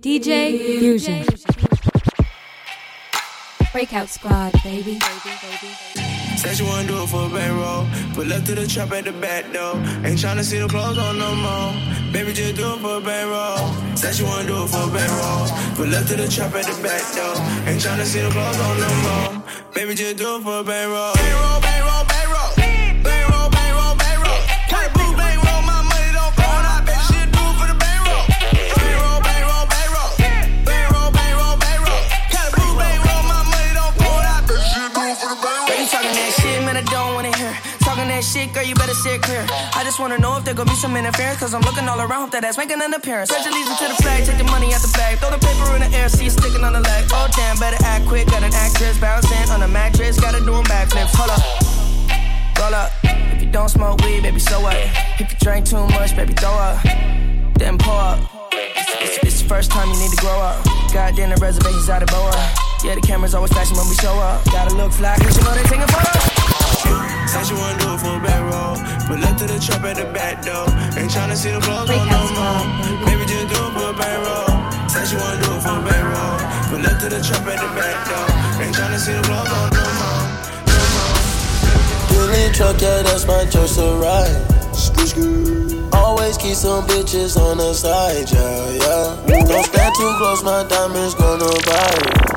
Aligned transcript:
DJ 0.00 0.56
Fusion. 0.78 1.26
Breakout 3.70 4.08
Squad, 4.08 4.52
baby. 4.64 4.98
Said 6.38 6.56
she 6.56 6.62
wanna 6.62 6.88
do 6.88 7.02
it 7.02 7.08
for 7.08 7.26
a 7.26 7.28
bankroll. 7.28 7.86
Pull 8.14 8.32
up 8.32 8.42
to 8.44 8.54
the 8.54 8.66
trap 8.66 8.92
at 8.92 9.04
the 9.04 9.12
back 9.12 9.52
door. 9.52 9.76
Ain't 10.02 10.18
tryna 10.18 10.42
see 10.42 10.58
the 10.58 10.68
clothes 10.68 10.96
on 10.96 11.18
no 11.18 11.34
more. 11.34 12.12
Baby, 12.14 12.32
just 12.32 12.56
do 12.56 12.72
it 12.72 12.80
for 12.80 12.96
a 12.96 13.00
bankroll. 13.02 13.94
Said 13.94 14.14
she 14.14 14.24
wanna 14.24 14.48
do 14.48 14.64
it 14.64 14.68
for 14.68 14.88
a 14.88 14.90
bankroll. 14.90 15.46
Pull 15.76 15.94
up 15.94 16.06
to 16.06 16.16
the 16.16 16.28
trap 16.28 16.54
at 16.54 16.64
the 16.64 16.82
back 16.82 17.04
door. 17.14 17.36
Ain't 17.68 17.82
tryna 17.82 18.06
see 18.06 18.20
the 18.20 18.30
clothes 18.30 18.58
on 18.58 18.80
no 18.80 18.90
more. 19.04 19.44
Baby, 19.74 19.94
just 19.94 20.16
do 20.16 20.36
it 20.36 20.42
for 20.42 20.60
a. 20.60 20.64
Bankroll, 20.64 21.12
bankroll, 21.12 21.60
bankroll. 21.60 21.89
Shit, 38.30 38.54
girl, 38.54 38.62
you 38.62 38.74
better 38.74 38.94
sit 38.94 39.20
clear. 39.22 39.44
I 39.74 39.82
just 39.82 39.98
wanna 39.98 40.18
know 40.18 40.36
if 40.38 40.44
there 40.44 40.54
gonna 40.54 40.70
be 40.70 40.76
some 40.76 40.96
interference, 40.96 41.38
cause 41.40 41.52
I'm 41.52 41.62
looking 41.62 41.88
all 41.88 42.00
around, 42.00 42.30
hope 42.30 42.30
that 42.30 42.44
ass 42.44 42.56
making 42.56 42.80
an 42.80 42.94
appearance. 42.94 43.30
Pledge 43.30 43.46
allegiance 43.46 43.78
to 43.82 43.88
the 43.90 43.98
flag, 44.02 44.24
take 44.24 44.38
the 44.38 44.44
money 44.44 44.72
out 44.72 44.82
the 44.82 44.92
bag, 44.94 45.18
throw 45.18 45.30
the 45.30 45.42
paper 45.42 45.74
in 45.74 45.82
the 45.82 45.90
air, 45.98 46.08
see 46.08 46.26
it 46.26 46.32
sticking 46.32 46.62
on 46.62 46.72
the 46.72 46.80
leg. 46.80 47.04
Oh 47.10 47.26
damn, 47.34 47.58
better 47.58 47.82
act 47.82 48.06
quick, 48.06 48.26
got 48.28 48.42
an 48.42 48.54
actress 48.54 48.98
bouncing 48.98 49.50
on 49.50 49.62
a 49.62 49.68
mattress, 49.68 50.20
gotta 50.20 50.38
do 50.44 50.54
'em 50.54 50.64
backflips. 50.64 51.14
Hold 51.18 51.30
up, 51.34 51.42
roll 52.58 52.74
up. 52.74 52.90
If 53.34 53.42
you 53.42 53.50
don't 53.50 53.68
smoke 53.68 54.00
weed, 54.02 54.22
baby, 54.22 54.38
so 54.38 54.60
what? 54.60 54.76
If 55.18 55.32
you 55.32 55.38
drink 55.42 55.66
too 55.66 55.84
much, 55.98 56.14
baby, 56.14 56.32
throw 56.34 56.54
up, 56.54 56.78
then 57.58 57.78
pour 57.78 57.98
up. 57.98 58.20
It's, 58.52 58.94
it's, 59.02 59.16
it's 59.26 59.42
the 59.42 59.48
first 59.48 59.70
time 59.70 59.90
you 59.90 59.98
need 59.98 60.10
to 60.10 60.20
grow 60.22 60.38
up. 60.38 60.62
Goddamn, 60.92 61.30
the 61.30 61.40
reservation's 61.42 61.88
out 61.88 62.02
of 62.02 62.08
boa. 62.08 62.30
Yeah, 62.84 62.94
the 62.94 63.02
camera's 63.02 63.34
always 63.34 63.50
flashing 63.50 63.76
when 63.76 63.88
we 63.88 63.96
show 63.96 64.14
up. 64.14 64.44
Gotta 64.46 64.74
look 64.74 64.92
fly, 64.92 65.16
cause 65.18 65.36
you 65.36 65.42
know 65.42 65.54
they 65.54 65.64
taking 65.64 65.88
photos. 65.88 66.49
Said 67.30 67.46
she 67.46 67.54
wanna 67.54 67.78
do 67.78 67.94
it 67.94 68.00
for 68.00 68.16
a 68.16 68.20
bankroll. 68.20 68.76
Pull 69.06 69.22
up 69.24 69.36
to 69.38 69.46
the 69.46 69.58
trap 69.60 69.84
at 69.84 69.96
the 69.96 70.06
back 70.12 70.42
door. 70.44 70.66
Ain't 70.98 71.10
tryna 71.10 71.36
see 71.36 71.50
the 71.50 71.60
clothes 71.60 71.90
on 71.90 72.08
no 72.08 72.20
more. 72.34 72.62
Squad, 72.62 73.06
Baby, 73.06 73.24
just 73.28 73.46
do 73.52 73.58
it 73.60 73.72
for 73.76 73.88
a 73.90 73.94
bankroll. 73.94 74.50
Said 74.88 75.06
she 75.08 75.16
wanna 75.16 75.40
do 75.42 75.50
it 75.54 75.62
for 75.62 75.76
a 75.78 75.82
bankroll. 75.84 76.38
Pull 76.70 76.86
up 76.86 76.96
to 77.00 77.06
the 77.08 77.20
trap 77.20 77.46
at 77.46 77.58
the 77.60 77.68
back 77.78 77.96
door. 78.08 78.26
Ain't 78.62 78.74
tryna 78.74 78.98
see 78.98 79.14
the 79.14 79.22
clothes 79.22 79.52
on 79.52 79.68
no 79.76 79.84
more. 80.00 80.22
No 80.68 80.80
more. 80.94 81.16
Really 82.18 82.52
truck, 82.52 82.80
yeah, 82.80 83.02
that's 83.02 83.26
my 83.26 83.44
choice 83.46 83.76
to 83.76 83.94
ride. 84.00 84.50
Always 85.92 86.36
keep 86.38 86.54
some 86.54 86.86
bitches 86.86 87.36
on 87.36 87.58
the 87.58 87.74
side, 87.74 88.30
yeah, 88.30 88.70
yeah. 88.70 89.44
Don't 89.46 89.64
stand 89.64 89.94
too 89.96 90.12
close, 90.18 90.42
my 90.42 90.64
diamonds 90.64 91.14
gonna 91.14 91.50
bite. 91.66 92.30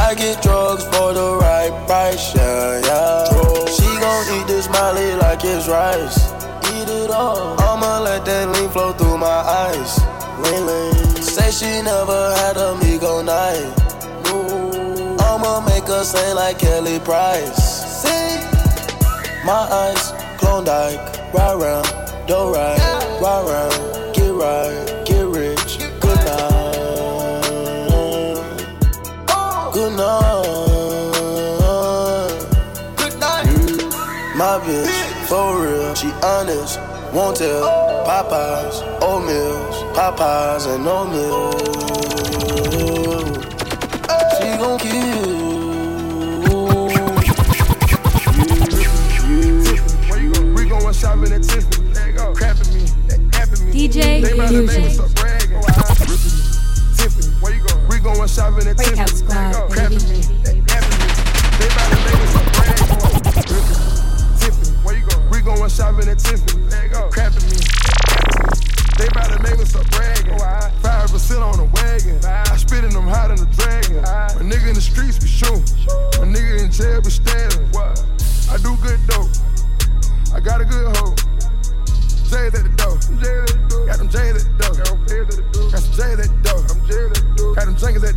I 0.00 0.14
get 0.14 0.42
drugs 0.42 0.84
for 0.84 1.12
the 1.12 1.38
right 1.40 1.72
price, 1.86 2.34
yeah, 2.34 2.80
yeah. 2.84 3.24
She 3.66 3.88
gon' 4.00 4.40
eat 4.40 4.46
this 4.46 4.68
molly 4.70 5.14
like 5.16 5.44
it's 5.44 5.68
rice. 5.68 6.32
Eat 6.72 6.88
it 6.88 7.10
all. 7.10 7.60
I'ma 7.60 8.00
let 8.00 8.24
that 8.24 8.48
lean 8.54 8.70
flow 8.70 8.92
through 8.92 9.18
my 9.18 9.26
eyes. 9.26 9.98
Lean, 10.42 10.66
lean. 10.66 11.22
Say 11.22 11.50
she 11.50 11.82
never 11.82 12.34
had 12.36 12.56
a 12.56 12.74
Migo 12.80 13.24
night. 13.24 13.74
No. 14.24 15.16
I'ma 15.18 15.60
make 15.66 15.84
her 15.88 16.04
say 16.04 16.32
like 16.32 16.58
Kelly 16.58 16.98
Price. 17.00 18.02
See? 18.02 18.38
My 19.44 19.66
eyes, 19.82 20.12
Klondike, 20.38 21.00
ride 21.34 21.54
round, 21.54 21.86
do 22.26 22.54
right, 22.54 22.78
ride 23.20 23.44
round, 23.48 24.14
get 24.14 24.32
right, 24.32 24.97
good 29.78 29.96
night, 29.96 31.62
good 32.96 33.16
night. 33.20 33.46
My 34.34 34.58
bitch, 34.64 34.90
for 35.28 35.62
real, 35.62 35.94
she 35.94 36.10
honest, 36.20 36.80
won't 37.12 37.36
tell. 37.36 37.62
Popeyes, 38.04 38.82
oatmeals, 39.00 39.76
Popeyes 39.94 40.66
and 40.74 40.88
oatmeal. 40.88 41.52
She 44.34 44.48
gon' 44.58 44.78
kill. 44.80 45.48
Where 50.08 50.20
you 50.20 50.32
go? 50.32 50.40
We 50.54 50.68
going 50.68 50.92
shopping 50.92 51.32
at 51.32 51.42
Tiffany. 51.44 51.92
There 51.92 52.10
you. 52.10 52.34
Crapping 52.34 52.70
me, 52.74 52.82
they 53.06 53.18
apping 53.38 53.62
me. 53.64 53.70
DJ 53.88 54.22
They 54.22 54.32
about 54.32 54.48
to 54.48 54.62
make 54.62 54.90
Fusion. 54.90 55.07
Going? 58.14 58.28
Shopping 58.28 58.68
at 58.68 58.76
Breakout 58.76 59.08
Tiffany. 59.08 59.28
Squad, 59.28 59.70
There 59.70 59.90
you 59.92 59.98
baby. 59.98 59.98
Crapping 59.98 60.08
me, 60.08 60.20
they 60.44 60.60
apping 60.72 60.98
me. 60.98 61.08
They 61.58 61.68
about 61.68 61.88
to 61.92 61.98
make 62.06 62.20
us 62.24 62.30
start 62.30 62.48
bragging. 62.56 62.88
Tiffany, 64.38 64.70
where 64.84 64.96
you 64.96 65.04
going? 65.04 65.30
We 65.30 65.40
going 65.40 65.70
shopping 65.70 66.08
at 66.08 66.18
Tiffany. 66.18 66.64
Crapping 67.12 67.46
me. 67.48 67.58
They 68.96 69.06
about 69.08 69.30
to 69.30 69.38
make 69.42 69.58
us 69.60 69.70
start 69.70 69.90
bragging. 69.90 70.38
Five 70.80 71.10
percent 71.10 71.42
on 71.42 71.56
the 71.58 71.68
wagon. 71.76 72.18
I 72.24 72.56
spit 72.56 72.84
in 72.84 72.90
them 72.90 73.06
hot 73.06 73.30
in 73.30 73.36
the 73.36 73.46
dragon. 73.56 74.02
My 74.02 74.44
nigga 74.44 74.68
in 74.68 74.74
the 74.74 74.80
streets 74.80 75.18
be 75.18 75.28
shooting. 75.28 75.64
My 76.20 76.26
nigga 76.26 76.64
in 76.64 76.70
jail 76.72 77.00
be 77.02 77.10
standing. 77.10 77.68
I 78.48 78.56
do 78.58 78.76
good 78.80 79.00
dope. 79.06 79.28
I 80.34 80.40
got 80.40 80.60
a 80.60 80.64
good 80.64 80.96
hoe. 80.96 81.14
J's 82.28 82.52
at 82.52 82.64
the 82.64 82.72
door. 82.76 82.96
Got 83.86 83.98
them 83.98 84.08
J's 84.08 84.44
at 84.44 84.44
the 84.44 84.64
door. 84.64 84.74
Got 85.70 85.80
some 85.80 85.92
J's 85.92 86.18
at 86.18 86.28
the 86.28 86.42
door. 86.42 86.47
Drinkers 87.78 88.02
at 88.02 88.16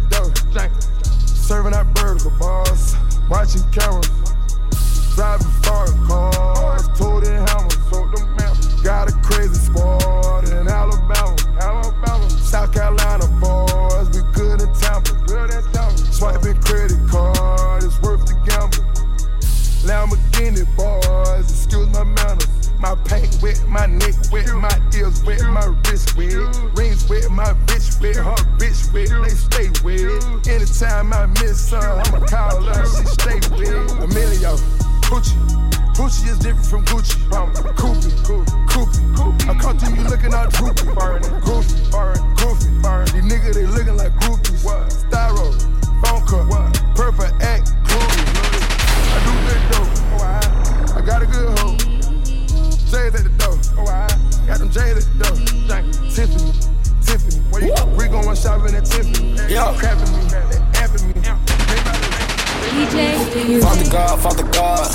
Father 63.62 63.90
God, 63.92 64.20
Father 64.22 64.44
God, 64.52 64.88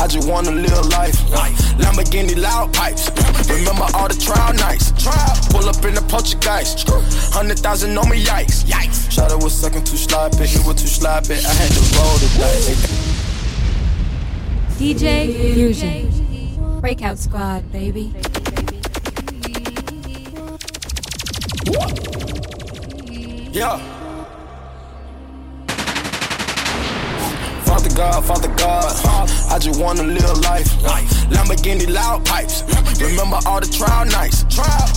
I 0.00 0.06
just 0.06 0.28
wanna 0.28 0.50
live 0.50 0.86
life. 0.88 1.16
Lamborghini 1.78 2.36
loud 2.40 2.72
pipes. 2.72 3.10
Remember 3.48 3.86
all 3.94 4.08
the 4.08 4.14
trial 4.14 4.52
nights. 4.54 4.92
Pull 5.50 5.68
up 5.68 5.84
in 5.84 5.94
the 5.94 6.02
Portuguese. 6.08 6.84
Hundred 7.32 7.58
thousand 7.58 7.96
on 7.96 8.08
me, 8.08 8.24
yikes. 8.24 8.64
Yikes. 8.64 9.10
Shot 9.10 9.32
was 9.42 9.54
sucking 9.54 9.84
too 9.84 9.96
sloppy, 9.96 10.46
he 10.46 10.58
was 10.66 10.80
too 10.80 10.88
sloppy. 10.88 11.34
I 11.34 11.52
had 11.52 11.70
to 11.72 11.80
roll 11.96 12.16
the 12.18 12.28
dice. 12.38 13.14
DJ 14.78 15.54
Fusion. 15.54 16.80
Breakout 16.80 17.18
Squad, 17.18 17.70
baby. 17.72 18.12
Yeah. 23.52 23.93
God, 27.94 28.24
Father 28.24 28.48
God, 28.56 28.84
I 29.50 29.58
just 29.60 29.80
wanna 29.80 30.02
live 30.02 30.38
life. 30.40 31.13
Lamborghini 31.30 31.88
loud 31.88 32.24
pipes. 32.24 32.62
Remember 33.00 33.38
all 33.46 33.60
the 33.60 33.66
trial 33.66 34.04
nights. 34.06 34.44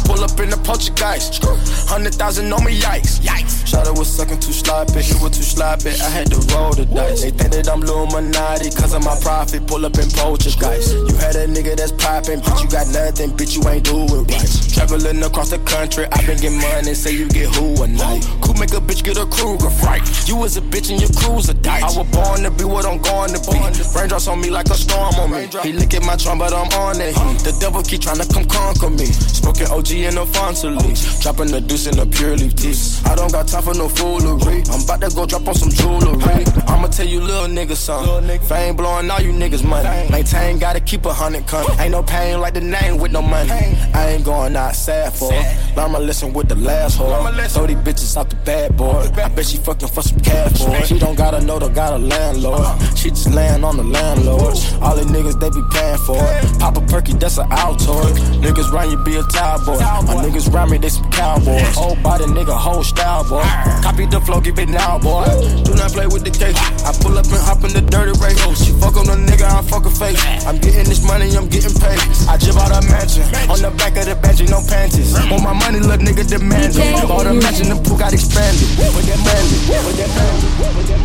Pull 0.05 0.23
up 0.23 0.39
in 0.39 0.49
the 0.49 0.57
Poltergeist. 0.63 1.43
Hundred 1.89 2.15
thousand 2.15 2.51
on 2.53 2.63
me, 2.63 2.79
yikes. 2.79 3.19
Yikes. 3.19 3.65
Shot 3.67 3.87
was 3.97 4.07
sucking 4.07 4.39
too 4.39 4.53
sloppy. 4.53 5.01
He 5.01 5.13
was 5.21 5.37
too 5.37 5.43
sloppy. 5.43 5.89
I 5.89 6.09
had 6.09 6.27
to 6.31 6.39
roll 6.53 6.73
the 6.73 6.85
dice. 6.85 7.23
They 7.23 7.31
think 7.31 7.51
that 7.53 7.69
I'm 7.69 7.83
Illuminati. 7.83 8.69
Cause 8.71 8.93
of 8.93 9.03
my 9.03 9.17
profit. 9.21 9.67
Pull 9.67 9.85
up 9.85 9.97
in 9.97 10.09
Poltergeist. 10.11 10.93
You 10.93 11.15
had 11.17 11.35
a 11.35 11.47
nigga 11.47 11.75
that's 11.75 11.91
popping. 11.91 12.39
Bitch, 12.41 12.63
you 12.63 12.69
got 12.69 12.87
nothing. 12.89 13.31
Bitch, 13.31 13.55
you 13.55 13.63
ain't 13.69 13.85
doing 13.85 14.07
right. 14.07 14.51
Traveling 14.73 15.23
across 15.23 15.49
the 15.49 15.59
country. 15.59 16.05
I 16.11 16.25
been 16.25 16.37
getting 16.37 16.59
money. 16.59 16.93
Say 16.93 17.13
you 17.13 17.27
get 17.29 17.53
who 17.55 17.81
a 17.83 17.87
night. 17.87 18.27
Cool 18.41 18.55
make 18.55 18.73
a 18.73 18.81
bitch 18.81 19.03
get 19.03 19.17
a 19.17 19.25
Kruger 19.25 19.69
fright. 19.69 20.03
You 20.27 20.35
was 20.35 20.57
a 20.57 20.61
bitch 20.61 20.91
and 20.91 20.99
your 20.99 21.11
crew's 21.15 21.49
a 21.49 21.53
dice. 21.53 21.83
I 21.83 21.97
was 21.97 22.07
born 22.11 22.43
to 22.43 22.51
be 22.51 22.65
what 22.65 22.85
I'm 22.85 22.99
going 22.99 23.33
to 23.33 23.41
be. 23.49 23.57
Raindrops 23.95 24.27
on 24.27 24.41
me 24.41 24.49
like 24.49 24.67
a 24.67 24.75
storm 24.75 25.15
on 25.15 25.31
me. 25.31 25.47
He 25.63 25.71
lick 25.71 25.93
at 25.93 26.03
my 26.03 26.16
but 26.25 26.53
I'm 26.53 26.67
on 26.79 26.99
it. 26.99 27.13
The 27.43 27.55
devil 27.59 27.81
keep 27.83 28.01
trying 28.01 28.17
to 28.17 28.27
come 28.33 28.45
conquer 28.45 28.89
me. 28.89 29.05
Spoken 29.05 29.67
OG 29.67 29.91
and 29.91 30.17
Alfonso 30.17 30.69
leaks. 30.69 31.19
Dropping 31.21 31.51
the 31.51 31.61
deuce 31.61 31.87
in 31.87 31.95
the 31.95 32.05
pure 32.05 32.35
leaf 32.35 32.55
teeth. 32.55 33.05
I 33.05 33.15
don't 33.15 33.31
got 33.31 33.47
time 33.47 33.63
for 33.63 33.73
no 33.73 33.87
foolery. 33.89 34.63
I'm 34.71 34.83
about 34.83 35.01
to 35.01 35.15
go 35.15 35.25
drop 35.25 35.47
on 35.47 35.55
some 35.55 35.69
jewelry. 35.69 36.45
I'ma 36.67 36.87
tell 36.87 37.07
you 37.07 37.21
little 37.21 37.47
niggas 37.47 37.77
something. 37.77 38.39
Fame 38.39 38.75
blowing 38.75 39.09
all 39.09 39.21
you 39.21 39.31
niggas 39.31 39.63
money. 39.63 40.09
Maintain, 40.09 40.59
gotta 40.59 40.79
keep 40.79 41.05
a 41.05 41.13
hundred 41.13 41.45
cunt. 41.45 41.79
Ain't 41.79 41.91
no 41.91 42.03
pain 42.03 42.39
like 42.39 42.53
the 42.53 42.61
name 42.61 42.97
with 42.97 43.11
no 43.11 43.21
money. 43.21 43.51
I 43.93 44.09
ain't 44.13 44.25
going 44.25 44.55
out 44.55 44.75
sad 44.75 45.13
for 45.13 45.31
it. 45.33 45.77
Learn 45.77 45.91
my 45.91 45.99
lesson 45.99 46.33
with 46.33 46.49
the 46.49 46.55
last 46.55 46.97
whore. 46.97 47.47
Throw 47.49 47.67
these 47.67 47.77
bitches 47.77 48.17
out 48.17 48.29
the 48.29 48.35
bad 48.37 48.75
boy. 48.75 49.09
I 49.15 49.29
bet 49.29 49.45
she 49.45 49.57
fucking 49.57 49.89
for 49.89 50.01
some 50.01 50.19
cash 50.19 50.63
for. 50.63 50.85
She 50.85 50.97
don't 50.97 51.15
gotta 51.15 51.41
know, 51.41 51.59
don't 51.59 51.73
got 51.73 51.93
a 51.93 51.99
landlord. 51.99 52.65
She 52.97 53.09
just 53.09 53.29
laying 53.31 53.63
on 53.63 53.77
the 53.77 53.83
landlords. 53.83 54.73
All 54.81 54.95
the 54.95 55.03
niggas, 55.03 55.39
they 55.39 55.49
be 55.49 55.61
paying 55.71 55.97
for 55.97 56.06
it. 56.15 56.59
Pop 56.59 56.77
a 56.77 56.81
perky, 56.81 57.13
that's 57.13 57.37
an 57.37 57.49
Altoid. 57.49 58.15
Niggas 58.39 58.71
round 58.71 58.91
you, 58.91 58.97
be 59.03 59.15
a 59.17 59.23
towel 59.23 59.59
boy. 59.65 59.77
My 59.79 60.23
niggas 60.23 60.51
round 60.53 60.71
me, 60.71 60.77
they 60.77 60.89
some 60.89 61.09
cowboys. 61.11 61.75
Whole 61.75 61.95
body 61.97 62.25
nigga, 62.25 62.55
whole 62.55 62.83
style 62.83 63.23
boy. 63.27 63.43
Copy 63.83 64.05
the 64.05 64.21
flow, 64.21 64.39
give 64.39 64.59
it 64.59 64.69
now, 64.69 64.99
boy. 64.99 65.25
Do 65.63 65.73
not 65.75 65.91
play 65.91 66.07
with 66.07 66.23
the 66.23 66.31
cake. 66.31 66.55
I 66.85 66.93
pull 67.01 67.17
up 67.17 67.25
and 67.27 67.41
hop 67.43 67.63
in 67.63 67.73
the 67.73 67.81
dirty 67.81 68.15
race. 68.23 68.39
She 68.63 68.71
fuck 68.79 68.95
on 68.97 69.05
the 69.05 69.17
nigga, 69.17 69.45
I 69.45 69.61
fuck 69.63 69.85
a 69.85 69.91
face. 69.91 70.19
I'm 70.45 70.57
getting 70.57 70.85
this 70.85 71.03
money, 71.03 71.35
I'm 71.35 71.47
getting 71.47 71.73
paid. 71.73 71.99
I 72.27 72.37
jib 72.37 72.55
out 72.55 72.71
a 72.71 72.81
mansion. 72.87 73.23
On 73.51 73.59
the 73.59 73.71
back 73.75 73.97
of 73.97 74.05
the 74.05 74.15
bench, 74.15 74.41
no 74.49 74.61
panties. 74.63 75.13
On 75.15 75.43
my 75.43 75.53
money, 75.53 75.79
little 75.79 75.97
nigga 75.97 76.27
demand 76.27 76.75
it. 76.75 77.07
Bought 77.07 77.27
a 77.27 77.33
mansion, 77.33 77.69
the 77.69 77.77
pool 77.83 77.97
got 77.97 78.13
expanded. 78.13 78.69
With 78.95 79.05
that 79.09 79.19
bandit, 79.25 79.61
with 79.85 79.97
that 79.99 80.11
bandit. 80.15 80.51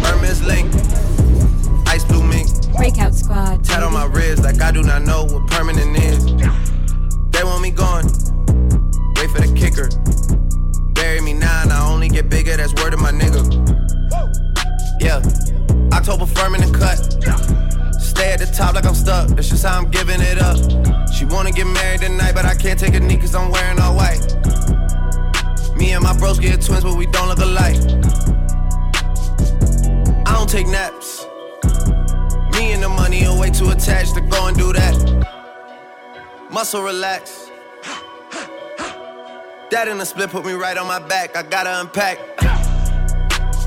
Hermes 0.07 0.43
Link, 0.43 0.71
Ice 1.89 2.05
Blue 2.05 2.23
Mink. 2.23 2.62
Breakout 2.77 3.15
Squad. 3.15 3.65
Tat 3.65 3.83
on 3.83 3.93
my 3.93 4.07
wrist 4.07 4.43
like 4.43 4.61
I 4.61 4.71
do 4.73 4.83
not 4.83 5.03
know 5.03 5.25
what 5.25 5.47
permanent 5.49 5.97
is. 5.97 6.25
They 7.31 7.45
want 7.45 7.63
me 7.63 7.71
gone. 7.71 8.07
Wait 9.17 9.31
for 9.31 9.41
the 9.41 9.53
kicker. 9.57 9.89
Bury 10.93 11.21
me 11.21 11.33
now 11.35 11.63
and 11.63 11.73
I 11.73 11.91
only 11.91 12.09
get 12.09 12.29
bigger. 12.29 12.57
That's 12.57 12.75
word 12.75 12.95
of 12.95 13.01
my 13.01 13.13
nigga. 13.13 13.43
Yeah. 15.01 15.23
October 15.93 16.27
firm 16.27 16.55
in 16.55 16.61
the 16.61 16.79
cut. 16.79 16.99
Stay 18.01 18.33
at 18.33 18.39
the 18.39 18.47
top 18.47 18.75
like 18.75 18.87
I'm 18.87 18.95
stuck. 18.95 19.29
That's 19.29 19.49
just 19.49 19.65
how 19.65 19.79
I'm 19.79 19.91
giving 19.91 20.21
it 20.21 20.39
up. 20.39 20.59
She 21.13 21.25
wanna 21.25 21.53
get 21.53 21.67
married 21.67 22.01
tonight, 22.01 22.35
but 22.35 22.45
I 22.45 22.55
can't 22.55 22.79
take 22.79 22.95
a 22.95 23.01
knee 23.01 23.17
cause 23.17 23.35
I'm 23.35 23.51
wearing 23.51 23.81
all 23.81 23.95
white. 23.95 24.21
Me 25.77 25.93
and 25.93 26.03
my 26.03 26.17
bros 26.19 26.39
get 26.39 26.61
twins, 26.61 26.85
but 26.85 26.97
we 26.97 27.07
don't 27.07 27.29
look 27.29 27.39
alike. 27.39 27.77
I 30.27 30.35
don't 30.35 30.49
take 30.49 30.67
naps. 30.67 31.27
Me 32.63 32.71
and 32.71 32.81
the 32.81 32.89
money 32.89 33.27
are 33.27 33.37
way 33.37 33.51
too 33.51 33.71
attached 33.71 34.15
to 34.15 34.21
go 34.21 34.47
and 34.47 34.57
do 34.57 34.73
that. 34.73 34.95
Muscle 36.49 36.81
relax. 36.81 37.51
That 39.73 39.89
in 39.89 39.99
the 39.99 40.05
split 40.05 40.31
put 40.31 40.47
me 40.47 40.53
right 40.53 40.77
on 40.77 40.87
my 40.87 41.01
back. 41.01 41.37
I 41.37 41.43
gotta 41.43 41.81
unpack. 41.81 42.19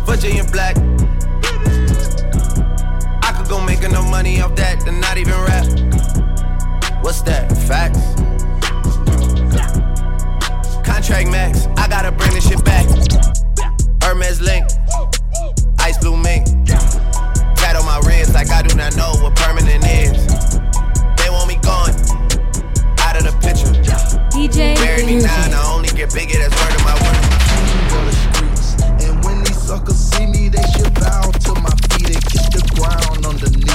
Virginia 0.05 0.45
Black. 0.45 0.77
I 3.27 3.35
could 3.37 3.49
go 3.49 3.59
make 3.65 3.83
enough 3.83 4.09
money 4.09 4.39
off 4.39 4.55
that 4.55 4.87
and 4.87 5.01
not 5.01 5.17
even 5.17 5.33
rap. 5.43 5.65
What's 7.03 7.21
that? 7.23 7.51
Facts. 7.67 7.99
Contract 10.89 11.29
max. 11.29 11.67
I 11.75 11.89
gotta 11.89 12.13
bring 12.13 12.31
this 12.31 12.47
shit 12.47 12.63
back. 12.63 12.85
Hermes 14.01 14.39
link. 14.39 14.65
Ice 15.79 15.97
blue 15.97 16.15
mink. 16.15 16.47
Tat 17.75 17.81
on 17.81 17.85
my 17.85 17.99
wrist 18.07 18.33
like 18.33 18.49
I 18.49 18.61
do 18.61 18.75
not 18.75 18.95
know 18.95 19.11
what 19.21 19.35
permanent 19.35 19.83
is. 19.85 20.27
They 21.17 21.29
want 21.29 21.47
me 21.47 21.55
gone. 21.61 21.91
Out 22.99 23.17
of 23.17 23.23
the 23.23 23.35
picture. 23.41 23.71
DJ 24.31 24.75
Bury 24.75 25.05
me 25.05 25.21
now 25.21 25.45
and 25.45 25.53
I 25.53 25.73
only 25.73 25.89
get 25.89 26.13
bigger. 26.13 26.37
That's 26.39 26.55
word 26.55 26.75
of 26.75 26.83
my 26.83 26.95
word. 27.03 27.19
for 27.91 28.03
the 28.05 28.15
streets. 28.15 28.83
And 29.03 29.23
when 29.23 29.43
these 29.43 29.61
suckers 29.61 29.97
see 29.97 30.25
me, 30.25 30.49
they 30.49 30.63
should 30.71 30.93
bow 30.95 31.31
to 31.31 31.53
my 31.61 31.71
feet 31.91 32.15
and 32.15 32.25
kiss 32.25 32.47
the 32.49 32.63
ground 32.75 33.25
underneath. 33.25 33.74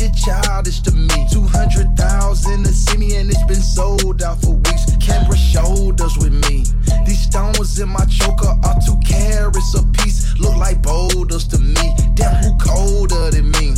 Shit 0.00 0.14
childish 0.14 0.80
to 0.80 0.92
me. 0.92 1.26
200,000 1.30 2.64
to 2.64 2.72
see 2.72 2.96
me 2.96 3.16
and 3.16 3.28
it's 3.28 3.42
been 3.44 3.60
sold 3.60 4.22
out 4.22 4.40
for 4.40 4.52
weeks. 4.52 4.86
Camera 4.98 5.36
shoulders 5.36 6.16
with 6.16 6.32
me. 6.48 6.64
These 7.06 7.22
stones 7.22 7.78
in 7.78 7.88
my 7.88 8.04
choker 8.06 8.56
are 8.64 8.78
two 8.86 8.96
carats 9.06 9.74
a 9.74 9.84
piece. 9.98 10.38
Look 10.38 10.56
like 10.56 10.82
boulders 10.82 11.46
to 11.48 11.58
me. 11.58 11.94
Damn, 12.14 12.42
who 12.42 12.56
colder 12.58 13.30
than 13.30 13.50
me? 13.50 13.74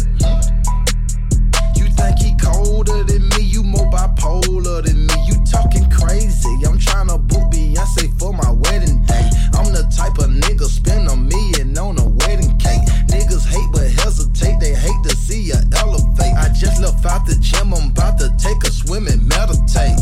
You 1.82 1.88
think 1.88 2.18
he 2.20 2.36
colder 2.36 3.02
than 3.02 3.28
me? 3.30 3.42
You 3.42 3.64
more 3.64 3.90
bipolar 3.90 4.84
than 4.84 5.04
me. 5.04 5.14
You 5.26 5.34
talking 5.44 5.90
crazy. 5.90 6.54
I'm 6.64 6.78
tryna 6.78 7.18
book 7.26 7.50
Beyonce 7.50 8.16
for 8.20 8.32
my 8.32 8.50
wedding 8.52 9.02
day. 9.04 9.28
I'm 9.54 9.72
the 9.72 9.82
type 9.90 10.18
of 10.18 10.30
nigga 10.30 10.66
spend 10.66 11.08
a 11.08 11.16
million 11.16 11.76
on 11.76 11.98
a 11.98 12.08
wedding 12.08 12.56
cake. 12.58 12.82
Niggas 13.10 13.46
hate 13.48 13.68
but 13.72 13.90
hesitate. 13.90 14.60
They 14.60 14.74
hate 14.74 15.02
to 15.02 15.16
see 15.16 15.50
ya 15.50 15.56
elevate. 15.76 16.34
I 16.38 16.50
just 16.54 16.80
left 16.80 17.04
out 17.04 17.26
the 17.26 17.34
gym. 17.40 17.74
I'm 17.74 17.90
about 17.90 18.16
to 18.18 18.30
take 18.38 18.62
a 18.62 18.70
swim 18.70 19.08
and 19.08 19.26
meditate. 19.26 19.98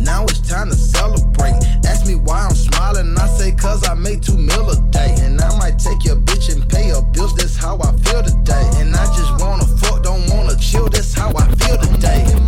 Now 0.00 0.24
it's 0.24 0.40
time 0.40 0.70
to 0.70 0.76
celebrate. 0.76 1.54
Ask 1.86 2.06
me 2.06 2.14
why 2.14 2.46
I'm 2.46 2.54
smiling. 2.54 3.16
I 3.18 3.26
say 3.28 3.52
cause 3.52 3.86
I 3.88 3.94
make 3.94 4.22
two 4.22 4.36
mil 4.36 4.70
a 4.70 4.76
day. 4.90 5.14
And 5.20 5.40
I 5.40 5.56
might 5.58 5.78
take 5.78 6.04
your 6.04 6.16
bitch 6.16 6.52
and 6.52 6.68
pay 6.68 6.88
her 6.88 7.02
bills. 7.02 7.34
That's 7.36 7.56
how 7.56 7.78
I 7.78 7.92
feel 8.04 8.22
today. 8.22 8.70
And 8.80 8.94
I 8.94 9.04
just 9.16 9.40
wanna 9.40 9.66
fuck, 9.66 10.02
don't 10.02 10.28
wanna 10.30 10.56
chill. 10.56 10.88
That's 10.88 11.12
how 11.14 11.32
I 11.36 11.46
feel 11.56 11.78
today. 11.78 12.39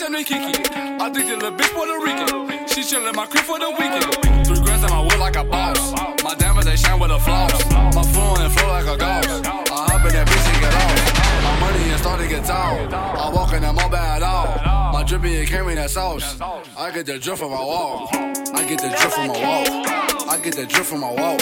Little 0.00 0.10
bitch 0.10 0.12
named 0.12 0.26
Kiki. 0.26 0.64
I 1.00 1.10
think 1.10 1.28
the 1.28 1.36
little 1.36 1.52
bitch 1.52 1.72
Puerto 1.74 1.98
Rican. 2.00 2.66
She 2.68 2.82
chillin' 2.82 3.14
my 3.14 3.26
crib 3.26 3.44
for 3.44 3.58
the 3.58 3.70
weekend. 3.70 4.46
Three 4.46 4.60
grams 4.64 4.84
on 4.84 4.90
my 4.90 5.02
wood 5.02 5.18
like 5.18 5.36
a 5.36 5.44
boss. 5.44 5.92
My 6.22 6.34
diamonds 6.34 6.66
they 6.66 6.76
shine 6.76 6.98
with 7.00 7.10
a 7.10 7.18
floss. 7.18 7.52
My 7.70 8.02
phone 8.02 8.40
and 8.40 8.52
flow 8.52 8.68
like 8.68 8.86
a 8.86 8.96
ghost. 8.96 9.46
I 9.46 9.86
hop 9.90 10.06
in 10.06 10.12
that 10.12 10.26
bitch 10.26 10.46
and 10.52 10.60
get 10.60 10.74
off. 10.74 11.44
My 11.44 11.60
money 11.60 11.90
and 11.90 12.00
start 12.00 12.20
to 12.20 12.28
get 12.28 12.44
tall. 12.44 12.94
I 12.94 13.30
walk 13.34 13.52
in 13.52 13.62
that 13.62 13.74
mobile 13.74 13.96
at 13.96 14.22
all. 14.22 14.92
My 14.92 15.04
drippy 15.04 15.38
and 15.38 15.48
carry 15.48 15.74
that 15.74 15.90
sauce. 15.90 16.40
I 16.76 16.90
get 16.92 17.06
the 17.06 17.18
drip 17.18 17.38
from 17.38 17.50
my 17.50 17.60
wall. 17.60 18.08
I 18.12 18.64
get 18.68 18.80
the 18.80 18.88
drip 18.88 19.12
from 19.12 19.28
my 19.28 19.38
wall. 19.44 19.86
I 20.30 20.38
get 20.42 20.54
the 20.54 20.66
drip 20.66 20.86
from 20.86 21.00
my 21.00 21.10
wall. 21.12 21.36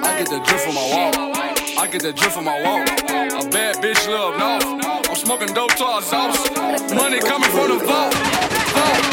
I 0.00 0.16
get 0.18 0.28
the 0.28 0.40
drip 0.40 0.60
from 0.60 0.74
my 0.74 0.90
wall. 0.92 1.30
I 1.78 1.88
get 1.90 2.02
the 2.02 2.12
drip 2.12 2.32
from 2.32 2.44
my 2.44 2.62
wall. 2.62 2.82
A 2.82 3.48
bad 3.50 3.76
bitch 3.76 4.08
love 4.08 4.38
north. 4.38 5.08
I'm 5.08 5.16
smoking 5.16 5.52
dope 5.54 5.74
to 5.74 5.84
our 5.84 6.02
sauce. 6.02 6.59
Money 6.94 7.20
coming 7.20 7.48
from 7.50 7.68
the 7.68 7.84
vault. 7.84 8.12
vault. 8.12 9.04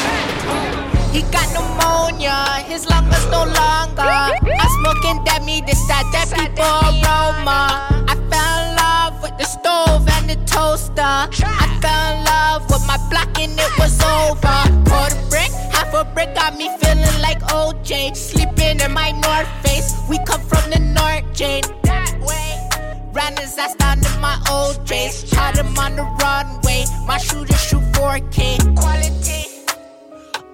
He 1.14 1.22
got 1.32 1.48
pneumonia, 1.54 2.64
his 2.66 2.90
lungs 2.90 3.26
no 3.30 3.46
longer. 3.46 4.02
I'm 4.02 4.72
smoking 4.82 5.24
that 5.26 5.44
me, 5.46 5.62
this 5.62 5.86
that 5.88 6.10
that 6.12 6.28
people 6.34 6.66
aroma. 6.66 7.86
I 8.10 8.16
fell 8.32 8.58
in 8.66 8.76
love 8.82 9.22
with 9.22 9.38
the 9.38 9.46
stove 9.46 10.08
and 10.10 10.28
the 10.28 10.38
toaster. 10.46 11.02
I 11.02 11.80
fell 11.80 12.18
in 12.18 12.26
love 12.26 12.66
with 12.72 12.86
my 12.88 12.98
block 13.12 13.30
and 13.40 13.54
it 13.54 13.72
was 13.78 14.02
over. 14.02 14.58
Quarter 14.90 15.22
brick, 15.30 15.52
half 15.70 15.94
a 15.94 16.04
brick 16.16 16.34
got 16.34 16.58
me 16.58 16.70
feeling 16.80 17.22
like 17.22 17.40
OJ. 17.54 18.18
Sleeping 18.18 18.80
in 18.80 18.92
my 18.92 19.12
North 19.12 19.50
Face, 19.62 19.94
we 20.10 20.18
come 20.26 20.42
from 20.42 20.72
the 20.72 20.80
North 20.80 21.32
Jane. 21.32 21.64
That 21.84 22.18
way. 22.26 22.67
Ran 23.14 23.36
his 23.38 23.58
ass 23.58 23.76
down 23.76 24.00
in 24.00 24.22
my 24.22 24.38
old 24.52 24.86
days. 24.86 25.28
Shot 25.30 25.58
him 25.58 25.78
on 25.78 25.96
the 25.96 26.04
runway. 26.22 26.86
My 27.06 27.18
shooters 27.18 27.62
shoot 27.62 27.84
4K. 27.94 28.76
Quality. 28.76 29.44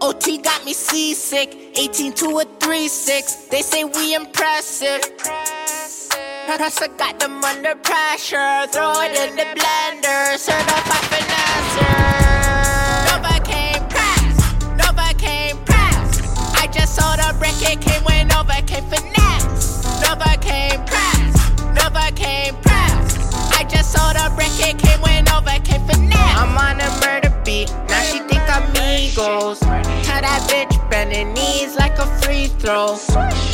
OT 0.02 0.38
got 0.38 0.64
me 0.66 0.74
seasick. 0.74 1.56
18 1.78 2.14
to 2.14 2.40
a 2.40 2.46
3 2.60 2.88
6. 2.88 3.36
They 3.50 3.62
say 3.62 3.84
we 3.84 4.16
impressive. 4.16 5.02
Pressure 6.46 6.88
got 6.98 7.20
them 7.20 7.44
under 7.44 7.76
pressure. 7.76 8.68
Throw 8.72 8.94
it 9.02 9.16
in 9.18 9.36
the 9.36 9.48
blender. 9.58 10.38
Certified 10.38 11.06
finesser. 11.12 12.14
Novocaine 13.08 13.90
press. 13.90 14.36
Novocaine 14.80 15.66
press. 15.66 16.22
I 16.62 16.68
just 16.68 16.96
sold 16.96 17.20
a 17.20 17.34
brick. 17.40 17.56
It 17.62 17.82
came 17.82 18.04
with 18.04 18.28
Novocaine 18.30 18.88
finesse. 18.90 19.13
Novocaine 22.34 22.62
press. 22.62 23.18
I 23.58 23.64
just 23.64 23.92
sold 23.94 24.16
a 24.18 24.30
brick. 24.36 24.52
It 24.60 24.78
came 24.80 25.02
with 25.02 25.26
Novocaine 25.26 25.86
finesse. 25.88 26.36
I'm 26.38 26.58
on 26.58 26.82
a 26.82 26.90
murder 27.06 27.34
beat. 27.46 27.70
Now 27.90 28.02
she 28.04 28.20
think 28.20 28.42
I'm 28.50 28.64
Migos. 28.74 29.60
Tell 29.60 30.22
that 30.22 30.42
bitch 30.50 30.90
bending 30.90 31.34
knees 31.34 31.76
like 31.76 31.98
a 32.00 32.06
free 32.22 32.48
throw. 32.48 32.98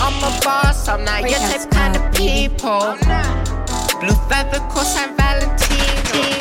I'm 0.02 0.18
a 0.24 0.40
boss. 0.44 0.88
I'm 0.88 1.04
not 1.04 1.22
your 1.22 1.40
Breakout 1.40 1.62
type 1.62 1.72
kind 1.72 1.96
of 1.96 2.02
squad, 2.02 2.18
baby. 2.18 2.50
people. 2.50 2.96
Blue 4.00 4.16
feather, 4.30 4.60
course 4.70 4.96
I'm 4.98 5.16
Valentino. 5.18 6.40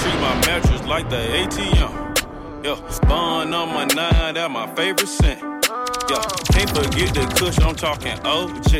Treat 0.00 0.20
my 0.20 0.34
mattress 0.46 0.82
like 0.86 1.08
the 1.10 1.16
ATM. 1.16 2.05
Yeah, 2.66 2.88
spawn 2.88 3.54
on 3.54 3.68
my 3.68 3.84
nine, 3.94 4.34
that 4.34 4.50
my 4.50 4.66
favorite 4.74 5.06
scent. 5.06 5.38
Yeah, 5.40 6.18
can't 6.50 6.68
forget 6.70 7.14
the 7.14 7.32
kush, 7.38 7.60
I'm 7.60 7.76
talking 7.76 8.18
OG. 8.26 8.72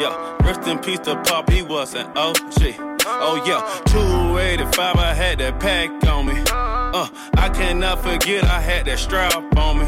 Yeah, 0.00 0.36
rest 0.46 0.68
in 0.68 0.78
peace 0.78 1.00
to 1.00 1.20
Pop, 1.24 1.50
he 1.50 1.60
was 1.62 1.94
an 1.94 2.06
OG. 2.16 2.76
Oh 3.04 3.42
yeah, 3.44 3.66
285, 3.86 4.94
I 4.94 5.12
had 5.12 5.38
that 5.38 5.58
pack 5.58 5.90
on 6.06 6.26
me. 6.26 6.40
Uh, 6.52 7.08
I 7.34 7.48
cannot 7.48 8.00
forget 8.00 8.44
I 8.44 8.60
had 8.60 8.86
that 8.86 9.00
strap 9.00 9.34
on 9.56 9.80
me. 9.80 9.86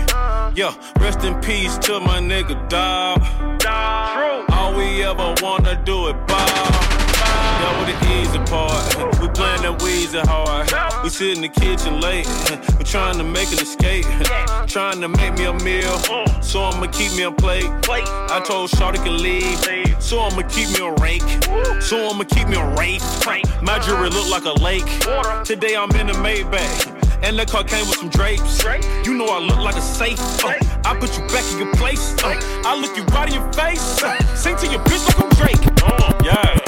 Yeah, 0.57 0.75
rest 0.99 1.23
in 1.23 1.41
peace 1.43 1.79
to 1.87 2.01
my 2.01 2.19
nigga 2.19 2.69
dog. 2.69 3.23
All 4.51 4.75
we 4.75 5.05
ever 5.05 5.33
wanna 5.41 5.81
do 5.85 6.09
is 6.09 6.15
ball. 6.27 6.92
Was 7.63 7.87
the 7.87 7.97
easy 8.21 8.39
part. 8.51 9.21
We 9.21 9.29
playing 9.29 9.63
that 9.63 9.79
Weezy 9.81 10.23
hard. 10.27 10.71
We 11.05 11.11
sit 11.11 11.37
in 11.37 11.43
the 11.43 11.49
kitchen 11.49 12.01
late. 12.01 12.27
We 12.79 12.85
trying 12.85 13.19
to 13.19 13.25
make 13.25 13.53
an 13.53 13.59
escape. 13.61 14.05
Trying 14.67 15.01
to 15.01 15.09
make 15.09 15.35
me 15.39 15.45
a 15.45 15.53
meal. 15.53 15.99
So 16.43 16.65
I'ma 16.65 16.87
keep 16.87 17.13
me 17.13 17.23
a 17.23 17.31
plate. 17.31 17.71
I 17.89 18.43
told 18.45 18.71
Shawty 18.71 18.97
can 18.97 19.23
leave. 19.23 19.59
So 20.03 20.21
I'ma 20.21 20.43
keep 20.49 20.69
me 20.71 20.85
a 20.85 20.93
rake. 20.95 21.23
So 21.81 22.11
I'ma 22.11 22.25
keep 22.25 22.49
me 22.49 22.57
a 22.57 22.75
rake. 22.75 23.03
My 23.63 23.79
jewelry 23.79 24.11
look 24.11 24.29
like 24.29 24.45
a 24.45 24.53
lake. 24.61 24.87
Today 25.45 25.77
I'm 25.77 25.91
in 25.93 26.11
a 26.11 26.15
Maybach. 26.15 26.99
And 27.23 27.39
that 27.39 27.49
car 27.49 27.63
came 27.63 27.87
with 27.89 27.99
some 27.99 28.09
drapes. 28.09 28.65
You 29.05 29.15
know 29.15 29.27
I 29.27 29.39
look 29.39 29.59
like 29.59 29.77
a 29.77 29.81
safe. 29.81 30.19
Uh, 30.45 30.55
I 30.85 30.99
put 30.99 31.17
you 31.17 31.25
back 31.29 31.45
in 31.53 31.59
your 31.59 31.73
place. 31.75 32.17
Uh, 32.25 32.35
I 32.65 32.77
look 32.77 32.97
you 32.97 33.05
right 33.15 33.29
in 33.29 33.41
your 33.41 33.53
face. 33.53 34.03
Uh, 34.03 34.19
sing 34.35 34.57
to 34.57 34.67
your 34.67 34.81
bitch 34.81 35.07
like 35.07 35.23
I'm 35.23 35.31
Drake. 35.39 35.83
Uh, 35.85 36.21
yeah. 36.25 36.62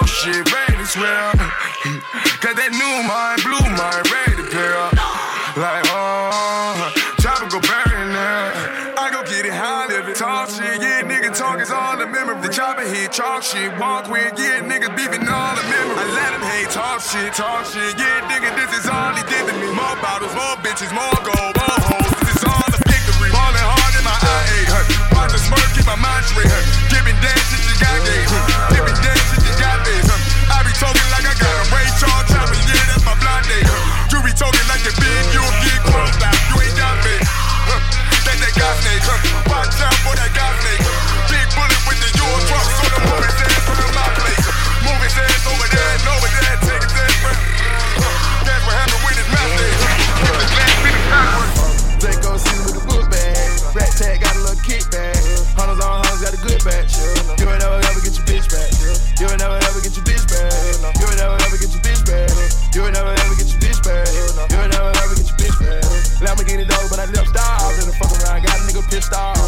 Shit, 0.00 0.32
bullshit, 0.32 0.52
ready 0.52 0.76
to 0.76 0.86
swear. 0.86 1.32
Got 2.40 2.56
that 2.56 2.72
new 2.72 2.94
mind, 3.06 3.42
blue 3.44 3.66
mind, 3.76 4.04
ready 4.08 4.34
to 4.40 4.46
pair. 4.50 4.76
Like, 5.56 5.84
oh, 5.92 6.92
bury 7.60 8.00
in 8.00 8.12
there. 8.12 8.52
I 8.96 9.10
go 9.10 9.22
get 9.24 9.44
it 9.44 9.52
high, 9.52 9.86
live 9.88 10.08
it, 10.08 10.16
talk 10.16 10.48
shit, 10.48 10.80
yeah, 10.80 11.02
nigga 11.02 11.34
talk 11.34 11.60
is 11.60 11.70
all 11.70 11.96
the 11.98 12.06
memory. 12.06 12.40
The 12.40 12.48
chopper 12.48 12.86
hit, 12.86 13.12
chalk 13.12 13.42
shit, 13.42 13.72
walk 13.78 14.08
with, 14.08 14.32
yeah, 14.38 14.62
niggas 14.64 14.94
beefing 14.96 15.26
all 15.28 15.54
the 15.56 15.64
memory. 15.66 15.96
I 15.98 16.06
let 16.14 16.32
him 16.32 16.44
hate, 16.44 16.70
talk 16.70 17.02
shit, 17.02 17.32
talk 17.34 17.66
shit, 17.66 17.98
yeah, 17.98 18.24
nigga, 18.30 18.54
this 18.56 18.72
is 18.78 18.88
all 18.88 19.12
he 19.12 19.22
did 19.28 19.44
to 19.48 19.54
me. 19.60 19.68
More 19.74 19.96
bottles, 20.00 20.32
more 20.32 20.56
bitches, 20.64 20.92
more 20.94 21.18
gold, 21.20 21.54
more 21.58 21.80
hoes, 21.84 22.12
this 22.24 22.36
is 22.38 22.44
all 22.46 22.68
the 22.70 22.80
victory. 22.88 23.28
Falling 23.34 23.66
hard 23.66 23.92
in 23.98 24.04
my 24.06 24.16
IA, 24.16 24.72
huh? 24.72 24.84
Watch 25.18 25.32
the 25.32 25.40
smirk, 25.42 25.68
keep 25.76 25.86
my 25.86 25.98
mind 25.98 26.24
straight, 26.24 26.48
huh? 26.48 26.64
Giving 26.88 27.18
dance 27.20 27.44
shit 27.50 27.64
you 27.68 27.76
got 27.76 27.98
gay, 28.06 28.24
huh? 28.24 28.71
Got 69.10 69.41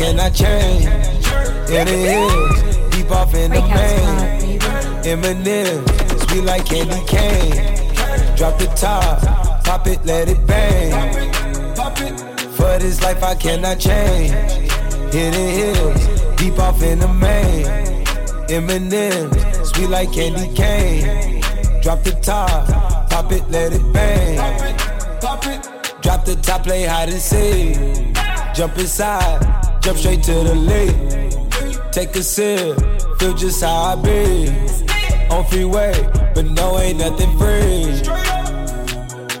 cannot 0.00 0.32
change. 0.32 0.86
In 1.68 1.84
the 1.86 1.98
hills, 2.08 2.90
deep 2.90 3.10
off 3.10 3.34
in 3.34 3.50
the 3.50 3.60
main. 3.60 4.58
Eminem, 5.04 5.80
sweet 6.26 6.44
like 6.44 6.64
candy 6.64 7.04
cane. 7.06 7.52
Drop 8.34 8.58
the 8.58 8.64
top, 8.76 9.20
pop 9.62 9.86
it, 9.86 10.02
let 10.06 10.30
it 10.30 10.46
bang. 10.46 10.90
For 12.56 12.78
this 12.78 13.02
life, 13.02 13.22
I 13.22 13.34
cannot 13.34 13.78
change. 13.78 14.32
In 15.14 15.32
the 15.32 15.46
hills, 15.58 16.36
deep 16.38 16.58
off 16.58 16.82
in 16.82 17.00
the 17.00 17.08
main. 17.08 17.66
Eminem, 18.48 19.28
sweet 19.66 19.90
like 19.90 20.12
candy 20.14 20.48
cane. 20.54 21.42
Drop 21.82 22.02
the 22.04 22.12
top, 22.22 22.66
pop 23.10 23.30
it, 23.32 23.46
let 23.50 23.74
it 23.74 23.92
bang. 23.92 24.38
Drop 26.00 26.24
the 26.24 26.36
top, 26.36 26.64
play 26.64 26.84
hide 26.84 27.10
and 27.10 27.20
seek. 27.20 27.76
Jump 28.54 28.78
inside 28.78 29.59
Jump 29.80 29.96
straight 29.96 30.22
to 30.24 30.32
the 30.32 30.54
lead. 30.54 31.92
Take 31.92 32.14
a 32.14 32.22
sip, 32.22 32.78
feel 33.18 33.34
just 33.34 33.62
how 33.62 33.74
I 33.74 33.94
be. 33.96 34.48
On 35.30 35.44
freeway, 35.46 35.94
but 36.34 36.44
no, 36.44 36.78
ain't 36.78 36.98
nothing 36.98 37.30
free. 37.38 37.86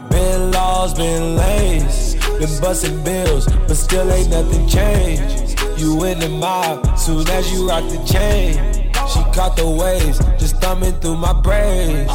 Been 0.08 0.50
laws, 0.50 0.94
been 0.94 1.36
lanes, 1.36 2.14
been 2.38 2.60
busting 2.60 3.04
bills, 3.04 3.46
but 3.68 3.74
still 3.74 4.10
ain't 4.10 4.30
nothing 4.30 4.66
changed. 4.66 5.60
You 5.78 6.04
in 6.04 6.18
the 6.18 6.28
mob, 6.28 6.98
soon 6.98 7.28
as 7.28 7.52
you 7.52 7.68
rock 7.68 7.84
the 7.84 8.02
chain. 8.04 8.54
She 9.12 9.20
caught 9.34 9.56
the 9.56 9.68
waves, 9.68 10.18
just 10.38 10.56
thumbing 10.56 10.94
through 11.00 11.16
my 11.16 11.34
brains. 11.34 12.10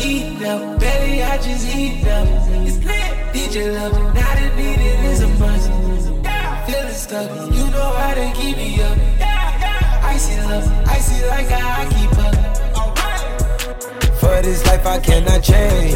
Heat 0.00 0.42
up, 0.44 0.80
baby, 0.80 1.22
I 1.22 1.36
just 1.36 1.66
heat 1.66 2.06
up. 2.06 2.26
It's 2.66 2.78
lit, 2.78 3.34
DJ 3.34 3.74
love, 3.74 4.14
not 4.14 4.38
a 4.38 4.58
it 4.58 4.99
stuck. 7.10 7.30
You 7.52 7.66
know 7.74 7.90
how 8.00 8.14
to 8.14 8.32
keep 8.38 8.56
me 8.56 8.80
up. 8.82 8.96
see 10.18 10.40
love, 10.42 10.66
icy 10.86 11.26
like 11.26 11.50
I 11.50 11.88
keep 11.94 12.14
up. 12.26 12.34
For 14.20 14.36
this 14.42 14.64
life 14.66 14.86
I 14.86 14.98
cannot 15.00 15.42
change. 15.42 15.94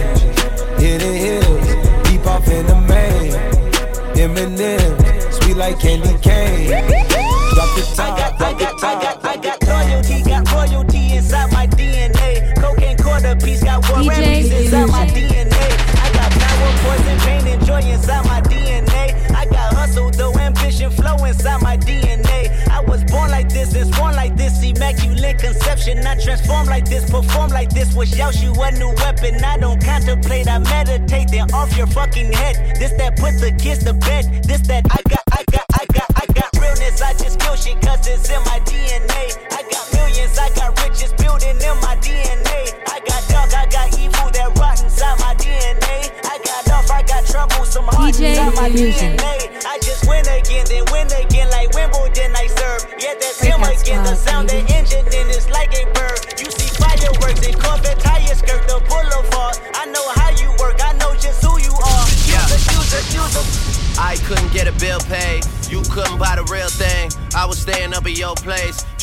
Hit 0.81 0.98
the 1.05 1.12
hills, 1.24 1.68
deep 2.07 2.27
off 2.27 2.48
in 2.48 2.66
the 2.66 2.79
main. 2.92 3.33
Eminem, 4.22 4.90
sweet 5.33 5.57
like 5.57 5.79
candy 5.79 6.14
cane. 6.18 6.70
Drop 7.55 7.70
the 7.77 7.83
top, 7.94 8.18
I 8.18 8.18
got, 8.18 8.42
I 8.42 8.53
got, 8.59 8.85
I 8.85 8.94
got, 9.03 9.24
I 9.24 9.37
got 9.37 9.59
loyalty, 9.70 10.22
got 10.29 10.42
royalty 10.53 11.12
inside 11.16 11.53
my 11.53 11.66
DNA. 11.66 12.55
Cocaine 12.61 12.96
quarter 12.96 13.37
piece, 13.37 13.62
got 13.62 13.88
war 13.88 14.00
inside 14.00 14.88
my 14.88 15.07
DNA. 15.07 15.64
I 16.05 16.09
got 16.18 16.31
power, 16.42 16.72
poison, 16.83 17.18
pain, 17.20 17.46
and 17.53 17.64
joy 17.64 17.83
inside 17.83 18.24
my 18.27 18.43
Flow 20.90 21.16
inside 21.25 21.62
my 21.62 21.77
DNA. 21.77 22.51
I 22.68 22.81
was 22.81 23.05
born 23.05 23.31
like 23.31 23.49
this, 23.49 23.75
and 23.75 23.90
born 23.97 24.14
like 24.14 24.37
this, 24.37 24.62
immaculate 24.62 25.38
conception. 25.38 26.07
I 26.07 26.18
transform 26.20 26.66
like 26.66 26.85
this, 26.85 27.11
perform 27.11 27.51
like 27.51 27.70
this. 27.70 27.94
Was 27.94 28.16
Yosh, 28.16 28.42
you 28.42 28.53
a 28.53 28.70
new 28.73 28.92
weapon. 28.97 29.42
I 29.44 29.57
don't 29.59 29.83
contemplate, 29.83 30.49
I 30.49 30.59
meditate, 30.59 31.31
then 31.31 31.53
off 31.53 31.77
your 31.77 31.87
fucking 31.87 32.33
head. 32.33 32.77
This 32.79 32.92
that 32.99 33.16
put 33.16 33.40
the 33.40 33.53
kids 33.53 33.85
to 33.85 33.94
bed. 33.94 34.44
This 34.44 34.61
that 34.68 34.87
I 34.90 35.01
got. 35.09 35.24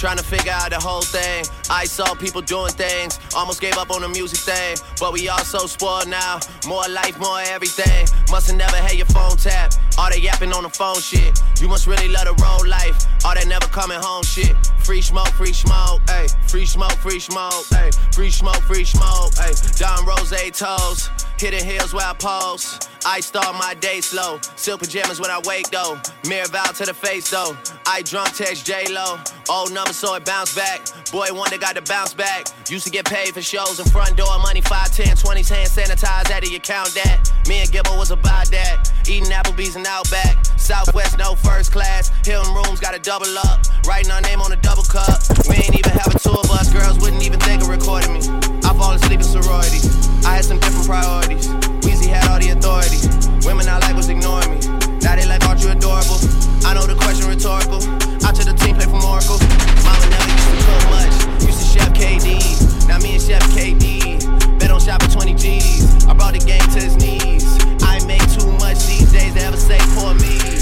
trying 0.02 0.18
to 0.18 0.24
figure 0.24 0.52
out 0.52 0.72
the 0.72 0.80
whole 0.80 1.04
thing. 1.04 1.46
I 1.70 1.86
saw 1.86 2.16
people 2.16 2.42
doing 2.42 2.74
things, 2.74 3.20
almost 3.36 3.62
gave 3.62 3.78
up 3.78 3.92
on 3.92 4.02
the 4.02 4.10
music 4.10 4.40
thing. 4.40 4.76
But 5.00 5.14
we 5.14 5.30
all 5.30 5.46
so 5.46 5.68
spoiled 5.68 6.08
now. 6.08 6.40
More 6.66 6.88
life, 6.90 7.20
more 7.20 7.40
everything. 7.42 8.08
Must've 8.32 8.56
never 8.56 8.78
had 8.78 8.96
your 8.96 9.06
phone 9.06 9.38
tap. 9.38 9.74
All 10.00 10.10
they 10.10 10.18
yapping 10.18 10.54
on 10.54 10.64
the 10.64 10.70
phone 10.70 11.00
shit. 11.00 11.40
You 11.62 11.68
must 11.68 11.86
really 11.86 12.08
love 12.08 12.26
the 12.26 12.34
road 12.42 12.68
life. 12.68 12.98
All 13.24 13.36
they 13.36 13.46
never 13.46 13.68
coming 13.68 14.00
home 14.02 14.24
shit. 14.24 14.58
Free 14.80 15.04
smoke, 15.04 15.30
free 15.38 15.54
smoke, 15.54 16.02
ayy. 16.08 16.34
Free 16.50 16.66
smoke, 16.66 16.98
free 16.98 17.20
smoke, 17.20 17.70
ayy. 17.70 17.94
Free 18.16 18.32
smoke, 18.32 18.62
free 18.66 18.84
smoke, 18.84 19.34
ayy. 19.38 19.54
Don 19.78 20.04
Rose 20.04 20.34
toes. 20.58 21.10
Hit 21.42 21.58
the 21.58 21.66
hills 21.66 21.92
where 21.92 22.06
I 22.06 22.14
pause. 22.14 22.78
I 23.04 23.20
start 23.20 23.56
my 23.56 23.74
day 23.74 24.00
slow. 24.00 24.38
Silk 24.56 24.82
pajamas 24.82 25.20
when 25.20 25.32
I 25.32 25.42
wake 25.44 25.72
though. 25.72 26.00
Mirror 26.30 26.50
vow 26.50 26.66
to 26.66 26.86
the 26.86 26.94
face 26.94 27.32
though. 27.32 27.58
I 27.88 28.04
drunk 28.04 28.36
text 28.36 28.64
J 28.64 28.86
Lo. 28.94 29.18
Old 29.50 29.74
number 29.74 29.92
so 29.92 30.14
it 30.14 30.24
bounced 30.24 30.56
back. 30.56 30.86
Boy 31.12 31.34
wonder 31.34 31.58
got 31.58 31.76
to 31.78 31.82
bounce 31.82 32.14
back. 32.14 32.46
Used 32.70 32.86
to 32.86 32.92
get 32.92 33.06
paid 33.06 33.34
for 33.34 33.42
shows 33.42 33.80
in 33.80 33.88
front 33.88 34.16
door. 34.18 34.38
Money 34.38 34.62
5, 34.62 34.92
10, 34.94 35.18
20s 35.18 35.50
hand 35.50 35.68
sanitized 35.68 36.30
out 36.30 36.44
of 36.44 36.52
your 36.52 36.60
count 36.60 36.94
that. 36.94 37.34
Me 37.50 37.62
and 37.62 37.70
Gibbo 37.72 37.98
was 37.98 38.12
about 38.12 38.46
that. 38.52 38.94
Eating 39.10 39.32
Applebee's 39.32 39.76
and 39.76 39.88
Outback. 39.88 40.46
Southwest 40.60 41.18
no 41.18 41.34
first 41.34 41.72
class. 41.72 42.12
Hilton 42.24 42.54
rooms 42.54 42.80
got 42.80 42.94
to 42.94 43.00
double 43.00 43.36
up. 43.40 43.66
Writing 43.88 44.12
our 44.12 44.22
name 44.22 44.42
on 44.42 44.52
a 44.52 44.58
double 44.58 44.84
cup. 44.84 45.18
We 45.50 45.56
ain't 45.56 45.74
even 45.74 45.94
have 45.94 46.14
a 46.14 46.20
tour 46.20 46.44
bus. 46.44 46.72
Girls 46.72 47.00
wouldn't 47.00 47.24
even 47.24 47.40
think 47.40 47.64
of 47.64 47.70
recording 47.70 48.14
me. 48.14 48.61
I 48.72 48.74
fall 48.74 48.94
asleep 48.94 49.20
in 49.20 49.26
sorority. 49.26 49.84
I 50.24 50.40
had 50.40 50.46
some 50.46 50.58
different 50.58 50.88
priorities. 50.88 51.50
Weezy 51.84 52.08
had 52.08 52.24
all 52.32 52.40
the 52.40 52.56
authority. 52.56 53.04
Women 53.46 53.68
I 53.68 53.80
like 53.84 53.98
was 53.98 54.08
ignoring 54.08 54.48
me. 54.48 54.60
Now 55.04 55.20
they 55.20 55.28
like, 55.28 55.44
aren't 55.44 55.60
you 55.60 55.76
adorable? 55.76 56.16
I 56.64 56.72
know 56.72 56.88
the 56.88 56.96
question 56.96 57.28
rhetorical. 57.28 57.84
I 58.24 58.32
took 58.32 58.48
the 58.48 58.56
team 58.56 58.80
play 58.80 58.88
from 58.88 59.04
Oracle. 59.04 59.44
Mama 59.84 60.08
never 60.08 60.24
used 60.24 60.48
to 60.48 60.60
cook 60.64 60.84
much. 60.88 61.12
Used 61.44 61.60
to 61.60 61.68
chef 61.68 61.92
KD. 61.92 62.88
Now 62.88 63.04
me 63.04 63.20
and 63.20 63.22
chef 63.22 63.44
KD. 63.52 64.24
Bet 64.58 64.72
on 64.72 64.80
shop 64.80 65.04
for 65.04 65.20
20 65.20 65.36
G's. 65.36 66.08
I 66.08 66.16
brought 66.16 66.32
the 66.32 66.40
game 66.40 66.64
to 66.72 66.80
his 66.80 66.96
knees. 66.96 67.44
I 67.84 68.00
make 68.08 68.24
too 68.32 68.48
much 68.56 68.88
these 68.88 69.12
days 69.12 69.36
to 69.36 69.42
ever 69.52 69.60
say 69.60 69.84
for 69.92 70.16
me. 70.16 70.61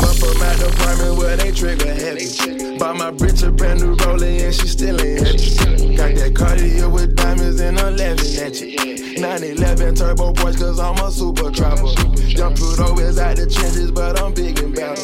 Up 0.00 0.16
from 0.16 0.38
my 0.38 0.54
department 0.56 1.16
where 1.18 1.36
they 1.36 1.52
trigger 1.52 1.92
heavy. 1.92 2.78
Bought 2.78 2.96
my 2.96 3.10
bitch 3.10 3.46
a 3.46 3.50
brand 3.50 3.80
new 3.80 3.96
rollie 3.96 4.44
and 4.44 4.54
she 4.54 4.66
still 4.66 5.00
ain't 5.00 5.20
heavy. 5.20 5.96
Got 5.96 6.14
that 6.14 6.34
Cartier 6.34 6.88
with 6.88 7.16
diamonds 7.16 7.60
and 7.60 7.78
I'm 7.78 7.96
laughing 7.96 8.36
at 8.40 8.60
you. 8.60 9.20
911 9.20 9.94
turbo 9.94 10.32
Porsche 10.32 10.58
cause 10.58 10.78
I'm 10.80 10.98
a 10.98 11.10
super 11.10 11.50
trapper. 11.50 11.92
Jump 12.16 12.56
through 12.56 12.84
always 12.84 13.18
out 13.18 13.36
the 13.36 13.46
trenches, 13.46 13.90
but 13.90 14.20
I'm 14.20 14.32
big 14.32 14.58
and 14.58 14.74
better. 14.74 15.00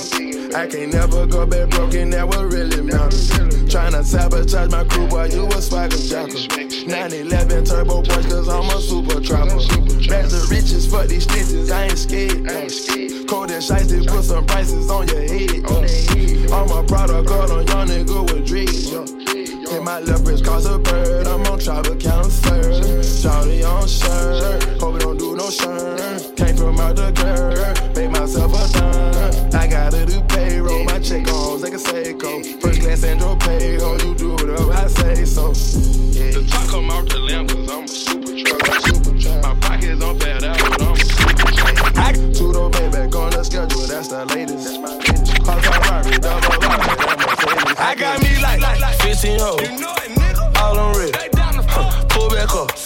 I 0.57 0.67
can't 0.67 0.93
never 0.93 1.27
go 1.27 1.47
back 1.47 1.69
broken, 1.71 2.11
that 2.11 2.27
what 2.27 2.51
really 2.51 2.83
matters. 2.83 3.31
Tryna 3.69 4.03
sabotage 4.05 4.71
my 4.71 4.85
crew, 4.85 5.07
boy, 5.09 5.27
you 5.27 5.47
a 5.47 5.61
swagger 5.61 5.97
jacker. 5.99 6.41
911 6.89 7.65
turbo 7.65 8.03
Porsche 8.03 8.31
cause 8.31 8.49
I'm 8.49 8.65
a 8.77 8.81
super 8.81 9.21
trapper. 9.21 9.98
Bags 10.09 10.33
of 10.33 10.51
riches 10.51 10.87
for 10.87 11.07
these 11.07 11.25
stitches, 11.25 11.71
I 11.71 11.85
ain't 11.85 11.99
scared. 11.99 12.43
No. 12.43 12.61
Cold 13.27 13.51
and 13.51 13.63
shiesty, 13.63 14.07
put 14.07 14.25
some 14.25 14.47
prices 14.47 14.91
on 14.91 15.07
your 15.09 15.21
head. 15.21 15.65
Uh. 15.67 16.55
I'm 16.55 16.71
a 16.71 16.83
product 16.87 17.29
girl 17.29 17.53
on 17.53 17.67
young 17.67 17.89
nigga 17.89 18.33
with 18.33 18.47
dreams. 18.47 18.89
Hit 19.71 19.83
my 19.83 20.01
left 20.01 20.27
wrist 20.27 20.45
cause 20.47 20.65
a 20.65 20.79
bird. 20.79 21.27
I'm 21.27 21.45
on 21.47 21.59
travel 21.59 21.95
cancer. 21.97 22.63
Shawty 23.05 23.69
on 23.69 23.87
shirt. 23.87 24.81
Hope 24.81 24.97
it 24.97 25.01
don't 25.01 25.19
do 25.19 25.37
no 25.37 25.51
shirt. 25.51 26.37
Came 26.37 26.57
from 26.57 26.81
out 26.81 26.97
the 26.97 27.13
curb. 27.13 27.97
Made 27.97 28.11
myself 28.11 28.53
a 28.55 28.73
dime. 28.73 29.51
I 29.55 29.67
gotta 29.67 30.07
do 30.07 30.23
payroll. 30.23 30.85
My 30.85 30.99
check 31.01 31.29
on 31.29 31.61
like 31.61 31.75
a 31.75 31.77
Seiko. 31.77 32.63
First 32.63 32.81
class 32.81 33.05
Andro 33.05 33.39
payroll. 33.41 33.99
You 34.01 34.15
do 34.15 34.33
whatever 34.33 34.73
I 34.73 34.87
say 34.87 35.27
so. 35.27 35.49
Yeah. 35.49 36.33
The 36.33 36.47
top 36.49 36.67
come 36.69 36.91
out 36.91 37.07
the 37.11 37.19
lamp 37.19 37.51
cause 37.51 37.69
I'm 37.69 37.85
a 37.85 37.89
super 37.89 38.33
truck. 38.41 38.65
Super 38.87 39.21
truck. 39.21 39.43
My 39.43 39.55
pockets 39.61 40.03
on 40.03 40.19
fat 40.19 40.45
out, 40.45 40.59
but 40.59 40.83
I'm 40.83 40.93
a 40.93 40.97
super 40.97 41.53
truck. 41.53 42.15
Two 42.33 42.53
door 42.55 42.71
baby 42.71 42.97
on 42.97 43.31
the 43.37 43.45
schedule. 43.45 43.87
That's 43.87 44.09
the 44.09 44.25
latest. 44.33 44.65
That's 44.65 44.79
my 44.79 44.97
latest. 44.97 45.45
Cause 45.45 45.67
I'm 45.69 46.21
double 46.23 46.48
R, 46.48 46.48
I 47.81 47.95
got 47.95 48.21
me 48.21 48.43
like, 48.43 48.61
like, 48.61 48.81
like 48.81 48.97
15 49.03 49.39
hoes. 49.39 49.61
You 49.63 49.79
know 49.79 49.95
it, 50.03 50.11
nigga. 50.11 50.61
All 50.61 50.79
on 50.79 50.99
red. 50.99 51.15
Huh, 51.71 52.05
pull 52.09 52.29
back 52.29 52.53
up. 52.53 52.77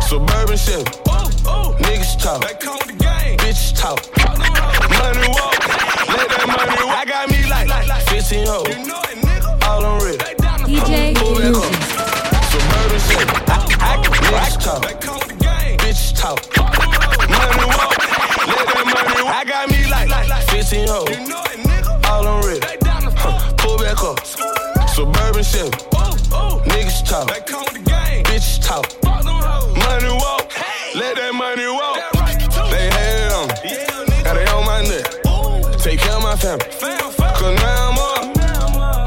Suburban 0.00 0.56
Chevy. 0.56 0.84
Oh, 1.08 1.30
oh. 1.44 1.76
Niggas 1.80 2.18
talk. 2.18 2.40
Bitches 2.40 3.76
talk. 3.76 4.00
Money 4.16 5.28
walk. 5.28 5.60
Let 6.08 6.28
that 6.32 6.46
money 6.48 6.84
walk. 6.88 6.96
I 6.96 7.04
got 7.04 7.28
me 7.28 7.46
like, 7.50 7.68
like, 7.68 7.86
like 7.86 8.02
15 8.08 8.46
hoes. 8.46 8.68
You 8.68 8.86
know 8.88 9.02
it, 9.12 9.18
nigga. 9.20 9.62
All 9.68 9.84
on 9.84 10.02
red. 10.04 10.20
DJ 10.64 11.14
Pull 11.16 11.36
back 11.36 11.60
up. 11.60 11.68
Suburban 12.48 13.00
Chevy. 13.04 13.36
Oh, 13.44 13.68
I, 13.78 13.92
I, 13.92 14.00
niggas 14.00 14.56
talk. 14.64 14.82
Bitches 15.84 16.16
talk. 16.16 16.40
Money 17.28 17.66
walk. 17.76 17.92
Let 18.48 18.66
that 18.72 18.88
money 18.88 19.22
walk. 19.22 19.34
I 19.36 19.44
got 19.44 19.68
me 19.68 19.84
like, 19.90 20.08
like, 20.08 20.28
like 20.30 20.48
15 20.48 20.88
hoes. 20.88 21.29
Huh, 24.02 24.14
pull 24.14 24.14
back 24.14 24.80
up. 24.80 24.88
Suburban 24.88 25.44
Chevy. 25.44 25.70
Niggas 26.70 27.04
talk. 27.04 27.28
Bitches 27.28 28.58
talk. 28.64 28.86
Money 29.04 30.12
walk. 30.12 30.50
Let 30.94 31.16
that 31.16 31.34
money 31.34 31.66
walk. 31.66 31.98
They 32.70 32.88
hate 32.88 33.30
on 33.32 33.48
me. 33.48 34.24
Got 34.24 34.36
it 34.38 34.48
on 34.48 34.64
my 34.64 34.80
neck. 34.82 35.04
Take 35.78 36.00
care 36.00 36.16
of 36.16 36.22
my 36.22 36.34
family. 36.36 36.64
Cause 37.36 37.56
now 37.60 37.90
I'm 37.90 37.98
up. 37.98 38.36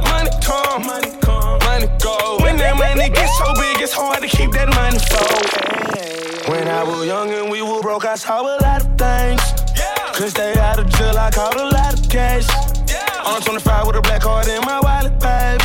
Money 0.05 0.29
come. 0.43 0.85
Money 0.85 1.87
go. 1.99 2.37
When 2.41 2.57
that 2.57 2.77
money 2.77 3.09
gets 3.09 3.37
so 3.39 3.53
big, 3.55 3.81
it's 3.81 3.93
hard 3.93 4.21
to 4.21 4.27
keep 4.27 4.51
that 4.51 4.69
money 4.75 4.99
so. 4.99 6.51
When 6.51 6.67
I 6.67 6.83
was 6.83 7.07
young 7.07 7.31
and 7.31 7.49
we 7.49 7.63
were 7.63 7.81
broke, 7.81 8.05
I 8.05 8.15
saw 8.15 8.41
a 8.41 8.61
lot 8.61 8.85
of 8.85 8.97
things. 8.97 9.41
Couldn't 10.13 10.29
stay 10.29 10.53
out 10.59 10.77
of 10.77 10.87
jail, 10.89 11.17
I 11.17 11.31
caught 11.31 11.59
a 11.59 11.65
lot 11.65 11.99
of 11.99 12.09
cash. 12.09 12.45
On 13.25 13.41
25 13.41 13.87
with 13.87 13.95
a 13.95 14.01
black 14.01 14.21
card 14.21 14.47
in 14.47 14.61
my 14.61 14.79
wallet, 14.81 15.17
baby. 15.19 15.63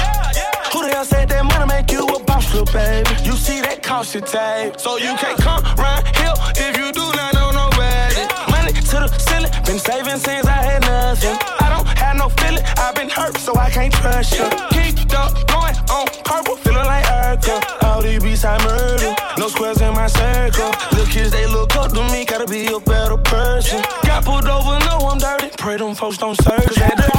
Who 0.73 0.87
the 0.87 0.95
hell 0.95 1.05
said 1.05 1.29
that 1.29 1.45
money 1.45 1.67
make 1.67 1.91
you 1.91 2.07
a 2.07 2.23
boss, 2.23 2.55
little 2.55 2.71
baby? 2.73 3.11
You 3.25 3.33
see 3.33 3.61
that 3.63 3.83
cost 3.83 4.15
you 4.15 4.21
tape. 4.21 4.79
So 4.79 4.97
you 4.97 5.11
can't 5.19 5.39
come 5.43 5.65
round 5.75 6.07
here 6.15 6.39
if 6.55 6.79
you 6.79 6.93
do 6.95 7.03
not 7.19 7.35
know 7.35 7.51
nobody. 7.51 8.23
Money 8.47 8.73
to 8.73 8.97
the 9.03 9.11
ceiling, 9.19 9.51
been 9.67 9.81
saving 9.83 10.23
since 10.23 10.47
I 10.47 10.63
had 10.63 10.83
nothing. 10.87 11.35
I 11.59 11.67
don't 11.75 11.89
have 11.99 12.17
no 12.17 12.29
feeling, 12.39 12.63
I've 12.79 12.95
been 12.95 13.11
hurt, 13.11 13.37
so 13.39 13.51
I 13.57 13.71
can't 13.71 13.93
trust 13.93 14.39
you. 14.39 14.47
Keep 14.71 15.11
up 15.19 15.35
going 15.51 15.75
on 15.91 16.07
purple, 16.23 16.57
feeling 16.63 16.87
like 16.87 17.07
Urkel. 17.11 17.59
All 17.83 18.01
these 18.03 18.23
beats 18.23 18.45
I 18.45 18.55
murder, 18.63 19.17
no 19.37 19.49
squares 19.49 19.81
in 19.81 19.93
my 19.95 20.07
circle. 20.07 20.71
Little 20.95 21.11
kids, 21.11 21.33
they 21.33 21.47
look 21.47 21.75
up 21.75 21.91
to 21.91 22.07
me, 22.15 22.25
gotta 22.25 22.47
be 22.47 22.71
a 22.71 22.79
better 22.79 23.19
person. 23.19 23.83
Got 24.07 24.25
pulled 24.25 24.47
over, 24.47 24.79
know 24.87 25.11
I'm 25.11 25.19
dirty. 25.19 25.51
Pray 25.59 25.77
them 25.77 25.97
folks 25.97 26.19
don't 26.19 26.39
search. 26.39 27.18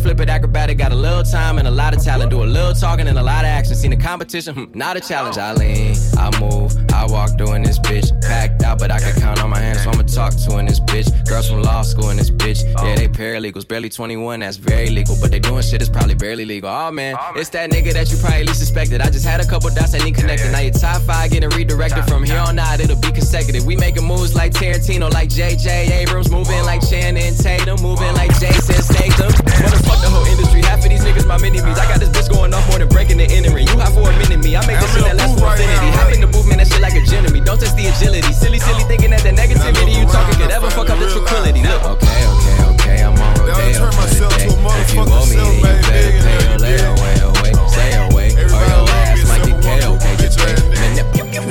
Work, 0.00 0.16
flip 0.16 0.20
it 0.20 0.30
acrobatic, 0.30 0.78
got 0.78 0.92
a 0.92 0.94
little 0.94 1.22
time 1.22 1.58
and 1.58 1.66
a 1.68 1.70
lot 1.70 1.94
of 1.96 2.02
talent. 2.02 2.30
Do 2.30 2.42
a 2.42 2.44
little 2.44 2.74
talking 2.74 3.08
and 3.08 3.18
a 3.18 3.22
lot 3.22 3.44
of 3.44 3.48
action. 3.48 3.74
Seen 3.74 3.90
the 3.90 3.96
competition, 3.96 4.54
hmm, 4.54 4.78
not 4.78 4.96
a 4.96 5.00
challenge. 5.00 5.38
I 5.38 5.52
lean, 5.52 5.94
I 6.16 6.40
move, 6.40 6.72
I 7.00 7.06
walk 7.06 7.38
through 7.38 7.54
in 7.54 7.62
this 7.62 7.78
bitch. 7.78 8.12
Packed 8.20 8.62
out, 8.62 8.78
but 8.78 8.90
I 8.90 9.00
can 9.00 9.18
count 9.18 9.42
on 9.42 9.48
my 9.48 9.58
hands, 9.58 9.82
so 9.84 9.90
I'ma 9.90 10.02
talk 10.02 10.34
to 10.36 10.58
in 10.58 10.66
this 10.66 10.80
bitch. 10.80 11.08
Girls 11.26 11.48
from 11.48 11.62
law 11.62 11.80
school 11.80 12.10
in 12.10 12.18
this 12.18 12.30
bitch. 12.30 12.62
Yeah, 12.84 12.94
they 12.94 13.08
paralegals, 13.08 13.66
barely 13.66 13.88
21, 13.88 14.40
that's 14.40 14.58
very 14.58 14.90
legal. 14.90 15.16
But 15.18 15.30
they 15.30 15.38
doing 15.38 15.62
shit 15.62 15.80
that's 15.80 15.88
probably 15.88 16.14
barely 16.14 16.44
legal. 16.44 16.68
Oh 16.68 16.90
man, 16.90 17.16
it's 17.36 17.48
that 17.56 17.70
nigga 17.70 17.94
that 17.94 18.12
you 18.12 18.18
probably 18.18 18.44
least 18.44 18.58
suspected. 18.60 19.00
I 19.00 19.08
just 19.08 19.24
had 19.24 19.40
a 19.40 19.46
couple 19.46 19.70
dots 19.70 19.92
that 19.92 20.04
need 20.04 20.14
connected. 20.14 20.52
Now 20.52 20.60
your 20.60 20.74
top 20.74 21.00
five 21.02 21.30
getting 21.30 21.48
redirected 21.48 22.04
from 22.04 22.22
here 22.22 22.38
on 22.38 22.58
out, 22.58 22.80
it'll 22.80 23.00
be 23.00 23.12
consecutive. 23.12 23.64
We 23.64 23.76
making 23.76 24.04
moves 24.04 24.34
like 24.34 24.52
Tarantino, 24.52 25.10
like 25.10 25.30
JJ 25.30 26.04
Abrams, 26.04 26.30
moving 26.30 26.62
like 26.64 26.86
Channing 26.86 27.34
Tatum, 27.34 27.80
moving 27.80 28.12
like 28.12 28.38
Jason 28.38 28.76
Statham. 28.76 29.32
Motherfuck 29.32 30.04
the 30.04 30.10
whole 30.12 30.26
industry. 30.26 30.60
Half 30.68 30.84
of 30.84 30.90
these 30.90 31.00
niggas 31.00 31.26
my 31.26 31.38
mini. 31.38 31.60
I 31.60 31.74
got 31.88 31.98
this 31.98 32.10
bitch 32.10 32.28
going 32.28 32.52
off 32.52 32.68
more 32.68 32.78
than 32.78 32.88
breaking 32.88 33.16
the 33.16 33.24
entering. 33.24 33.66
You 33.66 33.78
hot 33.80 33.92
for 33.96 34.04
a 34.04 34.12
minute 34.20 34.44
me. 34.44 34.54
I 34.54 34.66
make 34.66 34.80
this 34.80 34.92
shit 34.92 35.04
that 35.04 35.16
lasts 35.16 35.40
for 35.40 35.48
infinity. 35.48 35.88
Hop 35.96 36.12
in 36.12 36.20
the 36.20 36.26
movement, 36.26 36.58
that 36.58 36.68
shit 36.68 36.80
like 36.80 36.89
package 36.90 37.12
enemy. 37.12 37.40
Don't 37.40 37.58
test 37.58 37.76
the 37.76 37.86
agility. 37.86 38.32
Silly, 38.32 38.58
silly 38.58 38.84
thinking 38.84 39.10
that 39.10 39.22
the 39.22 39.30
negativity 39.30 39.94
you 39.98 40.06
talking 40.06 40.38
could 40.40 40.50
ever 40.50 40.70
fuck 40.70 40.90
up 40.90 40.98
the 40.98 41.06
tranquility. 41.06 41.62
Look, 41.62 41.82
okay, 41.84 42.26
okay, 42.26 42.58
okay, 42.74 43.04
I'm 43.04 43.14
on 43.14 43.34
Rodeo 43.38 43.90
for 43.90 44.06
the 44.06 44.26
day. 44.34 44.50
If 44.82 44.94
you 44.94 45.00
owe 45.06 45.26
me, 45.26 45.36
then 45.36 45.54
you 45.54 45.62
better 45.62 45.82
pay 45.86 46.50
or 46.50 46.58
lay 46.58 46.78
away, 46.82 47.14
away, 47.22 47.52
stay 47.70 47.94
away. 47.94 48.34
Or 48.34 48.62
your 48.66 48.84
ass 49.06 49.22
might 49.28 49.46
get 49.46 49.62
KOK 49.62 50.04
today. 50.18 50.58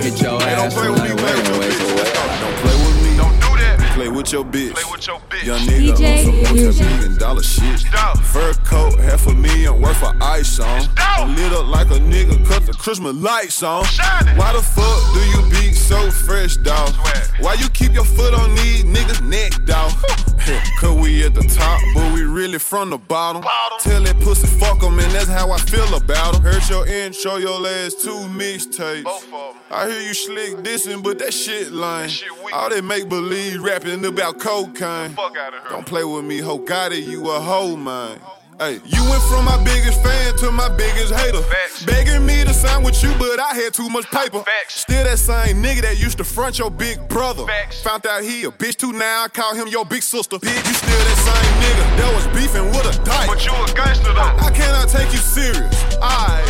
Get 0.04 0.22
your 0.22 0.42
ass 0.42 0.76
away, 0.76 0.88
away, 0.88 1.32
away, 1.56 1.90
play 4.00 4.08
with 4.08 4.32
your 4.32 4.46
bitch. 4.46 4.74
Play 4.74 4.84
with 4.92 5.08
your 5.08 5.20
bitch. 5.30 5.44
Young 5.44 5.60
nigga 5.68 5.92
on 5.92 6.18
some 6.24 6.56
multi-million 6.56 7.18
dollar 7.18 7.44
shit. 7.44 7.82
Fur 8.24 8.54
coat, 8.64 8.98
half 9.00 9.28
a 9.28 9.34
million 9.34 9.69
worth 9.80 10.04
of 10.04 10.22
ice 10.22 10.60
on. 10.60 10.82
Lit 11.36 11.52
up 11.54 11.68
like 11.68 11.88
a 11.88 12.00
nigga, 12.00 12.46
cut 12.48 12.66
the 12.66 12.74
Christmas 12.74 13.16
lights 13.16 13.64
on. 13.64 13.84
Why 14.36 14.54
the 14.54 14.62
fuck 14.62 15.14
do 15.14 15.22
you 15.32 15.50
be 15.50 15.74
so 15.74 16.10
fresh, 16.12 16.58
dawg? 16.58 16.94
Why 17.40 17.54
you 17.56 17.70
keep 17.70 17.94
your 17.94 18.06
foot 18.06 18.34
on 18.34 18.56
these 18.56 18.84
niggas' 18.84 19.22
neck, 19.28 19.52
dawg? 19.66 19.92
Cause 20.80 20.98
we 20.98 21.24
at 21.26 21.36
the 21.36 21.44
top, 21.44 21.80
but 21.94 22.12
we 22.14 22.24
really 22.24 22.58
from 22.58 22.90
the 22.90 22.98
bottom. 22.98 23.44
Tell 23.82 24.02
that 24.02 24.20
pussy 24.22 24.48
fuck 24.48 24.82
'em, 24.82 24.98
and 24.98 25.12
that's 25.12 25.28
how 25.28 25.52
I 25.52 25.58
feel 25.60 25.94
about 25.94 26.36
'em. 26.36 26.42
Heard 26.42 26.68
your 26.70 26.88
intro, 26.88 27.36
your 27.36 27.60
last 27.60 28.02
two 28.02 28.16
mixtapes. 28.30 29.06
I 29.70 29.90
hear 29.90 30.02
you 30.02 30.14
slick 30.14 30.56
dissing, 30.64 31.04
but 31.04 31.20
that 31.20 31.34
shit 31.34 31.72
lame. 31.72 32.10
All 32.54 32.70
that 32.70 32.84
make 32.84 33.08
believe 33.10 33.62
rapping 33.62 34.04
about 34.06 34.40
cocaine. 34.40 35.16
Don't 35.70 35.86
play 35.86 36.04
with 36.04 36.26
me, 36.26 36.40
ho. 36.40 36.58
Got 36.58 36.94
it, 36.94 37.04
you 37.04 37.30
a 37.30 37.40
hoe, 37.40 37.76
man. 37.76 38.20
Hey, 38.60 38.82
you 38.84 39.02
went 39.10 39.24
from 39.24 39.46
my 39.46 39.56
biggest 39.64 40.04
fan 40.04 40.36
to 40.36 40.52
my 40.52 40.68
biggest 40.68 41.14
hater. 41.14 41.40
Begging 41.86 42.26
me 42.26 42.44
to 42.44 42.54
sign 42.54 42.84
with 42.84 43.02
you, 43.02 43.10
but 43.18 43.40
I 43.40 43.54
had 43.54 43.74
too 43.74 43.88
much 43.90 44.04
paper. 44.12 44.44
Still 44.68 45.06
that 45.06 45.18
same 45.18 45.64
nigga 45.64 45.82
that 45.84 45.98
used 45.98 46.18
to 46.18 46.26
front 46.26 46.60
your 46.60 46.70
big 46.70 47.08
brother. 47.08 47.46
Found 47.84 48.06
out 48.06 48.22
he 48.22 48.44
a 48.44 48.52
bitch 48.52 48.76
too 48.76 48.92
now, 48.92 49.24
I 49.24 49.28
call 49.30 49.56
him 49.56 49.70
your 49.70 49.86
big 49.86 50.04
sister. 50.04 50.36
Bitch, 50.40 50.68
you 50.68 50.74
still 50.74 51.00
that 51.08 51.20
same 51.24 51.54
nigga 51.64 51.98
that 52.00 52.14
was 52.14 52.28
beefing 52.36 52.66
with 52.66 52.84
a 52.84 53.04
dyke. 53.06 53.30
But 53.30 53.46
you 53.46 53.54
a 53.54 53.66
gangster 53.74 54.14
though. 54.14 54.44
I 54.44 54.52
cannot 54.54 54.90
take 54.90 55.10
you 55.14 55.20
serious. 55.20 55.96
Alright. 55.96 56.44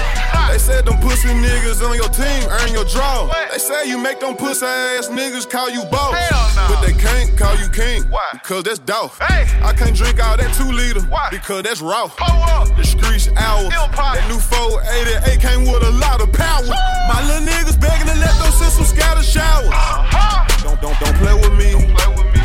They 0.49 0.57
said 0.57 0.87
them 0.87 0.97
pussy 0.99 1.27
niggas 1.27 1.87
on 1.87 1.95
your 1.95 2.09
team 2.09 2.49
earn 2.49 2.73
your 2.73 2.85
draw. 2.85 3.29
They 3.51 3.59
say 3.59 3.87
you 3.87 3.99
make 3.99 4.19
them 4.19 4.35
pussy 4.35 4.65
ass 4.65 5.09
niggas 5.09 5.47
call 5.47 5.69
you 5.69 5.85
boss. 5.85 6.15
But 6.55 6.81
they 6.81 6.93
can't 6.93 7.37
call 7.37 7.55
you 7.57 7.69
king. 7.69 8.01
Why? 8.09 8.29
Because 8.33 8.63
that's 8.63 8.79
dope. 8.79 9.13
I 9.21 9.73
can't 9.77 9.95
drink 9.95 10.19
all 10.25 10.37
that 10.37 10.51
two 10.55 10.71
liter. 10.71 11.01
Why? 11.01 11.27
Because 11.29 11.61
that's 11.61 11.81
raw. 11.81 11.98
The 11.99 12.85
streets 12.87 13.27
hours. 13.35 13.67
That 13.75 14.23
new 14.31 14.39
488 14.39 15.35
came 15.43 15.67
with 15.67 15.83
a 15.83 15.91
lot 15.99 16.23
of 16.23 16.31
power. 16.31 16.63
My 17.11 17.19
little 17.27 17.43
niggas 17.43 17.75
begging 17.75 18.07
to 18.07 18.15
let 18.15 18.31
those 18.39 18.55
systems 18.55 18.95
scatter 18.95 19.19
showers. 19.19 19.67
Uh-huh. 19.67 20.47
Don't, 20.63 20.79
don't, 20.79 20.95
don't 20.95 21.17
play 21.19 21.35
with 21.35 21.51
me. 21.59 21.75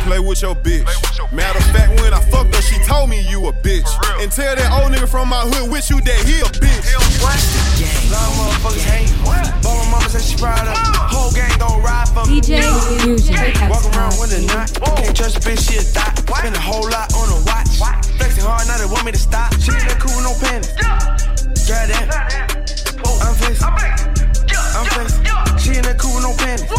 Play 0.03 0.19
with 0.19 0.41
your 0.41 0.59
bitch. 0.59 0.83
Matter 1.31 1.59
of 1.59 1.71
fact, 1.71 1.95
when 2.03 2.11
I 2.11 2.19
fucked 2.27 2.53
her, 2.53 2.61
she 2.61 2.83
told 2.83 3.09
me 3.09 3.23
you 3.31 3.47
a 3.47 3.53
bitch. 3.53 3.87
And 4.19 4.29
tell 4.29 4.59
that 4.59 4.75
old 4.75 4.91
nigga 4.91 5.07
from 5.07 5.31
my 5.31 5.47
hood 5.47 5.71
with 5.71 5.87
you 5.89 6.03
that 6.03 6.19
he 6.27 6.43
a 6.43 6.51
bitch. 6.59 6.91
Long 8.11 8.35
motherfuckers 8.35 8.83
hate. 8.83 9.07
But 9.63 9.71
my 9.71 9.87
mama 9.87 10.09
said 10.11 10.19
she 10.19 10.35
proud 10.35 10.67
of 10.67 10.75
me. 10.75 10.99
Whole 11.15 11.31
gang 11.31 11.55
gon' 11.63 11.79
ride 11.79 12.11
for 12.11 12.27
me. 12.27 12.43
DJ 12.43 12.59
Fusion. 12.99 13.39
Walk 13.71 13.87
around 13.95 14.19
with 14.19 14.35
a 14.35 14.43
knot. 14.51 14.67
Can't 14.99 15.15
trust 15.15 15.37
a 15.37 15.39
bitch, 15.39 15.63
she 15.63 15.79
a 15.79 15.83
dot. 15.95 16.11
Spend 16.27 16.55
a 16.55 16.59
whole 16.59 16.83
lot 16.91 17.07
on 17.15 17.31
a 17.31 17.39
watch. 17.47 17.64
Flexing 18.17 18.43
hard, 18.43 18.67
now 18.67 18.77
they 18.77 18.85
want 18.85 19.05
me 19.05 19.11
to 19.11 19.17
stop. 19.17 19.53
She 19.59 19.71
ain't 19.71 19.87
that 19.87 19.99
cool, 19.99 20.15
with 20.15 20.25
no 20.25 20.33
panties. 20.39 20.73
Goddamn. 21.67 22.09
I'm 23.21 23.35
faced. 23.35 23.63
I'm 23.63 24.85
faced. 24.93 25.17
She 25.63 25.71
ain't 25.77 25.85
that 25.85 25.97
cool, 25.97 26.19
no 26.21 26.33
panties. 26.37 26.69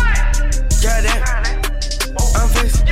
Goddamn. 0.82 1.22
I'm 2.36 2.48
faced. 2.54 2.86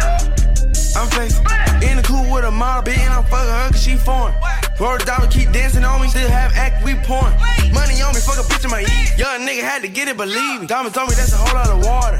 I'm 0.96 1.08
faced. 1.10 1.38
In 1.82 1.96
the 1.98 2.04
cool 2.04 2.24
with 2.32 2.44
a 2.44 2.50
model, 2.50 2.82
bitch, 2.82 2.98
and 2.98 3.12
I'm 3.12 3.24
fucking 3.24 3.50
her 3.50 3.70
cause 3.70 3.82
she 3.82 3.96
foreign. 3.96 4.34
Roll 4.80 4.98
the 4.98 5.04
dollar, 5.04 5.28
keep 5.28 5.52
dancing 5.52 5.84
on 5.84 6.00
me, 6.00 6.08
still 6.08 6.28
have 6.28 6.52
act, 6.54 6.84
we 6.84 6.94
pouring. 7.06 7.34
Money 7.72 8.02
on 8.02 8.14
me, 8.14 8.20
fuck 8.20 8.38
a 8.38 8.46
bitch 8.46 8.64
in 8.64 8.70
my 8.70 8.80
ear. 8.80 9.06
Young 9.18 9.46
nigga 9.46 9.62
had 9.62 9.82
to 9.82 9.88
get 9.88 10.08
it, 10.08 10.16
believe 10.16 10.60
me. 10.60 10.66
Diamonds 10.66 10.96
on 10.98 11.06
me, 11.06 11.14
that's 11.14 11.32
a 11.32 11.36
whole 11.36 11.54
lot 11.54 11.70
of 11.70 11.78
water. 11.84 12.18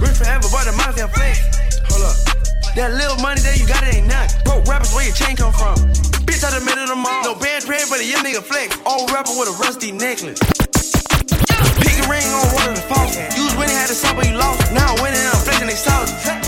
Rich 0.00 0.16
forever, 0.16 0.48
but 0.48 0.64
the 0.64 0.72
money 0.72 1.02
I'm 1.02 1.10
flex. 1.10 1.36
Hold 1.90 2.04
up. 2.08 2.16
That 2.72 2.96
little 2.96 3.20
money 3.20 3.36
that 3.44 3.60
you 3.60 3.68
got, 3.68 3.84
it 3.84 4.00
ain't 4.00 4.08
nothing. 4.08 4.32
Broke 4.48 4.64
rappers, 4.64 4.96
where 4.96 5.04
your 5.04 5.12
chain 5.12 5.36
come 5.36 5.52
from? 5.52 5.76
Bitch, 6.24 6.40
I 6.40 6.56
done 6.56 6.64
made 6.64 6.80
it 6.80 6.88
them 6.88 7.04
all. 7.04 7.20
No 7.20 7.36
band 7.36 7.68
trade, 7.68 7.84
but 7.92 8.00
a 8.00 8.06
young 8.06 8.24
nigga 8.24 8.40
flex. 8.40 8.80
Old 8.88 9.12
rapper 9.12 9.36
with 9.36 9.52
a 9.52 9.56
rusty 9.60 9.92
necklace. 9.92 10.40
Piggy 11.84 12.00
ring 12.08 12.24
on 12.32 12.48
one 12.56 12.72
of 12.72 12.76
the 12.80 12.84
false. 12.88 13.12
You 13.36 13.44
was 13.44 13.52
winning, 13.60 13.76
had 13.76 13.92
to 13.92 13.94
stop, 13.94 14.16
but 14.16 14.24
you 14.24 14.40
lost. 14.40 14.72
Now 14.72 14.88
I'm 14.88 15.04
winning, 15.04 15.20
I'm 15.20 15.36
flexing, 15.44 15.68
they 15.68 15.76
salty. 15.76 16.41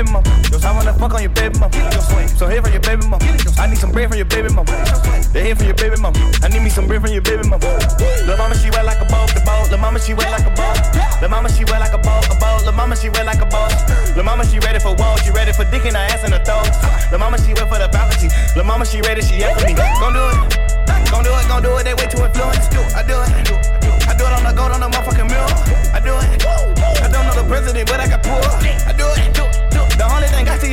Baby 0.00 0.12
mama. 0.16 0.32
I 0.64 0.72
wanna 0.72 0.94
fuck 0.96 1.12
on 1.12 1.20
your 1.20 1.28
baby 1.36 1.58
mama. 1.60 1.76
So 2.40 2.48
here 2.48 2.62
from 2.62 2.72
your 2.72 2.80
baby 2.80 3.04
mama. 3.04 3.20
I 3.60 3.68
need 3.68 3.76
some 3.76 3.92
bread 3.92 4.08
from 4.08 4.16
your 4.16 4.24
baby 4.24 4.48
mama. 4.48 4.72
They 5.28 5.44
here 5.44 5.54
from 5.54 5.66
your 5.66 5.76
baby 5.76 6.00
mama. 6.00 6.16
I 6.40 6.48
need 6.48 6.64
me 6.64 6.70
some 6.72 6.88
bread 6.88 7.04
from 7.04 7.12
your 7.12 7.20
baby 7.20 7.44
mama. 7.44 7.68
Lil' 8.24 8.40
mama 8.40 8.56
she 8.56 8.72
wet 8.72 8.88
like 8.88 8.96
a 8.96 9.04
boat, 9.04 9.28
the 9.36 9.44
boat. 9.44 9.68
Lil' 9.68 9.76
mama 9.76 10.00
she 10.00 10.16
wet 10.16 10.32
like 10.32 10.48
a 10.48 10.52
boat. 10.56 10.80
Lil' 11.20 11.28
mama 11.28 11.52
she 11.52 11.68
wet 11.68 11.84
like 11.84 11.92
a 11.92 12.00
boat, 12.00 12.24
a 12.32 12.34
boat. 12.40 12.64
Lil' 12.64 12.72
mama 12.72 12.96
she 12.96 13.12
wet 13.12 13.26
like 13.28 13.44
a 13.44 13.48
boat. 13.52 13.76
Lil' 14.16 14.24
mama 14.24 14.48
she 14.48 14.56
ready 14.64 14.80
for 14.80 14.96
war, 14.96 15.20
she 15.20 15.36
ready 15.36 15.52
for 15.52 15.68
dick 15.68 15.84
in 15.84 15.92
her 15.92 16.06
ass 16.08 16.24
in 16.24 16.32
her 16.32 16.40
throat. 16.48 16.72
Lil' 17.12 17.20
mama 17.20 17.36
she 17.36 17.52
wet 17.52 17.68
for 17.68 17.76
the 17.76 17.92
balcony. 17.92 18.32
Lil' 18.56 18.64
mama 18.64 18.88
she 18.88 19.04
ready, 19.04 19.20
she 19.20 19.44
after 19.44 19.68
me. 19.68 19.76
Gon' 19.76 20.16
do 20.16 20.24
it. 20.32 21.12
Gon' 21.12 21.28
do 21.28 21.28
it, 21.28 21.44
gon' 21.44 21.60
do 21.60 21.76
it, 21.76 21.84
they 21.84 21.92
way 21.92 22.08
too 22.08 22.24
influenced. 22.24 22.72
I 22.96 23.04
do 23.04 23.20
it. 23.20 23.28
I 24.08 24.16
do 24.16 24.24
it 24.24 24.32
on 24.32 24.48
the 24.48 24.52
gold 24.56 24.72
on 24.72 24.80
the 24.80 24.88
motherfucking 24.88 25.28
mirror. 25.28 25.52
I 25.92 26.00
do 26.00 26.16
it. 26.16 26.40
I 27.04 27.08
don't 27.12 27.28
know 27.28 27.36
the 27.36 27.44
president, 27.44 27.84
but 27.84 28.00
I 28.00 28.08
got 28.08 28.24
poor. 28.24 28.49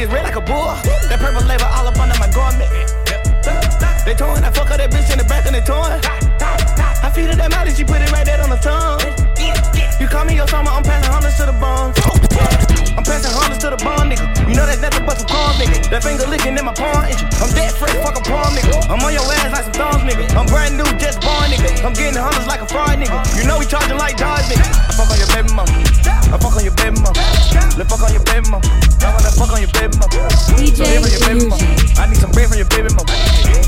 Red 0.08 0.24
like 0.24 0.36
a 0.36 0.42
bull. 0.42 0.76
That 1.10 1.20
purple 1.20 1.46
label 1.46 1.66
all 1.66 1.88
up 1.88 2.00
under 2.00 2.18
my 2.20 2.30
garment. 2.32 2.70
They 4.06 4.16
torn, 4.16 4.44
I 4.44 4.52
fuck 4.52 4.70
her 4.70 4.78
that 4.78 4.92
bitch 4.92 5.12
in 5.12 5.18
the 5.18 5.26
back 5.26 5.46
and 5.46 5.56
they 5.56 5.62
torn. 5.62 6.00
I 7.04 7.12
feed 7.14 7.30
her 7.30 7.36
that 7.36 7.52
and 7.52 7.76
she 7.76 7.84
put 7.84 8.02
it 8.02 8.12
right 8.12 8.26
there 8.26 8.42
on 8.42 8.50
the 8.50 8.58
tongue. 8.58 9.02
You 10.00 10.08
call 10.08 10.26
me 10.26 10.36
your 10.36 10.48
summer, 10.48 10.72
I'm 10.72 10.84
passing 10.84 11.12
hundreds 11.12 11.38
to 11.38 11.46
the 11.46 11.54
bone. 11.54 11.92
I'm 12.98 13.04
passing 13.04 13.32
hundreds 13.32 13.60
to 13.64 13.70
the 13.72 13.78
bone, 13.78 14.10
nigga. 14.10 14.37
You 14.58 14.66
know 14.66 14.74
that's 14.74 14.82
nothing 14.82 15.06
but 15.06 15.22
some 15.22 15.30
corn, 15.30 15.54
nigga. 15.62 15.86
That 15.94 16.02
finger 16.02 16.26
licking 16.26 16.58
in 16.58 16.66
my 16.66 16.74
palm, 16.74 17.06
itch. 17.06 17.22
I'm 17.38 17.54
dead 17.54 17.78
fresh, 17.78 17.94
fuck 18.02 18.18
a 18.18 18.24
palm, 18.26 18.58
nigga. 18.58 18.90
I'm 18.90 18.98
on 19.06 19.14
your 19.14 19.22
ass 19.38 19.54
like 19.54 19.70
some 19.70 19.78
thumbs, 19.78 20.02
nigga. 20.02 20.26
I'm 20.34 20.50
brand 20.50 20.74
new, 20.74 20.90
just 20.98 21.22
born, 21.22 21.54
nigga. 21.54 21.86
I'm 21.86 21.94
getting 21.94 22.18
hundreds 22.18 22.50
like 22.50 22.66
a 22.66 22.68
fraud, 22.74 22.98
nigga. 22.98 23.22
You 23.38 23.46
know 23.46 23.62
we 23.62 23.70
charging 23.70 24.02
like 24.02 24.18
dogs, 24.18 24.50
nigga. 24.50 24.66
I 24.66 24.98
fuck 24.98 25.14
on 25.14 25.18
your 25.22 25.30
baby 25.30 25.54
mama. 25.54 25.70
I 26.34 26.42
fuck 26.42 26.58
on 26.58 26.66
your 26.66 26.74
baby 26.74 26.98
mama. 26.98 27.22
Let's 27.78 27.86
fuck 27.86 28.02
on 28.02 28.10
your 28.10 28.26
baby 28.26 28.50
mama. 28.50 28.66
I 29.06 29.14
wanna 29.14 29.30
fuck 29.38 29.54
on 29.54 29.62
your 29.62 29.74
baby 29.78 29.94
mama. 29.94 30.26
DJ 30.58 30.82
from 31.06 31.06
your 31.06 31.22
baby 31.22 31.46
mama. 31.54 31.70
I 32.02 32.10
need 32.10 32.18
some 32.18 32.34
bread 32.34 32.50
from 32.50 32.58
your 32.58 32.72
baby 32.74 32.90
mama. 32.98 33.14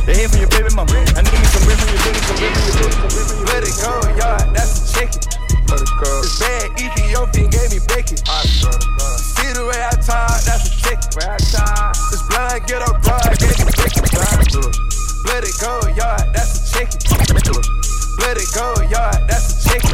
They 0.10 0.25
here 0.25 0.30
from 0.34 0.41
your 0.41 0.49
baby 0.49 0.73
mama. 0.73 0.89
I 0.89 1.21
need 1.21 1.38
me 1.38 1.47
some 1.54 1.69
bread 1.69 1.78
from 1.78 1.89
your 1.93 2.02
baby, 2.02 2.17
some 2.17 2.34
bread 2.41 2.49
from 2.49 2.65
your 2.65 2.75
baby, 2.82 2.97
some 2.97 3.10
bread 3.13 3.25
from 3.30 3.38
your 3.38 3.45
baby. 3.45 3.62
Let 3.62 3.62
it 3.62 3.78
go, 3.78 3.93
y'all, 4.17 4.41
that's 4.58 4.73
a 4.73 5.06
chicken. 5.06 5.48
It's 5.71 6.39
bad, 6.39 6.71
Ethiopian 6.82 7.49
gave 7.51 7.69
me 7.69 7.77
bacon. 7.86 8.17
See 8.17 9.53
the 9.53 9.69
way 9.69 9.77
I 9.77 9.93
talk, 10.01 10.41
that's 10.41 10.65
a 10.65 10.73
chicken. 10.82 11.13
This 12.10 12.25
blind 12.25 12.65
get 12.65 12.82
up 12.82 12.97
broad, 13.05 13.38
gave 13.38 13.53
me 13.62 13.69
bacon. 13.77 14.01
Let 15.29 15.45
it 15.45 15.53
go, 15.62 15.77
y'all, 15.93 16.17
that's 16.34 16.58
a 16.58 16.73
chicken. 16.73 16.97
Let 18.17 18.41
it 18.41 18.49
go, 18.58 18.82
y'all, 18.89 19.13
that's 19.29 19.45
a 19.53 19.69
chicken. 19.69 19.93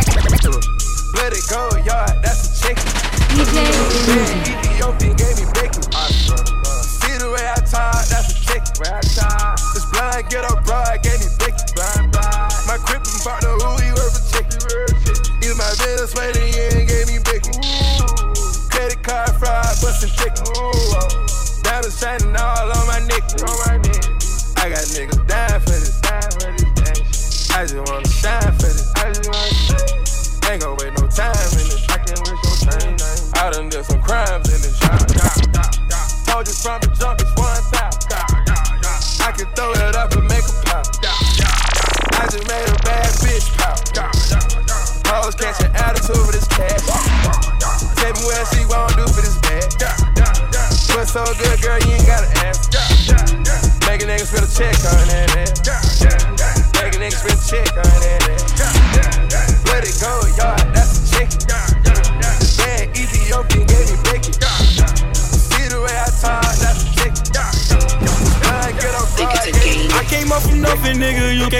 Let 1.19 1.35
it 1.35 1.43
go, 1.51 1.67
y'all, 1.83 2.07
that's 2.23 2.47
a 2.47 2.51
chicken. 2.55 2.88
DJ 3.35 3.67
Ethiopian 4.47 5.11
gave 5.19 5.35
me 5.35 5.45
bacon. 5.59 5.83
See 5.83 7.19
the 7.19 7.27
way 7.35 7.43
I 7.51 7.59
talk, 7.67 7.99
that's 8.07 8.31
a 8.31 8.35
chicken. 8.47 8.79
This 8.79 9.83
blind 9.91 10.29
get 10.29 10.45
up 10.47 10.63
broad, 10.63 11.03
gave 11.03 11.19
me 11.19 11.27
bacon. 11.35 11.44
Shining 21.95 22.36
all 22.36 22.71
on 22.71 22.88
my 22.88 22.99
neck. 23.08 23.23
I 23.67 23.85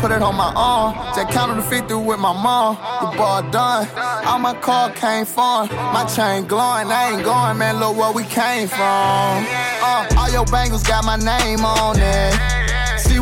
Put 0.00 0.10
it 0.12 0.22
on 0.22 0.36
my 0.36 0.52
arm. 0.54 0.94
Just 1.14 1.30
counted 1.30 1.56
the 1.56 1.62
50 1.62 1.94
with 1.94 2.18
my 2.18 2.32
mom. 2.32 2.76
The 2.76 3.16
ball 3.16 3.42
done. 3.50 3.88
All 4.26 4.38
my 4.38 4.54
car 4.54 4.90
came 4.90 5.24
from. 5.24 5.68
My 5.68 6.04
chain 6.04 6.46
glowing. 6.46 6.88
I 6.88 7.12
ain't 7.12 7.24
going, 7.24 7.58
man. 7.58 7.78
Look 7.78 7.96
where 7.96 8.12
we 8.12 8.24
came 8.24 8.68
from. 8.68 8.78
Uh, 8.78 10.06
all 10.18 10.30
your 10.30 10.46
bangles 10.46 10.82
got 10.82 11.04
my 11.04 11.16
name 11.16 11.64
on 11.64 11.98
it. 11.98 12.51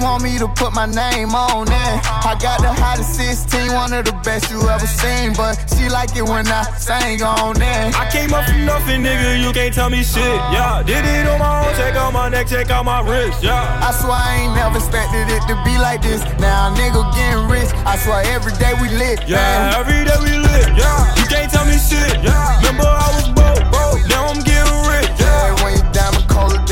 Want 0.01 0.25
me 0.25 0.39
to 0.39 0.49
put 0.49 0.73
my 0.73 0.87
name 0.87 1.35
on 1.35 1.69
it. 1.69 1.97
I 2.25 2.33
got 2.41 2.61
the 2.65 2.73
hottest 2.73 3.15
16, 3.17 3.73
one 3.73 3.93
of 3.93 4.07
the 4.07 4.17
best 4.25 4.51
you 4.51 4.57
ever 4.69 4.87
seen. 4.87 5.35
But 5.37 5.61
she 5.77 5.89
like 5.89 6.17
it 6.17 6.25
when 6.25 6.49
I 6.49 6.65
sing 6.81 7.23
on 7.23 7.61
it. 7.61 7.93
I 7.93 8.09
came 8.11 8.33
up 8.33 8.49
from 8.49 8.65
nothing, 8.65 9.05
nigga. 9.05 9.45
You 9.45 9.53
can't 9.53 9.75
tell 9.75 9.91
me 9.91 10.03
shit. 10.03 10.25
Yeah, 10.25 10.83
did 10.83 11.05
it 11.05 11.29
on 11.29 11.39
my 11.39 11.69
own. 11.69 11.75
Check 11.77 11.97
out 11.97 12.13
my 12.13 12.29
neck, 12.31 12.49
check 12.49 12.71
out 12.71 12.85
my 12.85 13.01
wrist. 13.05 13.43
Yeah. 13.43 13.61
I 13.61 13.93
swear 13.93 14.17
I 14.17 14.41
ain't 14.41 14.55
never 14.57 14.79
expected 14.79 15.29
it 15.29 15.45
to 15.53 15.55
be 15.69 15.77
like 15.77 16.01
this. 16.01 16.25
Now 16.41 16.73
nigga 16.75 17.05
getting 17.13 17.45
rich. 17.53 17.69
I 17.85 17.97
swear 18.01 18.25
every 18.33 18.57
day 18.57 18.73
we 18.81 18.89
lit. 18.97 19.21
Yeah, 19.29 19.37
man. 19.37 19.75
every 19.85 20.01
day 20.09 20.17
we 20.25 20.33
lit. 20.41 20.65
Yeah, 20.81 21.13
you 21.21 21.29
can't 21.29 21.53
tell 21.53 21.67
me 21.69 21.77
shit. 21.77 22.25
Yeah, 22.25 22.57
remember 22.65 22.89
I 22.89 23.09
was 23.21 23.29
broke, 23.37 23.65
broke. 23.69 24.01
Now 24.09 24.33
I'm 24.33 24.41
getting 24.41 24.81
rich. 24.89 25.13
Yeah, 25.21 25.61
when 25.61 25.77
you 25.77 25.85
diamond 25.93 26.25
colder 26.25 26.63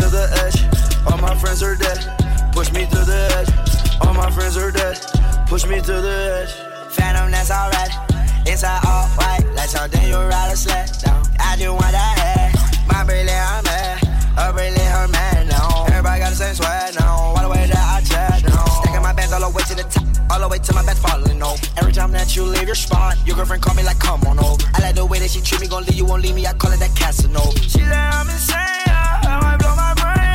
to 0.00 0.08
the 0.08 0.24
edge. 0.44 0.58
All 1.06 1.18
my 1.18 1.34
friends 1.34 1.62
are 1.62 1.76
dead. 1.76 2.00
Push 2.52 2.72
me 2.72 2.86
to 2.86 3.00
the 3.04 3.20
edge. 3.36 3.50
All 4.00 4.14
my 4.14 4.30
friends 4.30 4.56
are 4.56 4.70
dead. 4.70 4.96
Push 5.46 5.66
me 5.66 5.80
to 5.80 5.94
the 6.00 6.16
edge. 6.40 6.52
Phantom, 6.92 7.30
that's 7.30 7.50
alright. 7.50 7.92
Inside 8.46 8.80
all 8.86 9.06
white, 9.18 9.44
like 9.54 9.68
something 9.68 10.02
you 10.08 10.16
ride 10.16 10.52
a 10.52 10.56
sled 10.56 10.90
down. 11.04 11.22
I 11.38 11.56
just 11.56 11.70
want 11.70 11.92
that 11.92 12.18
head. 12.18 12.50
My 12.88 13.04
brilliant, 13.04 13.30
I'm 13.30 13.64
mad. 13.64 13.98
Her 14.38 14.52
brilliant, 14.52 14.90
her 14.96 15.08
man 15.08 15.48
now. 15.48 15.84
Everybody 15.88 16.20
got 16.20 16.30
the 16.30 16.36
same 16.36 16.54
swag 16.54 16.94
now. 16.98 17.39
Way 20.50 20.58
to 20.58 20.74
my 20.74 20.84
bed 20.84 20.98
falling 20.98 21.42
over. 21.42 21.66
Every 21.78 21.92
time 21.92 22.10
that 22.12 22.34
you 22.34 22.42
leave 22.42 22.66
your 22.66 22.74
spot, 22.74 23.16
your 23.24 23.36
girlfriend 23.36 23.62
call 23.62 23.74
me 23.74 23.84
like, 23.84 24.00
come 24.00 24.22
on 24.24 24.38
over. 24.40 24.62
I 24.74 24.82
like 24.82 24.96
the 24.96 25.06
way 25.06 25.20
that 25.20 25.30
she 25.30 25.40
treat 25.40 25.60
me, 25.60 25.68
gon' 25.68 25.84
leave 25.84 25.94
you, 25.94 26.04
won't 26.04 26.22
leave 26.22 26.34
me. 26.34 26.46
I 26.46 26.52
call 26.54 26.72
it 26.72 26.80
that 26.80 26.94
Casanova. 26.96 27.58
She 27.60 27.78
said 27.78 27.92
I'm 27.92 28.28
insane. 28.28 28.56
I 28.56 29.38
might 29.42 29.58
blow 29.58 29.76
my 29.76 29.94
brain 29.94 30.29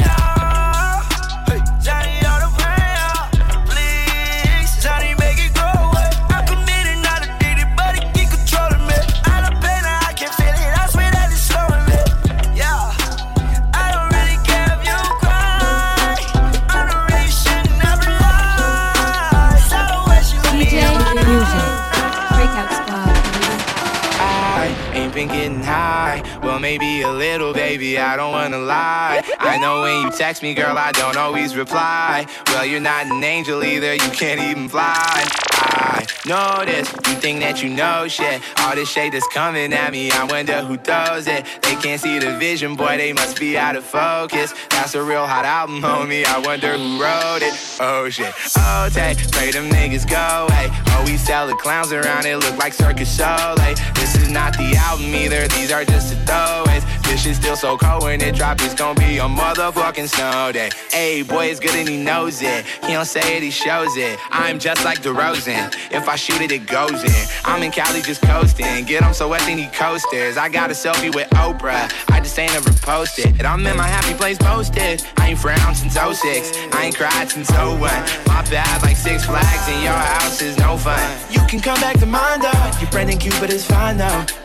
little, 27.37 27.53
baby. 27.53 27.99
I 27.99 28.15
don't 28.15 28.31
wanna 28.31 28.59
lie. 28.59 29.21
I 29.39 29.57
know 29.57 29.81
when 29.81 30.05
you 30.05 30.11
text 30.11 30.41
me, 30.41 30.53
girl, 30.53 30.77
I 30.77 30.93
don't 30.93 31.17
always 31.17 31.53
reply. 31.57 32.25
Well, 32.47 32.65
you're 32.65 32.79
not 32.79 33.07
an 33.07 33.21
angel 33.21 33.61
either. 33.61 33.93
You 33.93 34.09
can't 34.11 34.39
even 34.39 34.69
fly. 34.69 34.95
I 34.95 36.05
know 36.25 36.63
this. 36.65 36.89
You 36.93 37.15
think 37.19 37.41
that 37.41 37.61
you 37.61 37.69
know 37.69 38.07
shit. 38.07 38.41
All 38.59 38.73
this 38.73 38.89
shade 38.89 39.11
that's 39.11 39.27
coming 39.27 39.73
at 39.73 39.91
me. 39.91 40.11
I 40.11 40.23
wonder 40.23 40.61
who 40.61 40.77
throws 40.77 41.27
it. 41.27 41.45
They 41.61 41.75
can't 41.75 41.99
see 41.99 42.19
the 42.19 42.37
vision, 42.37 42.75
boy. 42.75 42.95
They 42.95 43.11
must 43.11 43.37
be 43.37 43.57
out 43.57 43.75
of 43.75 43.83
focus. 43.83 44.53
That's 44.69 44.95
a 44.95 45.03
real 45.03 45.27
hot 45.27 45.43
album, 45.43 45.81
homie. 45.81 46.23
I 46.25 46.39
wonder 46.39 46.77
who 46.77 47.03
wrote 47.03 47.41
it. 47.41 47.53
Oh 47.81 48.07
shit. 48.09 48.33
Oh, 48.57 48.87
take. 48.93 49.17
Pray 49.33 49.51
them 49.51 49.69
niggas 49.69 50.09
go. 50.09 50.47
away. 50.47 50.69
oh, 50.71 51.03
we 51.05 51.17
sell 51.17 51.47
the 51.47 51.55
clowns 51.55 51.91
around. 51.91 52.25
It 52.25 52.37
look 52.37 52.57
like 52.57 52.71
circus. 52.71 53.19
Like, 53.19 53.75
this 53.95 54.15
is 54.15 54.29
not 54.29 54.53
the 54.53 54.73
album 54.77 55.13
either. 55.13 55.47
These 55.49 55.71
are 55.71 55.83
just 55.83 56.11
the 56.11 56.15
throwaways. 56.23 56.84
Shit's 57.25 57.39
still 57.39 57.55
so 57.55 57.75
cold 57.75 58.03
when 58.03 58.21
it 58.21 58.35
drop. 58.35 58.61
It's 58.61 58.75
gonna 58.75 58.99
be 58.99 59.17
a 59.17 59.23
motherfucking 59.23 60.09
snow 60.09 60.51
day. 60.51 60.69
Hey, 60.91 61.23
boy, 61.23 61.47
it's 61.47 61.59
good 61.59 61.73
and 61.73 61.89
he 61.89 61.97
knows 61.97 62.43
it. 62.43 62.63
He 62.85 62.93
don't 62.93 63.05
say 63.05 63.37
it, 63.37 63.41
he 63.41 63.49
shows 63.49 63.97
it. 63.97 64.19
I'm 64.29 64.59
just 64.59 64.85
like 64.85 65.01
DeRozan. 65.01 65.73
If 65.91 66.07
I 66.07 66.17
shoot 66.17 66.39
it, 66.41 66.51
it 66.51 66.67
goes 66.67 67.03
in. 67.03 67.27
I'm 67.43 67.63
in 67.63 67.71
Cali 67.71 68.03
just 68.03 68.21
coasting. 68.21 68.85
Get 68.85 69.01
him 69.01 69.11
so 69.15 69.27
wet, 69.27 69.41
they 69.41 69.55
need 69.55 69.73
coasters. 69.73 70.37
I 70.37 70.49
got 70.49 70.69
a 70.69 70.75
selfie 70.75 71.15
with 71.15 71.27
Oprah. 71.31 71.91
I 72.11 72.19
just 72.19 72.37
ain't 72.37 72.53
ever 72.53 72.71
posted. 72.83 73.29
And 73.39 73.47
I'm 73.47 73.65
in 73.65 73.75
my 73.75 73.87
happy 73.87 74.13
place 74.13 74.37
posted. 74.37 75.03
I 75.17 75.29
ain't 75.29 75.39
frowned 75.39 75.75
since 75.75 75.95
06. 75.95 76.51
I 76.73 76.85
ain't 76.85 76.95
cried 76.95 77.31
since 77.31 77.49
01. 77.49 77.79
My 78.27 78.45
bad, 78.51 78.83
like 78.83 78.97
six 78.97 79.25
flags 79.25 79.67
in 79.67 79.81
your 79.81 79.93
house 79.93 80.43
is 80.43 80.59
no 80.59 80.77
fun. 80.77 81.01
You 81.31 81.39
can 81.47 81.59
come 81.59 81.81
back 81.81 81.97
to 82.01 82.05
mine 82.05 82.41
though. 82.41 82.71
Your 82.79 82.91
friend 82.91 83.09
and 83.09 83.19
Cupid 83.19 83.49
is 83.49 83.65
fine 83.65 83.97
though. 83.97 84.44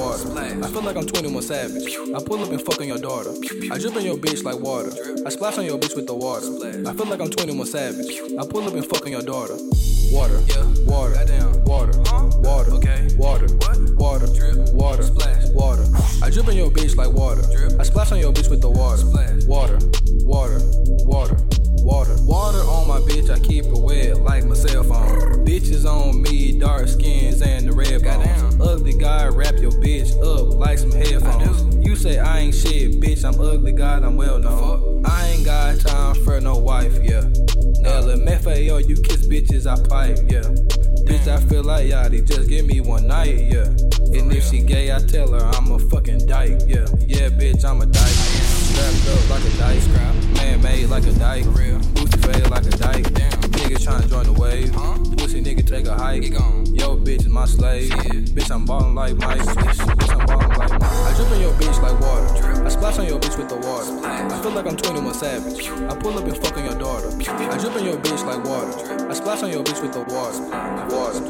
water. 0.19 0.63
I 0.63 0.67
feel 0.67 0.81
like 0.81 0.95
I'm 0.97 1.05
21 1.07 1.41
Savage. 1.41 1.95
I 2.15 2.19
pull 2.23 2.43
up 2.43 2.49
and 2.51 2.61
fuck 2.61 2.79
on 2.81 2.87
your 2.87 2.97
daughter. 2.97 3.31
I 3.71 3.77
drip 3.77 3.95
in 3.95 4.05
your 4.05 4.17
bitch 4.17 4.43
like 4.43 4.59
water. 4.59 4.91
I 5.25 5.29
splash 5.29 5.57
on 5.57 5.65
your 5.65 5.77
bitch 5.79 5.95
with 5.95 6.07
the 6.07 6.13
water. 6.13 6.47
I 6.87 6.93
feel 6.93 7.05
like 7.05 7.21
I'm 7.21 7.29
21 7.29 7.65
Savage. 7.67 8.07
I 8.37 8.45
pull 8.45 8.67
up 8.67 8.73
and 8.73 8.85
fuck 8.85 9.05
on 9.05 9.11
your 9.11 9.21
daughter. 9.21 9.55
Water, 10.11 10.41
Yeah. 10.49 10.65
water, 10.85 11.15
water, 11.65 11.97
water, 12.43 12.71
Okay. 12.73 13.07
water, 13.17 13.47
water, 13.95 14.27
Drip. 14.27 14.73
water, 14.73 15.03
Splash. 15.03 15.45
water. 15.53 15.85
I 16.21 16.29
drip 16.29 16.49
in 16.49 16.57
your 16.57 16.69
bitch 16.69 16.97
like 16.97 17.11
water. 17.13 17.43
Drip. 17.55 17.79
I 17.79 17.83
splash 17.83 18.11
on 18.11 18.19
your 18.19 18.33
bitch 18.33 18.49
with 18.49 18.61
the 18.61 18.69
water. 18.69 19.05
Water, 19.47 19.79
water, 20.25 20.59
water, 21.05 21.37
Water, 21.83 22.15
water 22.25 22.59
on 22.59 22.87
my 22.87 22.99
bitch, 22.99 23.31
I 23.31 23.39
keep 23.39 23.65
it 23.65 23.73
wet 23.73 24.21
like 24.21 24.45
my 24.45 24.53
cell 24.53 24.83
phone. 24.83 25.43
Bitches 25.43 25.83
on 25.83 26.21
me, 26.21 26.59
dark 26.59 26.87
skins 26.87 27.41
and 27.41 27.67
the 27.67 27.71
red 27.73 28.03
bones. 28.03 28.55
Ugly 28.61 28.93
guy, 28.99 29.27
wrap 29.29 29.55
your 29.57 29.71
bitch 29.71 30.00
up 30.17 30.53
like 30.53 30.77
some 30.77 30.91
headphones. 30.91 31.75
You 31.85 31.95
say 31.95 32.19
I 32.19 32.39
ain't 32.39 32.55
shit, 32.55 32.99
bitch, 32.99 33.23
I'm 33.23 33.39
ugly, 33.39 33.71
God, 33.71 34.03
I'm 34.03 34.17
well 34.17 34.39
known. 34.39 35.05
I 35.05 35.29
ain't 35.29 35.45
got 35.45 35.79
time 35.79 36.15
for 36.23 36.39
no 36.41 36.57
wife, 36.57 36.97
yeah. 37.03 37.21
LMFAO, 37.83 38.87
you 38.87 38.95
kiss 38.95 39.27
bitches, 39.27 39.67
I 39.67 39.75
pipe, 39.87 40.17
yeah. 40.27 40.41
Bitch, 41.05 41.27
I 41.27 41.39
feel 41.47 41.63
like 41.63 41.85
Yachty, 41.85 42.25
just 42.25 42.49
give 42.49 42.65
me 42.65 42.81
one 42.81 43.07
night, 43.07 43.37
yeah. 43.37 43.65
And 44.17 44.31
if 44.33 44.49
she 44.49 44.59
gay, 44.59 44.93
I 44.93 44.99
tell 44.99 45.31
her 45.31 45.45
I'm 45.55 45.71
a 45.71 45.79
fucking 45.79 46.25
dyke, 46.27 46.61
yeah. 46.67 46.85
Yeah, 47.05 47.29
bitch, 47.29 47.63
I'm 47.63 47.81
a 47.81 47.85
dyke. 47.85 48.03
Strapped 48.03 49.07
up 49.09 49.29
like 49.29 49.53
a 49.53 49.57
dyke, 49.57 49.87
man 49.93 50.31
made 50.61 50.87
like 50.87 51.05
a 51.05 51.13
dyke, 51.13 51.45
real. 51.57 51.79
booty 51.93 52.17
fade 52.19 52.49
like 52.49 52.65
a 52.65 52.69
dyke. 52.69 53.13
Damn, 53.13 53.40
nigga 53.71 53.85
tryna 53.85 54.09
join 54.09 54.25
the 54.25 54.33
wave. 54.33 54.73
Pussy 55.17 55.41
nigga 55.41 55.65
take 55.65 55.87
a 55.87 55.93
hike. 55.93 56.31
Yo, 56.31 56.97
bitch 56.97 57.21
is 57.21 57.29
my 57.29 57.45
slave. 57.45 57.89
Bitch, 57.89 58.51
I'm 58.51 58.65
ballin' 58.65 58.95
like 58.95 59.15
Mike. 59.17 59.39
Bitch, 59.39 60.09
I'm 60.11 60.25
ballin' 60.25 60.49
like 60.49 60.71
Mike. 60.71 60.83
I 60.83 61.13
drip 61.15 61.31
on 61.31 61.41
your 61.41 61.53
bitch 61.53 61.81
like 61.81 61.99
water. 62.01 62.65
I 62.65 62.69
splash 62.69 62.99
on 62.99 63.05
your 63.07 63.19
bitch 63.19 63.37
with 63.37 63.49
the 63.49 63.55
water. 63.55 64.05
I 64.05 64.41
feel 64.41 64.51
like 64.51 64.65
I'm 64.65 64.75
21 64.75 65.13
Savage. 65.13 65.69
I 65.69 65.95
pull 65.95 66.17
up 66.17 66.25
and 66.25 66.37
fuck 66.37 66.57
on 66.57 66.65
your 66.65 66.77
daughter. 66.77 67.09
I 67.09 67.57
drip 67.57 67.75
on 67.75 67.85
your 67.85 67.97
bitch 67.97 68.25
like 68.25 68.43
water. 68.43 69.09
I 69.09 69.13
splash 69.13 69.43
on 69.43 69.51
your 69.51 69.63
bitch 69.63 69.81
with 69.81 69.93
the 69.93 70.01
water. 70.01 70.41
Water. 70.93 71.21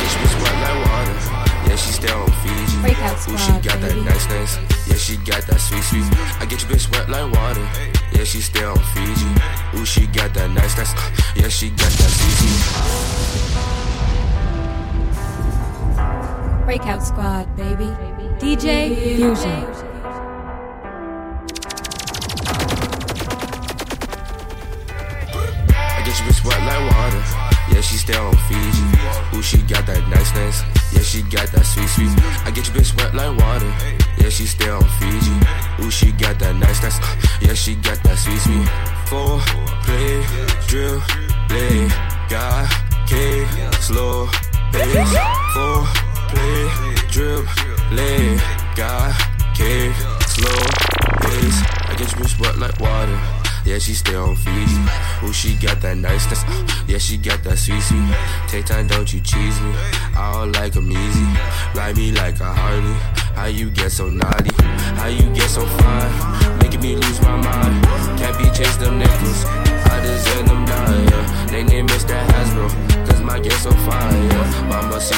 Bitch 0.00 0.22
was 0.22 0.34
wet 0.42 0.54
like 0.62 0.78
water. 0.86 1.49
She 1.80 1.92
still 1.92 2.18
on 2.20 2.30
Fiji. 2.44 2.76
Breakout 2.82 3.16
Ooh, 3.16 3.38
she 3.38 3.38
squad, 3.38 3.64
got 3.64 3.80
that 3.80 3.96
nice, 4.04 4.26
nice. 4.28 4.58
Yeah, 4.86 4.96
she 4.96 5.16
got 5.16 5.42
that 5.48 5.60
sweet, 5.60 5.82
sweet. 5.82 6.04
I 6.40 6.44
get 6.44 6.60
your 6.62 6.70
bitch 6.70 6.90
wet 6.92 7.08
like 7.08 7.32
water. 7.32 7.66
Yeah, 8.12 8.24
she 8.24 8.40
still 8.40 8.72
on 8.72 8.84
Fiji. 8.92 9.26
Ooh, 9.76 9.86
she 9.86 10.06
got 10.06 10.34
that 10.34 10.50
nice, 10.50 10.76
nice. 10.76 10.92
Uh, 10.92 11.10
yeah, 11.36 11.48
she 11.48 11.70
got 11.70 11.90
that 11.90 12.10
sweet, 12.10 12.36
sweet. 12.36 13.30
Breakout 16.66 17.02
Squad, 17.02 17.56
baby. 17.56 17.88
DJ 18.38 18.94
Fusion. 19.16 19.64
I 25.96 26.02
get 26.04 26.18
your 26.18 26.28
bitch 26.28 26.44
wet 26.44 26.60
like 26.60 26.84
water. 26.92 27.24
Yeah, 27.72 27.80
she 27.80 27.96
still 27.96 28.26
on 28.26 28.36
Fiji. 28.48 28.84
Ooh, 29.36 29.42
she 29.42 29.62
got 29.62 29.86
that 29.86 30.06
nice, 30.08 30.34
nice. 30.34 30.79
Yeah, 30.92 31.02
she 31.02 31.22
got 31.22 31.46
that 31.52 31.64
sweet, 31.64 31.88
sweet. 31.88 32.10
I 32.44 32.50
get 32.50 32.66
your 32.66 32.76
bitch 32.76 32.96
wet 32.96 33.14
like 33.14 33.36
water. 33.38 33.72
Yeah, 34.18 34.28
she 34.28 34.46
still 34.46 34.76
on 34.76 34.88
Fiji. 34.98 35.36
Ooh, 35.82 35.90
she 35.90 36.12
got 36.12 36.38
that 36.40 36.56
nice, 36.56 36.82
nice. 36.82 36.98
Yeah, 37.40 37.54
she 37.54 37.74
got 37.76 38.02
that 38.02 38.18
sweet, 38.18 38.40
sweet. 38.40 38.68
Four, 39.06 39.40
play, 39.86 40.22
drill, 40.66 41.00
play. 41.48 41.88
God, 42.28 42.68
K, 43.06 43.46
slow, 43.80 44.26
pace. 44.72 45.14
Four, 45.54 45.86
play, 46.30 46.68
drip, 47.10 47.46
lay. 47.92 48.38
God, 48.76 49.14
K, 49.54 49.92
slow, 50.26 50.60
pace. 51.22 51.58
I 51.88 51.94
get 51.98 52.10
your 52.12 52.20
bitch 52.20 52.40
wet 52.40 52.58
like 52.58 52.78
water. 52.80 53.39
Yeah, 53.66 53.78
she 53.78 53.94
stay 53.94 54.14
on 54.14 54.36
Fiji. 54.36 54.80
Ooh, 55.22 55.32
she 55.32 55.54
got 55.54 55.80
that 55.82 55.96
niceness. 55.96 56.42
Yeah, 56.88 56.98
she 56.98 57.16
got 57.16 57.44
that 57.44 57.58
sweet 57.58 57.82
sweet. 57.82 58.08
Take 58.48 58.66
time, 58.66 58.86
don't 58.86 59.12
you 59.12 59.20
cheese 59.20 59.60
me. 59.60 59.72
I 60.16 60.32
don't 60.32 60.52
like 60.52 60.70
like 60.74 60.76
'em 60.76 60.92
easy. 60.92 61.26
Ride 61.74 61.96
me 61.96 62.12
like 62.12 62.38
a 62.40 62.52
Harley. 62.52 62.94
How 63.34 63.46
you 63.46 63.70
get 63.70 63.90
so 63.90 64.08
naughty? 64.08 64.50
How 65.00 65.08
you 65.08 65.26
get 65.34 65.48
so 65.48 65.64
fine? 65.66 66.58
Making 66.58 66.80
me 66.80 66.96
lose 66.96 67.20
my 67.22 67.36
mind. 67.36 67.84
Can't 68.18 68.36
be 68.38 68.44
chased 68.50 68.80
them 68.80 68.98
nickels. 68.98 69.44
I 69.92 70.00
deserve 70.02 70.46
them 70.46 70.64
down, 70.64 71.08
yeah. 71.08 71.46
They 71.50 71.62
name 71.64 71.86
Mr. 71.88 72.16
Hasbro. 72.30 72.68
Cause 73.06 73.20
my 73.20 73.40
get 73.40 73.52
so 73.52 73.70
fine, 73.70 74.22
yeah. 74.30 74.70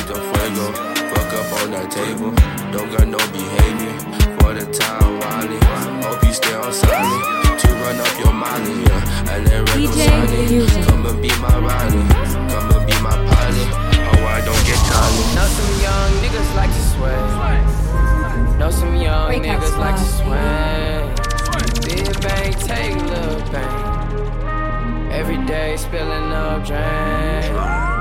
the 0.06 0.14
fuego. 0.14 0.66
Fuck 1.10 1.32
up 1.38 1.62
on 1.62 1.70
that 1.72 1.90
table. 1.90 2.30
Don't 2.72 2.90
got 2.96 3.08
no 3.08 3.18
behavior. 3.36 3.94
For 4.38 4.54
the 4.54 4.66
time, 4.72 5.18
Wally. 5.20 5.58
Hope 6.04 6.24
you 6.24 6.32
stay 6.32 6.54
on 6.54 6.72
silent. 6.72 7.41
To 7.62 7.68
run 7.82 7.98
up 8.00 8.18
your 8.18 8.32
money, 8.32 8.82
yeah. 8.84 9.32
And 9.32 9.46
then 9.46 9.64
DJ 9.66 10.06
Sunny. 10.06 10.46
Fusion. 10.48 10.82
Come 10.84 11.06
and 11.06 11.22
be 11.22 11.28
my 11.40 11.58
rider. 11.58 12.02
Come 12.50 12.70
and 12.76 12.86
be 12.86 12.96
my 13.00 13.16
pilot. 13.30 13.68
Oh, 14.10 14.24
I 14.26 14.40
don't 14.44 14.64
get 14.66 14.78
tired. 14.90 15.34
Know 15.36 15.48
some 15.58 15.72
young 15.86 16.10
niggas 16.22 16.50
like 16.54 16.70
to 16.70 16.82
sway. 16.92 18.58
Know 18.58 18.70
some 18.70 18.96
young 18.96 19.26
Breakout 19.28 19.62
niggas 19.62 19.78
like 19.78 19.96
to 19.96 20.04
squad, 20.04 21.18
sway. 21.18 21.94
Big 21.96 22.20
bang, 22.20 22.52
take 22.52 22.96
little 23.10 23.40
bang. 23.50 25.12
Every 25.12 25.38
day 25.46 25.76
spilling 25.76 26.32
up 26.32 26.64
drain. 26.64 27.42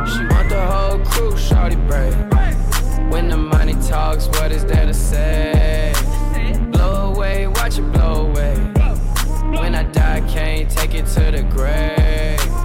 She 0.07 0.25
want 0.33 0.49
the 0.49 0.65
whole 0.65 0.99
crew, 1.05 1.33
shawty 1.33 1.77
break. 1.87 2.13
When 3.11 3.27
the 3.27 3.37
money 3.37 3.73
talks, 3.87 4.27
what 4.27 4.51
is 4.51 4.63
there 4.65 4.85
to 4.85 4.93
say? 4.93 5.93
Blow 6.71 7.11
away, 7.13 7.47
watch 7.47 7.77
it 7.77 7.91
blow 7.91 8.27
away. 8.27 8.70
When 9.59 9.75
I 9.75 9.83
die, 9.83 10.21
can't 10.29 10.69
take 10.69 10.93
it 10.93 11.05
to 11.07 11.31
the 11.31 11.43
grave. 11.43 12.60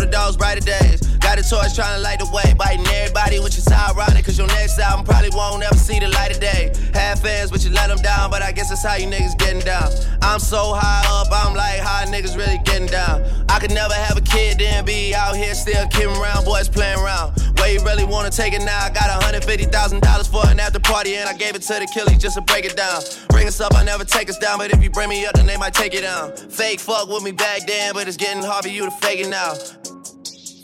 The 0.00 0.06
dogs 0.06 0.36
brighter 0.36 0.60
days. 0.60 1.05
Got 1.26 1.40
a 1.40 1.42
torch 1.42 1.74
trying 1.74 1.98
to 1.98 2.02
light 2.06 2.20
the 2.20 2.30
way. 2.30 2.54
Biting 2.56 2.86
everybody, 2.86 3.40
which 3.40 3.58
is 3.58 3.66
ironic, 3.66 4.24
cause 4.24 4.38
your 4.38 4.46
next 4.46 4.78
album 4.78 5.04
probably 5.04 5.30
won't 5.30 5.60
ever 5.60 5.74
see 5.74 5.98
the 5.98 6.06
light 6.06 6.30
of 6.30 6.38
day. 6.38 6.70
Have 6.94 7.18
fans, 7.18 7.50
but 7.50 7.64
you 7.64 7.70
let 7.72 7.88
them 7.88 7.98
down, 7.98 8.30
but 8.30 8.42
I 8.42 8.52
guess 8.52 8.68
that's 8.68 8.84
how 8.84 8.94
you 8.94 9.08
niggas 9.08 9.36
getting 9.36 9.58
down. 9.58 9.90
I'm 10.22 10.38
so 10.38 10.72
high 10.78 11.02
up, 11.10 11.26
I'm 11.32 11.56
like, 11.56 11.80
how 11.80 12.06
niggas 12.06 12.36
really 12.38 12.60
getting 12.62 12.86
down? 12.86 13.26
I 13.48 13.58
could 13.58 13.72
never 13.72 13.92
have 13.92 14.16
a 14.16 14.20
kid, 14.20 14.60
then 14.60 14.84
be 14.84 15.16
out 15.16 15.34
here 15.34 15.52
still 15.54 15.84
kidding 15.88 16.14
around, 16.14 16.44
boys 16.44 16.68
playing 16.68 17.00
around. 17.00 17.34
Where 17.58 17.72
you 17.74 17.82
really 17.82 18.04
wanna 18.04 18.30
take 18.30 18.52
it 18.52 18.62
now? 18.62 18.86
I 18.86 18.90
got 18.90 19.10
$150,000 19.20 20.30
for 20.30 20.46
an 20.46 20.60
after 20.60 20.78
party, 20.78 21.16
and 21.16 21.28
I 21.28 21.34
gave 21.34 21.56
it 21.56 21.62
to 21.62 21.74
the 21.74 21.90
killies 21.90 22.20
just 22.20 22.36
to 22.36 22.42
break 22.42 22.64
it 22.64 22.76
down. 22.76 23.02
Bring 23.30 23.48
us 23.48 23.60
up, 23.60 23.74
I 23.74 23.82
never 23.82 24.04
take 24.04 24.30
us 24.30 24.38
down, 24.38 24.58
but 24.58 24.70
if 24.70 24.80
you 24.80 24.90
bring 24.90 25.08
me 25.08 25.26
up, 25.26 25.34
then 25.34 25.46
they 25.46 25.56
might 25.56 25.74
take 25.74 25.92
it 25.92 26.02
down. 26.02 26.36
Fake 26.36 26.78
fuck 26.78 27.08
with 27.08 27.24
me 27.24 27.32
back 27.32 27.66
then, 27.66 27.94
but 27.94 28.06
it's 28.06 28.16
getting 28.16 28.44
hard 28.44 28.62
for 28.62 28.70
you 28.70 28.84
to 28.84 28.92
fake 28.92 29.26
it 29.26 29.28
now. 29.28 29.54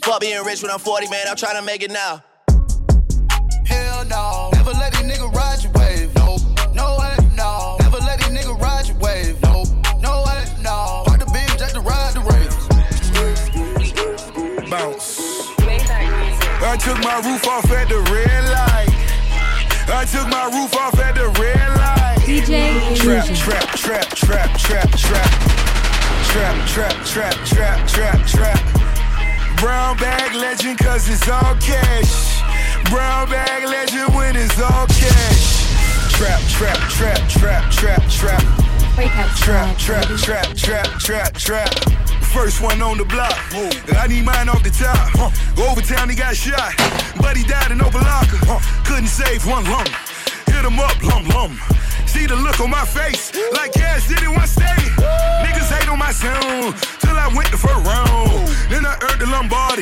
Fuck 0.03 0.19
being 0.19 0.43
rich 0.43 0.61
when 0.61 0.69
I'm 0.69 0.79
40, 0.79 1.07
man, 1.07 1.27
I'm 1.29 1.37
trying 1.37 1.55
to 1.55 1.61
make 1.61 1.81
it 1.81 1.89
now. 1.89 2.21
Hell 3.65 4.03
no. 4.03 4.49
Never 4.51 4.71
let 4.71 4.91
these 4.91 5.03
nigga 5.03 5.33
ride 5.33 5.63
your 5.63 5.71
wave. 5.71 6.13
No, 6.15 6.35
no 6.75 6.97
way, 6.99 7.15
no. 7.37 7.77
Never 7.79 7.99
let 7.99 8.19
these 8.19 8.27
nigga 8.27 8.59
ride 8.59 8.85
your 8.85 8.97
wave. 8.97 9.41
No, 9.43 9.63
no 10.01 10.25
way, 10.27 10.43
no. 10.61 11.03
Park 11.07 11.21
the 11.21 11.25
beam 11.27 11.47
just 11.57 11.75
to 11.75 11.79
ride 11.79 12.13
the 12.15 12.19
rails. 12.19 12.67
Bounce. 14.69 15.47
I 15.61 16.75
took 16.75 16.99
my 17.01 17.21
roof 17.23 17.47
off 17.47 17.71
at 17.71 17.87
the 17.87 17.99
red 18.11 18.43
light. 18.51 18.91
I 19.87 20.03
took 20.03 20.27
my 20.27 20.51
roof 20.51 20.75
off 20.75 20.99
at 20.99 21.15
the 21.15 21.29
red 21.39 21.77
light. 21.77 22.17
DJ 22.25 22.97
Trap, 22.97 23.29
Illusion. 23.29 23.35
trap, 23.37 23.69
trap, 23.77 24.09
trap, 24.09 24.57
trap, 24.59 24.91
trap. 24.97 25.31
Trap, 26.27 26.67
trap, 26.67 27.05
trap, 27.05 27.45
trap, 27.45 27.87
trap, 27.87 28.27
trap. 28.27 28.92
Brown 29.63 29.95
bag 29.95 30.35
legend 30.35 30.77
cause 30.77 31.07
it's 31.07 31.25
all 31.29 31.55
cash. 31.55 32.43
Brown 32.91 33.29
bag 33.29 33.63
legend 33.63 34.13
when 34.13 34.35
it's 34.35 34.59
all 34.59 34.87
cash. 34.87 36.11
Trap, 36.11 36.41
trap, 36.51 36.77
trap, 36.91 37.29
trap, 37.29 37.71
trap, 37.71 38.03
trap. 38.11 38.43
Trap, 39.37 39.77
trap, 39.77 39.77
trap, 40.17 40.57
trap, 40.57 40.87
trap, 40.99 41.33
trap. 41.35 41.73
First 42.35 42.61
one 42.61 42.81
on 42.81 42.97
the 42.97 43.05
block. 43.05 43.39
I 43.95 44.07
need 44.09 44.25
mine 44.25 44.49
off 44.49 44.63
the 44.63 44.69
top. 44.69 45.31
Overtown, 45.57 46.09
he 46.09 46.15
got 46.17 46.35
shot. 46.35 46.73
But 47.21 47.37
he 47.37 47.45
died 47.45 47.71
in 47.71 47.77
Opa-locka. 47.77 48.85
Couldn't 48.85 49.07
save 49.07 49.47
one 49.47 49.63
lump. 49.63 49.87
Hit 50.45 50.65
him 50.65 50.77
up, 50.77 51.01
lum 51.03 51.25
lum. 51.29 51.57
See 52.13 52.27
the 52.27 52.35
look 52.35 52.59
on 52.59 52.69
my 52.69 52.85
face, 52.85 53.33
like 53.53 53.73
Cash 53.73 54.07
did 54.07 54.21
it 54.21 54.27
one 54.29 54.45
day. 54.53 54.83
Niggas 55.41 55.69
hate 55.73 55.89
on 55.89 55.97
my 55.97 56.11
sound, 56.11 56.77
till 57.01 57.17
I 57.17 57.27
went 57.33 57.49
the 57.49 57.57
first 57.57 57.83
round. 57.83 58.29
Then 58.69 58.85
I 58.85 58.93
earned 59.01 59.19
the 59.19 59.25
Lombardi. 59.25 59.81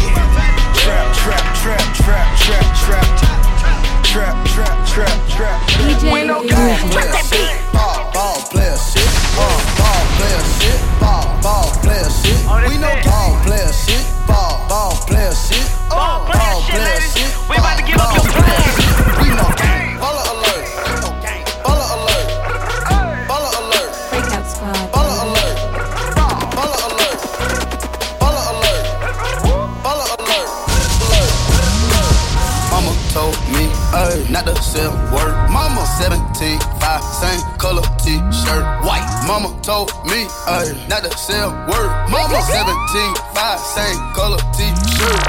Trap, 0.91 1.15
trap, 1.15 1.55
trap, 1.55 1.95
trap, 1.95 2.35
trap, 2.43 2.67
trap. 2.83 4.03
Trap, 4.03 4.35
trap, 4.45 4.77
trap, 4.85 5.29
trap. 5.29 5.59
DJ 5.79 6.03
Illusion. 6.11 6.51
Ball, 6.91 7.20
white. 38.83 39.07
Mama 39.27 39.57
told 39.61 39.91
me, 40.05 40.27
ay, 40.47 40.73
not 40.89 41.03
to 41.03 41.11
sell 41.17 41.51
word. 41.69 41.89
Mama 42.09 42.41
17, 42.41 43.15
5, 43.33 43.59
same 43.59 43.99
color 44.13 44.37
t-shirt. 44.57 45.21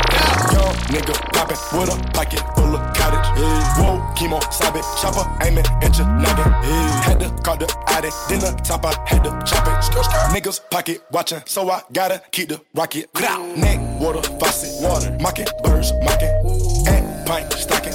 Young 0.53 0.75
nigga 0.91 1.15
poppin' 1.33 1.59
with 1.79 1.93
a 1.93 1.97
pocket 2.13 2.43
full 2.57 2.75
of 2.75 2.83
cottage. 2.95 3.29
Whoa, 3.79 4.01
chemo, 4.17 4.41
sabe, 4.53 4.83
chopper, 5.01 5.25
aiming 5.45 5.67
at 5.83 5.97
your 5.99 6.09
noggin. 6.09 6.53
Had 7.05 7.21
to 7.21 7.31
call 7.43 7.57
the 7.57 7.69
addy, 7.89 8.11
then 8.29 8.41
the 8.41 8.61
top 8.65 8.85
I 8.85 8.95
had 9.07 9.23
to 9.25 9.31
chop 9.47 9.67
it. 9.69 9.73
Niggas 10.35 10.61
pocket 10.71 11.03
watchin', 11.13 11.43
so 11.47 11.71
I 11.71 11.83
gotta 11.93 12.23
keep 12.31 12.49
the 12.49 12.61
rocket. 12.75 13.09
Neck, 13.57 13.79
water, 14.01 14.23
faucet, 14.41 14.83
water, 14.83 15.17
mocking, 15.21 15.47
birds, 15.63 15.93
mocking. 16.03 16.33
And 16.89 17.27
pint, 17.27 17.53
stocking, 17.53 17.95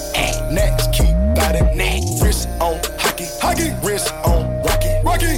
next, 0.54 0.94
keep 0.94 1.14
biting. 1.36 1.76
Neck. 1.76 2.04
Wrist 2.22 2.48
on 2.60 2.80
hockey, 3.00 3.28
hockey, 3.42 3.70
wrist 3.86 4.14
on. 4.26 4.47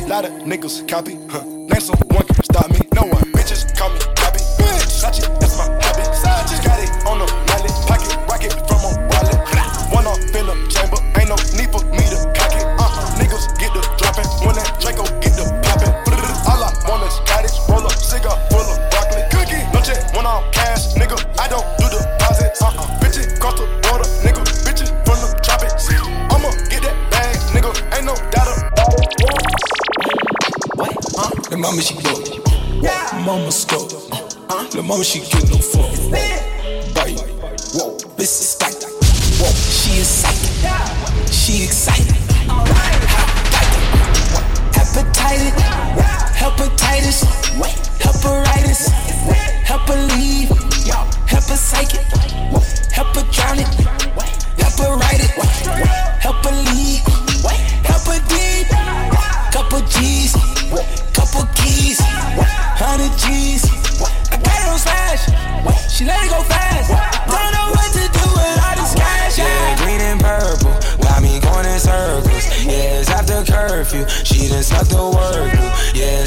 Lot 0.10 0.26
of 0.26 0.32
niggas 0.42 0.88
copy, 0.88 1.20
huh? 1.30 1.44
Name 1.44 1.80
someone 1.80 2.26
can 2.26 2.44
stop 2.44 2.68
me, 2.72 2.80
no 2.96 3.04
one. 3.04 3.22
Bitches 3.32 3.78
call 3.78 3.92
me 3.92 4.00
copy, 4.16 4.40
bitch. 4.58 4.90
Sachi, 4.90 5.22
mama 31.60 31.82
she 31.82 31.94
go. 31.96 32.14
Mama 33.26 33.52
scope. 33.52 33.92
Uh, 34.50 34.68
the 34.70 34.82
mama 34.82 35.04
she 35.04 35.20
get 35.20 35.44
no 35.50 35.58
fuck. 35.58 35.92
Bite. 36.96 37.20
Whoa. 37.74 37.98
This 38.16 38.32
is 38.42 38.50
stack. 38.50 38.74
Whoa. 39.40 39.52
She 39.52 40.00
is 40.00 40.08
psychic. 40.08 41.32
She 41.32 41.64
excited. 41.64 42.16
Hepatitis. 44.72 45.54
Hepatitis. 46.40 47.39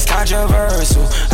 It's 0.02 0.10
controversial 0.10 1.31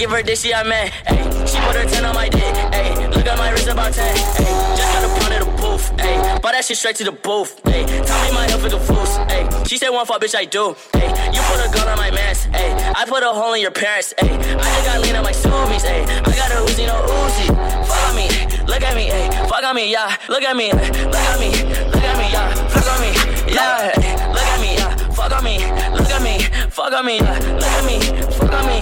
give 0.00 0.10
her 0.10 0.34
she 0.34 0.50
a 0.52 0.64
man, 0.64 0.88
ayy. 1.08 1.46
She 1.46 1.60
put 1.60 1.76
her 1.76 1.84
10 1.84 2.06
on 2.06 2.14
my 2.14 2.30
dick, 2.30 2.40
ayy. 2.72 3.14
Look 3.14 3.26
at 3.26 3.36
my 3.36 3.50
wrist 3.50 3.68
about 3.68 3.92
10, 3.92 4.16
ayy. 4.16 4.76
Just 4.76 4.92
got 4.94 5.04
a 5.04 5.20
pound 5.20 5.34
of 5.34 5.40
the 5.44 5.60
booth, 5.60 5.92
ayy. 5.98 6.40
Bought 6.40 6.52
that 6.52 6.64
shit 6.64 6.78
straight 6.78 6.96
to 6.96 7.04
the 7.04 7.12
booth, 7.12 7.60
ayy. 7.64 7.84
Tell 8.06 8.24
me 8.24 8.32
my 8.32 8.48
health 8.48 8.64
is 8.64 8.72
a 8.72 8.80
fool, 8.80 9.04
ayy. 9.28 9.68
She 9.68 9.76
said 9.76 9.90
one 9.90 10.06
fuck, 10.06 10.22
bitch, 10.22 10.34
I 10.34 10.46
do, 10.46 10.72
ayy. 10.96 11.34
You 11.34 11.42
put 11.42 11.60
a 11.60 11.68
gun 11.76 11.86
on 11.86 11.98
my 11.98 12.10
mask, 12.10 12.48
ayy. 12.48 12.72
I 12.96 13.04
put 13.04 13.22
a 13.22 13.28
hole 13.28 13.52
in 13.52 13.60
your 13.60 13.72
parents, 13.72 14.14
ayy. 14.16 14.32
I 14.32 14.64
just 14.72 14.84
got 14.86 15.00
lean 15.02 15.16
on 15.16 15.22
my 15.22 15.32
zoomies, 15.32 15.84
ayy. 15.84 16.08
I 16.08 16.32
got 16.32 16.50
a 16.50 16.64
Uzi, 16.64 16.86
no 16.88 16.96
Uzi. 17.04 17.46
Fuck 17.84 18.08
on 18.08 18.16
me, 18.16 18.26
look 18.64 18.82
at 18.82 18.96
me, 18.96 19.10
ayy. 19.10 19.48
Fuck 19.50 19.64
on 19.64 19.76
me, 19.76 19.92
yeah. 19.92 20.16
Look 20.30 20.42
at 20.42 20.56
me, 20.56 20.72
look 20.72 20.80
at 20.80 21.40
me, 21.40 21.50
look 21.92 22.04
at 22.08 22.16
me, 22.16 22.26
yeah. 22.32 22.54
Fuck 22.72 22.88
on 22.88 23.00
me, 23.04 23.12
yeah. 23.52 23.92
Look 24.32 24.48
at 24.48 24.60
me, 24.64 24.76
yeah. 24.80 24.96
Fuck 25.12 25.32
on 25.36 25.44
me, 25.44 25.58
look 25.92 26.08
at 26.08 26.22
me, 26.22 26.40
fuck 26.72 26.92
on 26.94 27.04
me, 27.04 27.18
yeah. 27.18 27.36
Look 27.60 27.68
at 27.68 27.84
me, 27.84 28.00
fuck 28.40 28.52
on 28.54 28.64
me, 28.64 28.80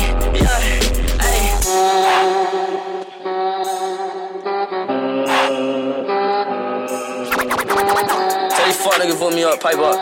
Fuck 8.99 9.07
niggas 9.07 9.19
put 9.21 9.33
me 9.33 9.45
up, 9.45 9.61
pipe 9.61 9.79
up. 9.79 9.95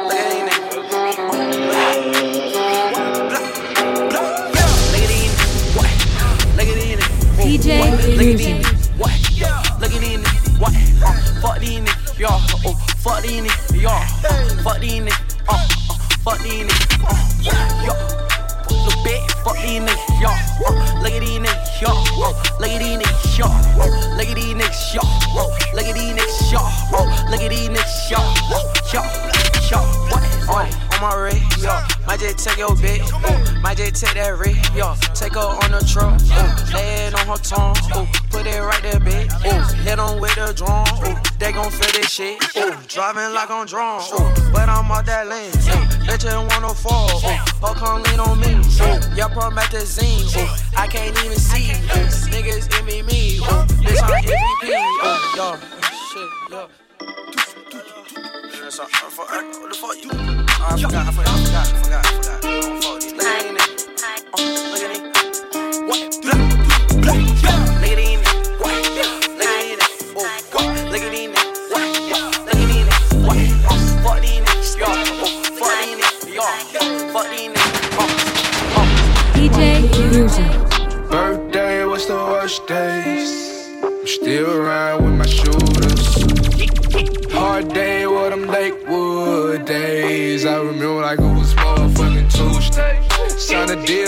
DJ 7.36 7.92
Illusion. 8.14 8.62
What? 8.96 9.12
Look 9.80 9.92
at 9.92 10.00
these. 10.00 10.58
What? 10.58 10.72
Uh, 11.04 11.12
fuck 11.42 11.60
these 11.60 11.80
niggas. 11.80 12.18
Y'all. 12.18 12.40
Oh, 12.64 12.74
fuck 12.96 13.22
these 13.22 13.42
niggas. 13.42 13.82
Y'all. 13.82 13.92
Uh, 13.92 14.62
fuck 14.62 14.80
these 14.80 15.02
niggas. 15.02 15.36
Uh, 15.46 15.52
uh, 15.52 15.98
fuck 16.24 16.38
these 16.38 16.64
niggas. 16.64 17.52
Uh, 17.52 17.84
yo. 17.84 18.25
Fuck 19.46 19.62
these 19.62 19.78
niggas, 19.78 20.20
y'all. 20.20 20.34
Uh, 20.66 21.00
look 21.02 21.12
at 21.12 21.20
these 21.20 21.38
niggas, 21.38 21.80
y'all. 21.80 22.02
Uh, 22.18 22.34
look 22.58 22.68
at 22.68 22.80
these 22.82 22.98
niggas, 22.98 23.38
y'all. 23.38 23.54
Uh, 23.78 24.16
look 24.16 24.26
at 24.26 24.34
these 24.34 24.54
niggas, 24.54 24.92
y'all. 24.92 25.06
Uh, 25.06 25.46
look 25.72 25.86
at 25.86 25.94
these 25.94 26.18
niggas, 26.18 26.50
y'all. 26.50 26.66
Uh, 26.92 27.30
look 27.30 27.40
at 27.40 27.50
these 27.50 27.68
niggas, 27.68 28.10
y'all. 28.10 28.26
Uh, 28.50 28.66
y'all, 28.90 29.06
y'all. 29.70 29.86
What? 30.10 30.26
Uh, 30.50 30.86
on 31.00 31.20
my 31.22 31.30
yo. 31.62 31.80
Might 32.08 32.18
just 32.18 32.38
take 32.44 32.58
your 32.58 32.70
bitch, 32.70 33.06
ooh. 33.06 33.60
Might 33.60 33.76
just 33.76 34.04
take 34.04 34.14
that 34.14 34.36
rig, 34.36 34.56
yo. 34.74 34.94
Take 35.14 35.34
her 35.34 35.40
on 35.40 35.70
the 35.70 35.86
truck, 35.86 36.20
ooh. 36.20 36.74
Lay 36.74 37.06
it 37.06 37.14
on 37.14 37.26
her 37.26 37.36
tongue, 37.36 37.76
ooh. 37.96 38.06
Put 38.30 38.46
it 38.46 38.60
right 38.60 38.82
there, 38.82 38.98
bitch, 38.98 39.30
ooh. 39.46 39.82
Hit 39.82 40.00
on 40.00 40.20
with 40.20 40.34
the 40.34 40.52
drum, 40.54 40.86
ooh. 41.06 41.25
They 41.38 41.52
gon' 41.52 41.70
feel 41.70 41.92
this 41.92 42.10
shit, 42.10 42.42
ooh. 42.56 42.74
Driving 42.88 43.34
like 43.34 43.50
I'm 43.50 43.66
drunk, 43.66 44.04
ooh. 44.14 44.32
But 44.52 44.68
I'm 44.70 44.90
out 44.90 45.04
that 45.04 45.28
lane, 45.28 45.52
ooh. 45.68 45.84
Bitch, 46.08 46.24
ain't 46.24 46.50
wanna 46.50 46.72
fall, 46.74 47.20
ooh. 47.20 47.74
Come 47.74 48.02
lean 48.04 48.20
on 48.20 48.40
me, 48.40 48.54
ooh. 48.56 49.00
Yeah, 49.14 49.28
promethazine, 49.28 50.24
ooh. 50.34 50.48
I 50.76 50.86
can't 50.86 51.16
even 51.24 51.38
see, 51.38 51.72
ooh. 51.72 52.08
Niggas 52.32 52.72
envy 52.78 53.02
me, 53.02 53.36
ooh. 53.38 53.66
Bitch, 53.84 54.02
I'm 54.02 54.24
MVP, 54.24 54.64
ooh. 54.72 55.36
Yo, 55.36 55.56
shit, 56.10 56.30
yo. 56.50 56.68
What 58.66 59.70
the 59.70 59.76
fuck 59.76 59.96
you? 60.02 60.10
I 60.10 60.12
forgot, 60.80 61.06
I 61.06 61.12
forgot, 61.12 61.28
I 61.28 61.40
forgot, 61.44 61.66
I 61.66 61.76
forgot, 61.82 62.04
I 62.04 62.12
forgot. 62.16 62.44
I 62.44 62.60
don't 62.60 62.82
fuck 62.82 62.98
these. 63.00 63.12
Niggas. 63.12 63.84
Oh, 64.34 64.40
look 64.72 64.82
at 64.82 64.90
these. 64.94 66.30
What? 66.32 66.45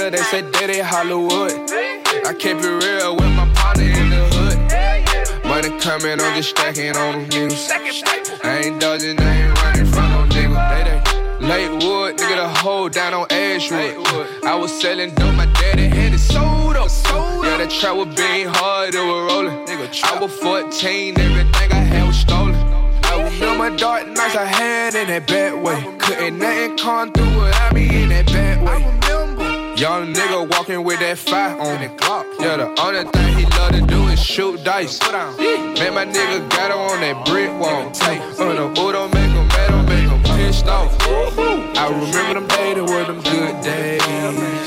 Signed 0.09 0.25
they 0.25 0.31
said 0.31 0.53
that 0.55 0.67
they 0.69 0.81
Hollywood. 0.81 1.53
I 2.25 2.33
kept 2.33 2.65
it 2.65 2.73
real 2.81 3.15
with 3.15 3.29
my 3.37 3.45
partner 3.53 3.85
in 3.85 4.09
the 4.09 4.25
hood. 4.33 5.45
Money 5.45 5.79
coming, 5.81 6.19
I'm 6.19 6.35
just 6.35 6.49
stacking 6.51 6.97
on 6.97 7.29
them 7.29 7.29
niggas. 7.29 7.69
I 8.43 8.59
ain't 8.65 8.81
dodging, 8.81 9.21
I 9.21 9.37
ain't 9.37 9.63
running 9.63 9.85
from 9.85 10.09
no 10.11 10.25
nigga. 10.33 11.11
They. 11.41 11.47
Lakewood, 11.47 12.17
nigga, 12.17 12.37
the 12.37 12.49
hoe 12.49 12.89
down 12.89 13.13
on 13.13 13.27
Ashwood. 13.31 13.99
I 14.45 14.55
was 14.55 14.73
selling 14.81 15.13
dope, 15.15 15.35
my 15.35 15.45
daddy 15.45 15.89
had 15.89 16.15
it 16.15 16.19
sold 16.21 16.77
up. 16.77 16.89
Yeah, 17.45 17.59
that 17.59 17.69
trap 17.69 17.97
was 17.97 18.17
being 18.17 18.49
hard, 18.49 18.95
it 18.95 19.05
was 19.05 19.31
rolling. 19.31 19.69
I 20.05 20.19
was 20.19 20.33
14, 20.33 21.21
everything 21.21 21.71
I 21.71 21.85
had 21.85 22.07
was 22.07 22.17
stolen. 22.17 22.55
I 22.55 23.29
remember 23.41 23.77
dark 23.77 24.07
nights 24.07 24.37
I 24.37 24.47
had 24.47 24.95
in 24.95 25.09
that 25.09 25.27
bad 25.27 25.63
way. 25.63 25.85
Couldn't 25.99 26.39
nothing 26.39 26.79
come 26.79 27.13
through 27.13 27.43
without 27.43 27.75
me 27.75 28.05
in 28.05 28.09
that 28.09 28.25
bad 28.27 28.65
way. 28.65 29.08
Young 29.79 30.13
nigga 30.13 30.51
walking 30.51 30.83
with 30.83 30.99
that 30.99 31.19
fire 31.19 31.57
on 31.57 31.81
it. 31.81 31.93
Yeah, 32.41 32.57
the 32.57 32.75
only 32.83 33.05
thing 33.13 33.39
he 33.39 33.47
love 33.57 33.71
to 33.71 33.81
do 33.83 34.09
is 34.09 34.21
shoot 34.21 34.65
dice. 34.65 34.99
Man, 35.01 35.95
my 35.95 36.05
nigga 36.05 36.51
got 36.51 36.73
her 36.73 36.77
on 36.77 37.01
that 37.01 37.25
brick 37.25 37.49
wall. 37.61 37.87
Uh, 37.87 38.55
the 38.55 38.73
boo 38.75 38.91
don't 38.91 39.15
make 39.15 39.31
him 39.31 39.47
mad, 39.47 39.71
don't 39.71 39.87
make 39.87 40.11
him 40.11 40.21
pissed 40.35 40.67
off. 40.67 40.97
I 41.79 41.91
remember 41.95 42.41
them 42.41 42.49
days, 42.49 42.75
they 42.75 42.81
were 42.81 43.05
them 43.05 43.23
good 43.23 43.63
days. 43.63 44.03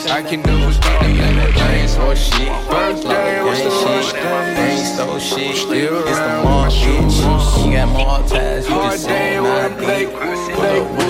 I 0.08 0.24
can 0.24 0.44
never 0.44 0.72
forget 0.72 1.04
them 1.04 1.36
little 1.36 1.60
things. 1.60 1.98
or 1.98 2.16
shit. 2.16 2.48
Birthday, 2.72 3.44
what's 3.44 3.62
the 3.64 3.70
worst 3.70 4.16
days? 4.16 4.94
stole 4.96 5.20
shit. 5.20 5.58
Still 5.58 6.08
It's 6.08 6.20
the 6.20 6.42
mall 6.42 6.72
bitch. 6.72 7.66
You 7.66 7.74
got 7.74 7.90
more 7.90 8.30
ties. 8.30 8.64
You 8.64 8.76
just 8.76 9.08
day, 9.08 9.36
saying 9.36 11.01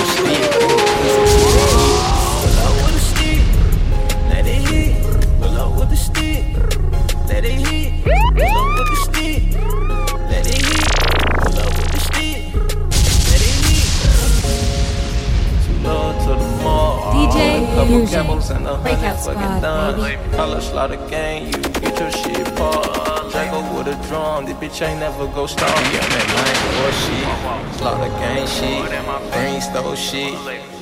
Illusion. 17.92 18.26
capos 18.26 18.56
and 18.56 18.68
a 18.68 18.78
Breakout 18.78 19.00
hundred 19.02 19.20
squad, 19.20 19.34
fucking 19.36 19.62
done. 19.62 20.00
baby. 20.00 20.36
Color 20.36 20.62
slaughter 20.62 21.10
gang, 21.10 21.46
you 21.48 21.52
get 21.82 22.00
your 22.00 22.12
shit 22.12 22.56
paused. 22.56 23.32
Draco 23.32 23.60
with 23.78 23.88
a 23.88 24.08
drum, 24.08 24.46
this 24.46 24.56
bitch 24.56 24.82
ain't 24.88 25.00
never 25.00 25.28
go 25.28 25.46
stop. 25.48 25.70
Yeah, 25.94 26.08
man, 26.12 26.28
line 26.36 26.60
for 26.76 26.92
shit. 27.04 27.76
Slaughter 27.78 28.10
gang 28.20 28.48
shit. 28.48 29.36
Ain't 29.36 29.64
stole 29.64 29.96
shit. 29.96 30.34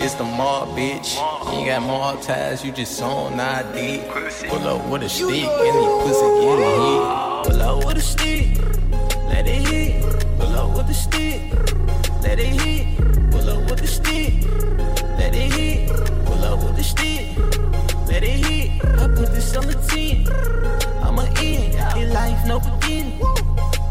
It's 0.01 0.13
the 0.15 0.23
mall, 0.23 0.67
bitch. 0.75 1.15
You 1.59 1.65
got 1.67 1.81
more 1.81 2.15
ties, 2.21 2.63
you 2.63 2.71
just 2.71 3.01
on 3.01 3.39
ID. 3.39 4.03
Pull 4.47 4.67
up 4.67 4.87
with 4.89 5.03
a 5.03 5.09
stick, 5.09 5.29
and 5.45 5.75
these 5.77 5.95
pussy 6.03 6.27
get 6.41 6.59
it 6.59 6.77
hit. 6.81 7.45
Pull 7.45 7.61
up 7.61 7.85
with 7.85 7.97
a 7.97 8.01
stick, 8.01 8.57
let 9.27 9.47
it 9.47 9.67
hit. 9.67 10.01
Pull 10.39 10.53
up 10.57 10.77
with 10.77 10.87
the 10.87 10.93
stick, 10.93 11.41
let 12.23 12.39
it 12.39 12.61
hit. 12.61 13.31
Pull 13.31 13.49
up 13.49 13.69
with 13.69 13.79
the 13.79 13.87
stick, 13.87 14.33
let 15.17 15.33
it 15.35 15.51
hit. 15.53 16.08
Let 18.19 18.29
it 18.29 18.45
hit. 18.45 18.85
I 18.99 19.07
put 19.07 19.31
this 19.33 19.55
on 19.55 19.65
the 19.65 19.75
10. 19.87 20.27
I'm 21.03 21.19
a 21.19 21.25
in, 21.41 21.71
in 22.01 22.13
life, 22.13 22.45
no 22.45 22.59
beginning. 22.59 23.19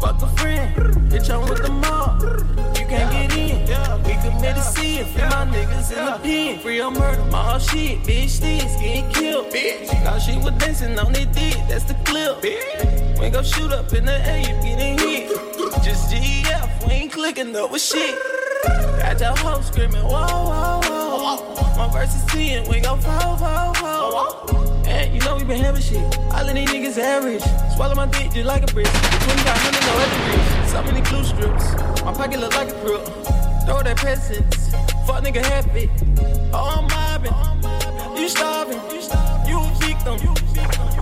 Fuck 0.01 0.21
a 0.21 0.27
friend, 0.37 0.75
bitch, 1.09 1.29
I'm 1.29 1.49
with 1.49 1.63
the 1.63 1.71
mob. 1.71 2.21
You 2.77 2.85
can't 2.85 3.11
get 3.11 3.37
in. 3.37 3.59
We 4.05 4.13
committed 4.21 4.63
sin, 4.63 5.05
free 5.05 5.23
my 5.23 5.45
niggas 5.53 5.91
in 5.97 6.05
the 6.05 6.19
pen. 6.21 6.59
Free 6.59 6.79
on 6.79 6.93
murder, 6.93 7.25
my 7.25 7.43
whole 7.43 7.59
shit, 7.59 7.99
bitch, 8.03 8.29
sticks 8.29 8.75
getting 8.75 9.11
killed. 9.11 9.47
Bitch, 9.51 9.87
thought 10.03 10.21
she 10.21 10.37
was 10.37 10.53
dancing 10.59 10.97
on 10.99 11.15
it, 11.15 11.31
dick, 11.33 11.57
that's 11.67 11.85
the 11.85 11.95
clip. 12.05 12.41
Bitch, 12.41 13.19
we 13.19 13.29
gon' 13.29 13.43
shoot 13.43 13.71
up 13.71 13.91
in 13.93 14.05
the 14.05 14.17
air, 14.27 14.39
you 14.39 14.55
getting 14.61 14.97
hit. 14.99 15.29
Just 15.83 16.11
GF, 16.11 16.87
we 16.87 16.93
ain't 16.93 17.11
clicking 17.11 17.51
with 17.53 17.81
shit. 17.81 18.15
Your 19.19 19.35
hoe 19.35 19.59
screaming, 19.59 20.01
whoa, 20.03 20.25
whoa, 20.25 20.79
whoa. 20.81 21.77
My 21.77 21.89
verse 21.91 22.15
is 22.15 22.23
10, 22.27 22.69
we 22.69 22.79
gon' 22.79 23.01
fall, 23.01 23.35
fall, 23.35 23.73
fall. 23.73 24.85
And 24.87 25.13
you 25.13 25.19
know 25.19 25.35
we 25.35 25.43
been 25.43 25.61
having 25.61 25.81
shit. 25.81 25.99
All 26.31 26.47
of 26.47 26.53
these 26.55 26.69
niggas 26.69 26.97
average. 26.97 27.43
Swallow 27.75 27.95
my 27.95 28.05
dick 28.05 28.31
just 28.31 28.45
like 28.45 28.63
a 28.63 28.73
brick. 28.73 28.85
2500 28.87 29.85
no 29.85 29.97
wrist. 29.97 30.71
So 30.71 30.83
many 30.83 31.01
glue 31.01 31.25
strips. 31.25 31.73
My 32.05 32.13
pocket 32.13 32.39
look 32.39 32.55
like 32.55 32.69
a 32.69 32.79
crook. 32.79 33.05
Throw 33.65 33.83
that 33.83 33.97
presents. 33.97 34.69
Fuck 35.05 35.25
nigga 35.25 35.43
happy. 35.43 35.89
Oh, 36.53 36.79
I'm 36.79 36.87
mobbing. 36.87 38.17
You 38.17 38.29
starving. 38.29 38.79
You 39.49 39.59
a 39.59 39.67
victim. 39.79 40.17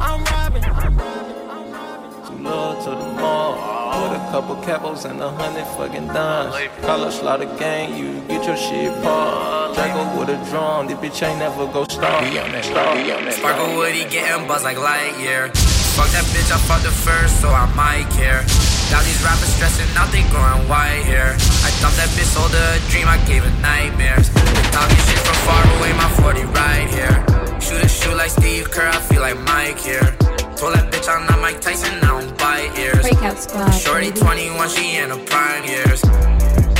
I'm 0.02 0.24
robbing. 0.26 0.66
I'm 0.66 0.98
robbing 0.98 2.38
Too 2.38 2.44
low 2.44 2.76
to 2.84 2.90
the 2.90 3.22
mall. 3.22 3.87
With 4.08 4.22
a 4.22 4.32
couple 4.32 4.56
capos 4.64 5.04
and 5.04 5.20
a 5.20 5.30
hundred 5.30 5.68
fucking 5.76 6.08
dimes. 6.08 6.56
Color 6.80 7.12
slaughter 7.12 7.52
gang, 7.60 7.92
you 8.00 8.22
get 8.28 8.46
your 8.48 8.56
shit 8.56 8.94
paused. 9.04 9.76
Draco 9.76 10.20
with 10.20 10.30
a 10.30 10.40
drum, 10.50 10.88
this 10.88 10.96
bitch 10.96 11.28
ain't 11.28 11.40
never 11.40 11.68
go 11.68 11.84
stop. 11.92 12.24
Be 12.24 12.40
on 12.40 12.52
that, 12.56 12.64
be 12.64 13.12
on 13.12 13.26
that. 13.26 13.34
Sparkle 13.34 13.76
Woody 13.76 14.08
getting 14.08 14.48
buzzed 14.48 14.64
like 14.64 14.78
Lightyear. 14.78 15.52
Fuck 16.00 16.08
that 16.16 16.24
bitch, 16.32 16.48
I 16.56 16.58
fucked 16.72 16.86
her 16.86 16.92
first, 16.92 17.42
so 17.42 17.50
I 17.50 17.68
might 17.76 18.08
care. 18.16 18.48
Now 18.96 19.04
these 19.04 19.20
rappers 19.20 19.52
stressing 19.60 19.92
out, 20.00 20.08
they 20.16 20.24
growing 20.32 20.64
white 20.72 21.04
here. 21.04 21.36
I 21.68 21.70
thought 21.84 21.92
that 22.00 22.08
bitch 22.16 22.32
sold 22.32 22.56
a 22.56 22.80
dream, 22.88 23.12
I 23.12 23.20
gave 23.28 23.44
her 23.44 23.56
nightmares. 23.60 24.32
They 24.32 24.64
talking 24.72 25.04
shit 25.04 25.20
from 25.20 25.36
far 25.44 25.64
away, 25.80 25.92
my 26.00 26.08
40 26.24 26.48
right 26.56 26.88
here. 26.88 27.60
Shoot 27.60 27.84
a 27.84 27.90
shoot 27.90 28.16
like 28.16 28.32
Steve 28.32 28.72
Kerr, 28.72 28.88
I 28.88 29.02
feel 29.04 29.20
like 29.20 29.36
Mike 29.44 29.80
here. 29.80 30.16
Told 30.58 30.74
that 30.74 30.92
bitch 30.92 31.08
I'm 31.08 31.28
not 31.28 31.40
Mike 31.40 31.62
Tyson, 31.62 32.02
I 32.02 32.08
don't 32.18 32.36
bite 32.36 32.74
ears. 32.80 33.06
Breakout 33.06 33.38
squad. 33.38 33.70
Shorty 33.70 34.10
21, 34.10 34.70
she 34.70 34.98
in 34.98 35.12
her 35.12 35.24
prime 35.30 35.64
years. 35.66 36.02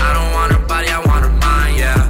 I 0.02 0.18
don't 0.18 0.34
want 0.34 0.52
her 0.52 0.66
body, 0.66 0.90
I 0.90 0.98
want 1.06 1.22
her 1.22 1.30
mind, 1.30 1.78
yeah. 1.78 2.10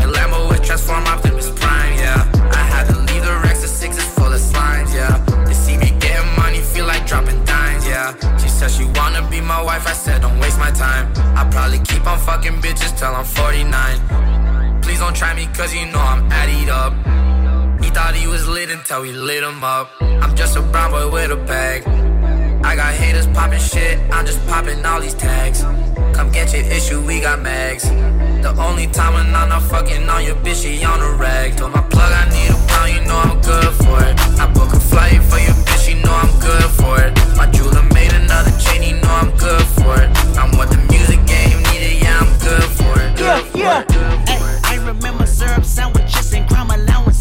My 0.00 0.08
Lambo 0.08 0.48
with 0.48 0.64
transform 0.64 1.04
Optimus 1.04 1.50
Prime, 1.50 1.92
yeah. 2.00 2.24
I 2.56 2.64
had 2.72 2.88
to 2.88 2.96
leave 3.00 3.20
the 3.20 3.36
Rex, 3.44 3.60
the 3.60 3.68
six 3.68 3.98
is 3.98 4.08
full 4.16 4.32
of 4.32 4.40
slimes, 4.40 4.94
yeah. 4.94 5.20
They 5.44 5.52
see 5.52 5.76
me 5.76 5.92
getting 6.00 6.24
money, 6.40 6.60
feel 6.60 6.86
like 6.86 7.06
dropping 7.06 7.44
dimes, 7.44 7.86
yeah. 7.86 8.16
She 8.38 8.48
said 8.48 8.70
she 8.70 8.86
wanna 8.96 9.28
be 9.28 9.42
my 9.42 9.60
wife, 9.60 9.86
I 9.86 9.92
said 9.92 10.22
don't 10.22 10.38
waste 10.40 10.58
my 10.58 10.70
time. 10.70 11.12
I 11.36 11.44
probably 11.50 11.80
keep 11.80 12.06
on 12.06 12.18
fucking 12.18 12.62
bitches 12.64 12.96
till 12.96 13.14
I'm 13.14 13.26
49. 13.26 14.80
Please 14.80 15.00
don't 15.00 15.14
try 15.14 15.34
me, 15.34 15.48
cause 15.52 15.74
you 15.74 15.84
know 15.84 15.93
was 18.90 19.02
we 19.02 19.12
lit 19.12 19.42
him 19.42 19.62
up. 19.64 19.90
I'm 20.00 20.34
just 20.36 20.56
a 20.56 20.62
brown 20.62 20.90
boy 20.90 21.10
with 21.10 21.30
a 21.30 21.36
bag. 21.36 21.86
I 22.64 22.76
got 22.76 22.94
haters 22.94 23.26
popping 23.28 23.60
shit, 23.60 23.98
I'm 24.12 24.26
just 24.26 24.44
popping 24.46 24.84
all 24.84 25.00
these 25.00 25.14
tags. 25.14 25.62
Come 26.16 26.30
get 26.32 26.52
your 26.52 26.64
issue, 26.64 27.00
we 27.00 27.20
got 27.20 27.40
mags. 27.40 27.84
The 27.84 28.54
only 28.58 28.86
time 28.86 29.14
when 29.14 29.34
I'm 29.34 29.48
not 29.48 29.62
fucking 29.62 30.08
on 30.08 30.24
your 30.24 30.36
bitch, 30.36 30.62
she 30.62 30.84
on 30.84 31.00
a 31.00 31.16
rag. 31.16 31.56
Told 31.56 31.72
my 31.72 31.82
plug 31.82 32.12
I 32.12 32.28
need 32.30 32.50
a 32.50 32.66
pound, 32.68 32.92
you 32.92 33.00
know 33.08 33.16
I'm 33.16 33.40
good 33.40 33.72
for 33.84 34.02
it. 34.02 34.18
I 34.40 34.50
book 34.52 34.72
a 34.72 34.80
flight 34.80 35.22
for 35.22 35.38
your 35.38 35.54
bitch, 35.66 35.88
you 35.88 36.02
know 36.02 36.12
I'm 36.12 36.40
good 36.40 36.70
for 36.78 37.00
it. 37.00 37.12
My 37.36 37.50
jeweler 37.50 37.82
made 37.94 38.12
another 38.12 38.52
chain, 38.58 38.82
you 38.82 39.00
know 39.00 39.14
I'm 39.22 39.30
good 39.36 39.64
for 39.78 40.00
it. 40.00 40.10
I'm 40.36 40.56
what 40.56 40.70
the 40.70 40.78
music 40.90 41.24
game 41.26 41.62
needed, 41.70 42.02
yeah, 42.02 42.18
I'm 42.20 42.32
good 42.38 42.64
for 42.76 42.92
it. 43.00 43.16
Good 43.16 43.56
yeah, 43.56 43.84
yeah. 43.88 44.24
Ay, 44.26 44.60
I 44.64 44.86
remember 44.86 45.26
syrup 45.26 45.64
sandwiches 45.64 46.32
and 46.32 46.48
crime 46.48 46.70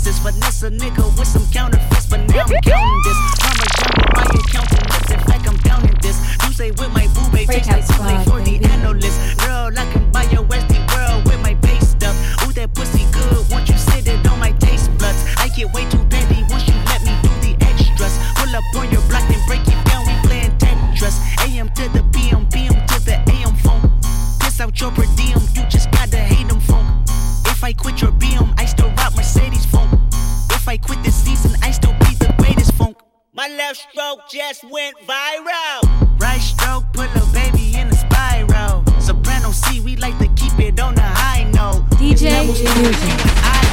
allowances. 0.03 0.19
Finesse 0.19 0.63
a 0.63 0.71
nigga 0.71 1.17
with 1.17 1.27
some 1.27 1.45
counterfeits, 1.51 2.07
but 2.07 2.19
now 2.29 2.43
I'm 2.43 2.61
counting 2.61 3.01
this. 3.03 3.17
Mama 3.43 3.65
jungle, 3.77 4.11
my 4.13 4.23
accountant 4.23 4.85
lips. 4.91 5.11
In 5.11 5.19
fact, 5.19 5.47
I'm 5.47 5.57
counting 5.59 5.97
this. 6.01 6.17
You 6.43 6.53
say 6.53 6.71
with 6.71 6.91
my 6.93 7.07
boo 7.13 7.37
takes 7.45 7.99
like 7.99 8.27
for 8.27 8.41
the 8.41 8.59
analyst. 8.63 9.37
Girl, 9.39 9.71
I 9.77 9.91
can 9.91 10.11
buy 10.11 10.23
your 10.23 10.43
Westy 10.43 10.72
just 34.33 34.63
went 34.63 34.97
viral. 35.05 36.19
Right 36.19 36.39
stroke 36.39 36.85
put 36.91 37.07
a 37.15 37.25
baby 37.33 37.75
in 37.77 37.87
a 37.89 37.93
spiral. 37.93 38.83
Soprano 38.99 39.51
C, 39.51 39.79
we 39.79 39.95
like 39.97 40.17
to 40.17 40.27
keep 40.29 40.57
it 40.59 40.79
on 40.79 40.95
the 40.95 41.01
high 41.01 41.43
note. 41.51 41.87
DJ 41.99 42.31
Levels 42.31 42.61
to 42.61 42.67
Fusion. 42.69 43.72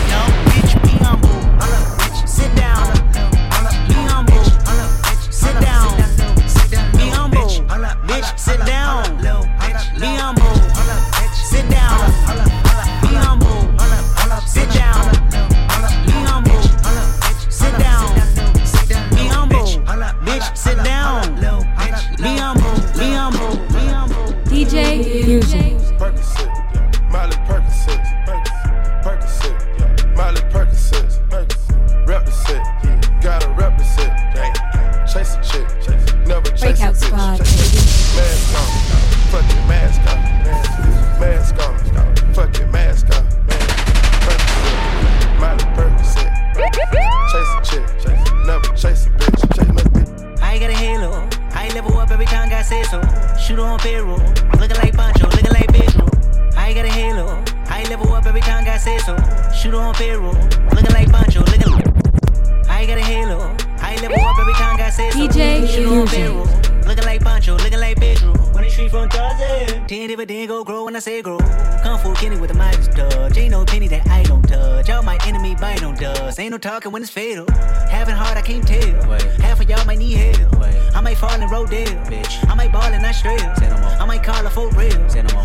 Talking 76.61 76.93
when 76.93 77.03
it's 77.03 77.11
fatal. 77.11 77.47
Having 77.91 78.17
hard, 78.17 78.37
I 78.37 78.43
can't 78.43 78.67
tell. 78.67 79.03
Half 79.41 79.61
of 79.61 79.69
y'all 79.69 79.85
might 79.87 79.99
need 79.99 80.13
help. 80.13 80.57
I 80.95 81.01
might 81.01 81.17
fall 81.17 81.35
in 81.35 81.49
Rodale. 81.49 82.07
Bitch. 82.07 82.49
I 82.49 82.55
might 82.55 82.73
ball 82.73 82.93
in 82.93 83.05
Australia. 83.05 83.55
I 83.99 84.05
might 84.05 84.23
call 84.23 84.43
her 84.43 84.51
for 84.51 84.69
real. 84.71 85.01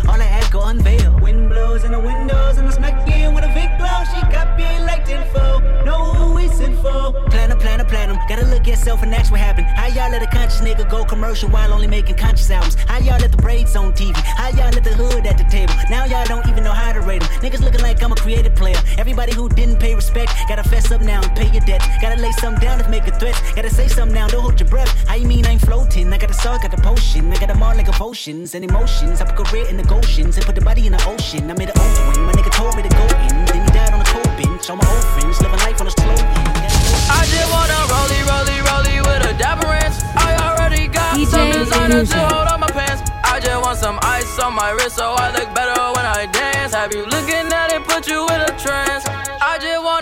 All 0.08 0.20
I 0.20 0.26
ask 0.26 0.52
go 0.52 0.62
unveil. 0.64 1.18
Wind 1.20 1.48
blows 1.48 1.84
in 1.84 1.92
the 1.92 2.00
windows 2.00 2.58
and 2.58 2.68
I 2.68 2.70
smack 2.70 3.08
in 3.08 3.34
with 3.34 3.44
a 3.44 3.52
Vic 3.52 3.70
blow. 3.78 4.04
She 4.12 4.20
got 4.32 4.56
me 4.56 4.64
like 4.84 5.04
tenfold. 5.04 5.55
Platinum. 7.88 8.18
Gotta 8.28 8.46
look 8.46 8.62
at 8.62 8.66
yourself 8.66 9.02
and 9.02 9.14
ask 9.14 9.30
what 9.30 9.40
happened. 9.40 9.66
How 9.66 9.86
y'all 9.86 10.10
let 10.10 10.22
a 10.22 10.26
conscious 10.26 10.60
nigga 10.60 10.88
go 10.88 11.04
commercial 11.04 11.48
while 11.48 11.72
only 11.72 11.86
making 11.86 12.16
conscious 12.16 12.50
albums? 12.50 12.74
How 12.74 12.98
y'all 12.98 13.18
let 13.18 13.30
the 13.30 13.36
braids 13.36 13.76
on 13.76 13.92
TV? 13.92 14.14
How 14.16 14.48
y'all 14.48 14.70
let 14.70 14.84
the 14.84 14.94
hood 14.94 15.26
at 15.26 15.38
the 15.38 15.44
table? 15.44 15.74
Now 15.88 16.04
y'all 16.04 16.26
don't 16.26 16.46
even 16.48 16.64
know 16.64 16.72
how 16.72 16.92
to 16.92 17.00
rate 17.00 17.22
them. 17.22 17.30
Niggas 17.40 17.60
looking 17.60 17.82
like 17.82 18.02
I'm 18.02 18.12
a 18.12 18.16
creative 18.16 18.54
player. 18.54 18.76
Everybody 18.98 19.32
who 19.34 19.48
didn't 19.48 19.78
pay 19.78 19.94
respect, 19.94 20.32
gotta 20.48 20.64
fess 20.64 20.90
up 20.90 21.00
now 21.00 21.22
and 21.22 21.34
pay 21.36 21.50
your 21.50 21.64
debts. 21.64 21.86
Gotta 22.00 22.20
lay 22.20 22.32
something 22.32 22.60
down 22.60 22.78
to 22.82 22.88
make 22.88 23.06
a 23.06 23.18
threat. 23.18 23.40
Gotta 23.54 23.70
say 23.70 23.88
something 23.88 24.14
now, 24.14 24.26
don't 24.26 24.42
hold 24.42 24.58
your 24.60 24.68
breath. 24.68 24.90
How 25.08 25.14
you 25.14 25.26
mean 25.26 25.46
I 25.46 25.50
ain't 25.50 25.60
floating? 25.60 26.12
I 26.12 26.18
got 26.18 26.28
the 26.28 26.34
salt, 26.34 26.62
got 26.62 26.70
the 26.70 26.82
potion. 26.82 27.32
I 27.32 27.38
got 27.38 27.48
them 27.48 27.62
all 27.62 27.74
like 27.74 27.88
emotions 27.88 28.54
and 28.54 28.64
emotions. 28.64 29.20
I 29.20 29.24
put 29.24 29.46
a 29.46 29.50
career 29.50 29.68
in 29.68 29.76
the 29.76 29.84
Goshen's 29.84 30.36
and 30.36 30.44
put 30.44 30.54
the 30.54 30.60
body 30.60 30.86
in 30.86 30.92
the 30.92 31.04
ocean. 31.06 31.50
I 31.50 31.54
made 31.54 31.68
it 31.68 31.78
open. 31.78 32.24
My 32.24 32.32
nigga 32.32 32.52
told 32.52 32.76
me 32.76 32.82
to 32.82 32.88
go 32.88 33.04
in. 33.04 33.44
Then 33.46 33.64
he 33.64 33.70
died 33.72 33.92
on 33.92 34.00
the 34.00 34.10
cold 34.10 34.32
bench. 34.36 34.68
All 34.70 34.76
my 34.76 34.88
old 34.90 35.04
friends 35.14 35.40
living 35.40 35.60
life 35.60 35.80
on 35.80 35.86
a 35.86 35.90
slow 35.90 36.10
end. 36.10 36.65
I 37.08 37.24
just 37.26 37.48
wanna 37.50 37.78
rollie, 37.92 38.22
rollie, 38.30 38.60
rollie 38.68 39.00
with 39.06 39.30
a 39.30 39.34
dapper 39.38 39.68
ranch. 39.68 39.96
I 40.16 40.36
already 40.46 40.88
got 40.88 41.16
DJ 41.16 41.26
some 41.26 41.50
designer 41.52 42.04
to 42.04 42.18
hold 42.28 42.48
on 42.48 42.60
my 42.60 42.68
pants. 42.68 43.10
I 43.24 43.40
just 43.40 43.60
want 43.62 43.78
some 43.78 43.98
ice 44.02 44.38
on 44.38 44.54
my 44.54 44.70
wrist 44.70 44.96
so 44.96 45.14
I 45.14 45.32
look 45.32 45.52
better 45.54 45.80
when 45.96 46.06
I 46.06 46.26
dance. 46.26 46.74
Have 46.74 46.92
you 46.92 47.06
looking 47.06 47.46
at 47.52 47.72
it, 47.72 47.84
put 47.84 48.06
you 48.08 48.26
in 48.28 48.40
a 48.40 48.52
trance? 48.58 49.04
I 49.06 49.58
just 49.60 49.82
wanna 49.82 49.95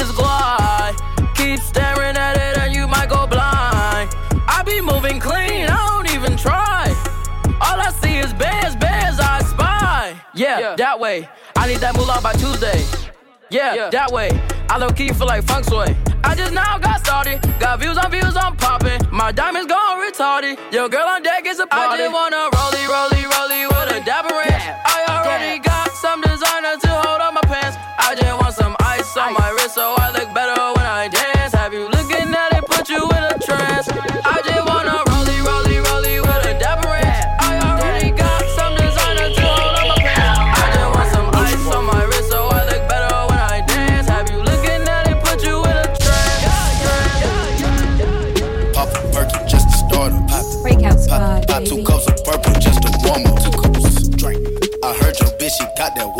just 0.00 0.16
glide. 0.16 0.96
Keep 1.34 1.60
staring 1.60 2.16
at 2.16 2.36
it 2.36 2.56
and 2.58 2.74
you 2.74 2.88
might 2.88 3.10
go 3.10 3.26
blind. 3.26 4.08
I 4.48 4.62
be 4.64 4.80
moving 4.80 5.20
clean, 5.20 5.66
I 5.68 5.78
don't 5.92 6.10
even 6.14 6.36
try. 6.36 6.88
All 7.60 7.78
I 7.78 7.90
see 8.00 8.16
is 8.16 8.32
bands, 8.32 8.76
bands 8.76 9.20
I 9.20 9.42
spy. 9.42 10.16
Yeah, 10.34 10.74
that 10.76 10.98
way. 10.98 11.28
I 11.56 11.68
need 11.68 11.80
that 11.84 11.94
moolah 11.96 12.20
by 12.22 12.32
Tuesday. 12.32 12.82
Yeah, 13.50 13.74
yeah, 13.74 13.90
that 13.90 14.10
way. 14.10 14.30
I 14.70 14.78
low 14.78 14.90
key 14.90 15.10
feel 15.10 15.26
like 15.26 15.44
funk 15.44 15.66
sway. 15.66 15.94
I 16.24 16.34
just 16.34 16.52
now 16.52 16.78
got 16.78 17.00
started. 17.04 17.42
Got 17.58 17.80
views 17.80 17.98
on 17.98 18.10
views, 18.10 18.36
I'm 18.36 18.56
popping. 18.56 19.00
My 19.10 19.32
diamonds 19.32 19.66
gone 19.66 19.98
retarded. 20.00 20.56
Your 20.72 20.88
girl 20.88 21.08
on 21.08 21.22
deck 21.22 21.44
is 21.46 21.58
a 21.58 21.66
party. 21.66 22.02
I 22.02 22.06
just 22.06 22.14
wanna 22.14 22.48
rollie, 22.56 22.86
rollie, 22.94 23.24
rollie 23.34 23.69
on 29.30 29.34
my 29.40 29.50
wrist, 29.50 29.74
so 29.74 29.94
I 29.96 30.10
look 30.10 30.32
better 30.34 30.60
when 30.76 30.86
I 30.86 31.08
dance. 31.08 31.54
Have 31.54 31.72
you 31.72 31.88
looking 31.88 32.34
at 32.34 32.52
it, 32.54 32.64
put 32.66 32.88
you 32.88 33.02
in 33.02 33.22
a 33.30 33.38
trance? 33.38 33.88
I 33.88 34.40
just 34.44 34.66
wanna 34.66 34.96
rollie, 35.10 35.40
rollie, 35.46 35.82
rollie 35.86 36.20
with 36.20 36.46
a 36.46 36.58
dapper 36.58 36.88
ranch. 36.88 37.26
I 37.38 37.58
already 37.68 38.10
got 38.10 38.42
some 38.56 38.74
designer 38.76 39.30
to 39.30 39.40
hold 39.40 39.76
on 39.78 39.88
my 39.88 39.96
pants. 40.02 40.40
I 40.58 40.66
just 40.74 40.90
want 40.96 41.08
some 41.14 41.28
ice 41.46 41.66
on 41.74 41.84
my 41.86 42.02
wrist, 42.04 42.30
so 42.30 42.48
I 42.48 42.64
look 42.70 42.82
better 42.88 43.14
when 43.30 43.38
I 43.38 43.60
dance. 43.66 44.08
Have 44.08 44.30
you 44.30 44.38
looking 44.42 44.82
at 44.88 45.06
it, 45.10 45.18
put 45.22 45.42
you 45.46 45.56
in 45.62 45.76
a 45.78 45.86
trance? 46.02 46.44
Pop 48.74 48.90
a 48.90 49.00
perky 49.14 49.38
just 49.46 49.66
to 49.70 49.76
start 49.86 50.12
up. 50.12 50.26
Pop, 50.28 50.44
Breakout 50.62 50.98
pop, 50.98 51.00
squad, 51.00 51.46
pop 51.46 51.64
two 51.64 51.82
cups 51.84 52.06
of 52.10 52.18
purple 52.24 52.54
just 52.58 52.82
to 52.82 52.90
warm 53.06 53.26
up. 53.30 53.38
Two 53.38 53.54
cups, 53.54 54.08
drink. 54.08 54.42
I 54.82 54.94
heard 54.98 55.14
your 55.20 55.30
bitch, 55.38 55.54
she 55.54 55.64
got 55.78 55.94
that 55.94 56.10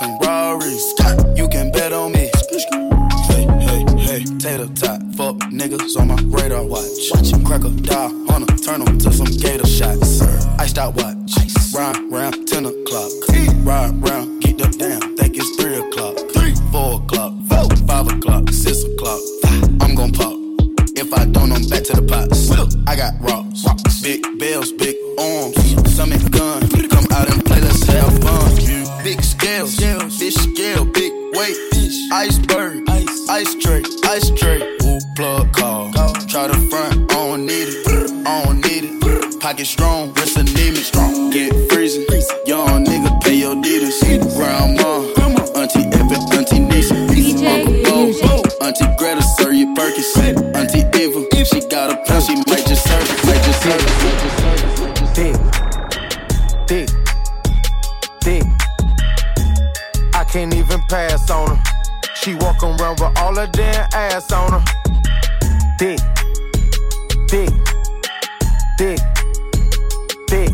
I'm 0.00 0.18
flexing 0.18 0.18
Rarries. 0.26 0.94
You 1.36 1.48
can 1.48 1.70
bet 1.70 1.92
on 1.92 2.12
me. 2.12 2.30
Hey, 3.28 3.44
hey, 3.60 3.84
hey, 3.98 4.24
tater 4.38 4.68
tot, 4.74 5.02
fuck 5.16 5.36
niggas 5.50 5.98
on 5.98 6.08
my 6.08 6.16
radar 6.28 6.64
watch. 6.64 7.10
Watch 7.10 7.30
him 7.30 7.44
crack 7.44 7.64
a 7.64 7.70
die, 7.70 8.08
hunter, 8.28 8.56
turn 8.56 8.82
'em 8.82 8.98
to 8.98 9.12
some 9.12 9.26
gator 9.26 9.66
shots. 9.66 10.22
Iced 10.58 10.78
out 10.78 10.94
watch, 10.96 11.36
round, 11.74 12.10
round, 12.10 12.48
10 12.48 12.66
o'clock. 12.66 13.12
Ride 13.64 13.92
round, 14.02 14.40
get 14.42 14.56
the 14.58 14.68
damn, 14.78 15.16
think 15.16 15.36
it's 15.36 15.50
3 15.56 15.74
o'clock. 15.74 16.16
3, 16.32 16.54
4 16.70 16.94
o'clock, 17.02 17.32
5 17.86 18.08
o'clock, 18.08 18.50
6 18.50 18.84
o'clock. 18.84 19.20
I'm 19.82 19.94
gon' 19.94 20.12
pop. 20.12 20.38
If 20.96 21.12
I 21.12 21.26
don't, 21.26 21.52
I'm 21.52 21.66
back 21.68 21.84
to 21.84 21.96
the 21.96 22.02
pots. 22.02 22.50
I 22.86 22.96
got 22.96 23.14
rocks, 23.20 23.64
big 24.02 24.22
bells, 24.38 24.72
big 24.72 24.91
ice 34.12 34.30
tray. 34.30 34.60
Woo 34.82 34.98
plug 35.16 35.52
call, 35.52 35.90
try 36.28 36.46
to 36.46 36.58
front, 36.68 37.10
I 37.12 37.14
don't 37.14 37.46
need 37.46 37.68
it, 37.68 37.86
I 38.26 38.44
don't 38.44 38.60
need 38.60 38.84
it. 38.84 39.40
Pocket 39.40 39.66
strong, 39.66 40.12
wrist 40.14 40.36
anemic, 40.36 40.84
strong, 40.84 41.30
get 41.30 41.61
ass 64.12 64.30
on 64.30 64.52
her. 64.52 64.64
Dick, 65.78 65.98
dick, 67.28 67.48
dick, 68.76 68.98
dick. 70.26 70.50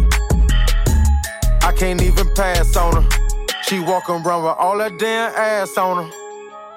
I 1.62 1.72
can't 1.76 2.00
even 2.00 2.32
pass 2.34 2.76
on 2.76 3.02
her. 3.02 3.08
She 3.62 3.80
walk 3.80 4.08
around 4.08 4.44
with 4.44 4.56
all 4.58 4.78
her 4.78 4.90
damn 4.90 5.34
ass 5.34 5.76
on 5.76 6.04
her. 6.04 6.10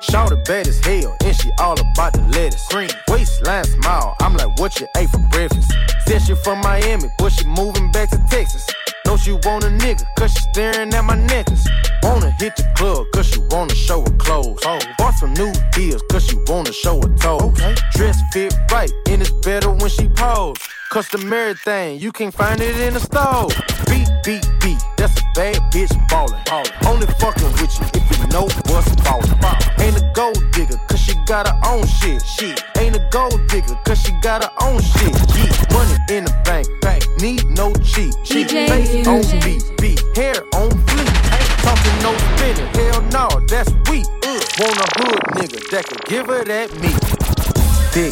Shawty 0.01 0.43
bad 0.45 0.67
as 0.67 0.79
hell, 0.79 1.15
and 1.23 1.35
she 1.35 1.51
all 1.59 1.79
about 1.79 2.13
the 2.13 2.21
lettuce. 2.33 2.67
Green 2.69 2.89
waistline 3.07 3.65
smile, 3.65 4.15
I'm 4.19 4.35
like, 4.35 4.59
what 4.59 4.79
you 4.79 4.87
ate 4.97 5.09
for 5.09 5.19
breakfast? 5.29 5.71
Said 6.07 6.23
she 6.23 6.33
from 6.33 6.61
Miami, 6.61 7.09
but 7.19 7.29
she 7.31 7.45
moving 7.45 7.91
back 7.91 8.09
to 8.09 8.17
Texas. 8.29 8.67
Know 9.11 9.17
she 9.17 9.33
want 9.33 9.65
a 9.65 9.67
nigga, 9.67 10.05
cause 10.17 10.31
she 10.31 10.39
staring 10.53 10.93
at 10.93 11.03
my 11.03 11.15
necklace. 11.15 11.67
Wanna 12.01 12.31
hit 12.39 12.55
the 12.55 12.63
club, 12.77 13.05
cause 13.13 13.27
she 13.27 13.41
wanna 13.49 13.75
show 13.75 13.99
her 13.99 14.17
clothes. 14.17 14.61
Oh. 14.63 14.79
Bought 14.97 15.15
some 15.15 15.33
new 15.33 15.51
deals, 15.73 16.01
cause 16.09 16.25
she 16.25 16.37
wanna 16.47 16.71
show 16.71 16.95
her 17.01 17.13
toes. 17.17 17.41
Okay. 17.41 17.75
Dress 17.91 18.21
fit 18.31 18.55
right, 18.71 18.89
and 19.09 19.21
it's 19.21 19.31
better 19.43 19.69
when 19.69 19.89
she 19.89 20.07
pose. 20.07 20.55
Customary 20.91 21.53
thing, 21.53 22.01
you 22.01 22.11
can't 22.11 22.33
find 22.33 22.59
it 22.59 22.75
in 22.81 22.93
the 22.93 22.99
store. 22.99 23.47
Beat, 23.87 24.11
beat, 24.25 24.43
beat, 24.59 24.77
that's 24.97 25.17
a 25.21 25.23
bad 25.33 25.55
bitch 25.71 25.87
ballin'. 26.09 26.35
Only 26.85 27.07
fuckin' 27.15 27.47
with 27.61 27.71
you 27.79 27.87
if 27.95 28.19
you 28.19 28.27
know 28.27 28.43
what's 28.67 28.93
ballin'. 28.99 29.31
Ain't 29.79 29.95
a 29.95 30.11
gold 30.13 30.43
digger, 30.51 30.75
cause 30.89 30.99
she 30.99 31.13
got 31.25 31.47
her 31.47 31.57
own 31.65 31.87
shit. 31.87 32.21
Shit. 32.21 32.61
Ain't 32.75 32.97
a 32.97 33.07
gold 33.09 33.39
digger, 33.47 33.79
cause 33.85 34.03
she 34.03 34.11
got 34.19 34.43
her 34.43 34.51
own 34.59 34.81
shit. 34.81 35.15
Yeah. 35.31 35.47
Money 35.71 35.95
in 36.11 36.25
the 36.25 36.35
bank, 36.43 36.67
bank. 36.81 37.07
Need 37.21 37.47
no 37.55 37.71
cheat. 37.75 38.13
cheat. 38.25 38.51
Face 38.51 39.07
on 39.07 39.21
beat, 39.39 39.63
beat. 39.79 40.03
Hair 40.17 40.43
on 40.59 40.71
fleek. 40.91 41.07
Ain't 41.31 41.55
talking 41.63 41.97
no 42.03 42.11
spinning. 42.35 42.67
Hell 42.75 43.01
no, 43.15 43.29
that's 43.47 43.71
weak. 43.87 44.03
Ugh. 44.27 44.43
Want 44.59 44.75
a 44.75 44.87
hood 44.99 45.23
nigga 45.39 45.71
that 45.71 45.85
could 45.87 46.03
give 46.03 46.27
her 46.27 46.43
that 46.43 46.67
meat. 46.83 46.99
Dick, 47.95 48.11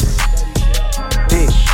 dick, 1.28 1.69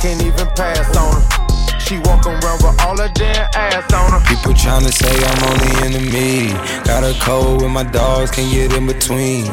can't 0.00 0.22
even 0.22 0.46
pass 0.56 0.96
on 0.96 1.20
her. 1.20 1.78
She 1.78 1.98
walk 1.98 2.24
around 2.24 2.62
with 2.64 2.80
all 2.80 2.96
her 2.96 3.08
damn 3.12 3.48
ass 3.54 3.92
on 3.92 4.12
her. 4.12 4.20
People 4.26 4.52
tryna 4.52 4.90
say 4.90 5.12
I'm 5.12 5.42
on 5.44 5.58
the 5.58 5.72
enemy. 5.84 6.52
Got 6.84 7.04
a 7.04 7.12
code 7.20 7.60
with 7.60 7.70
my 7.70 7.84
dogs, 7.84 8.30
can't 8.30 8.50
get 8.50 8.72
in 8.72 8.86
between. 8.86 9.46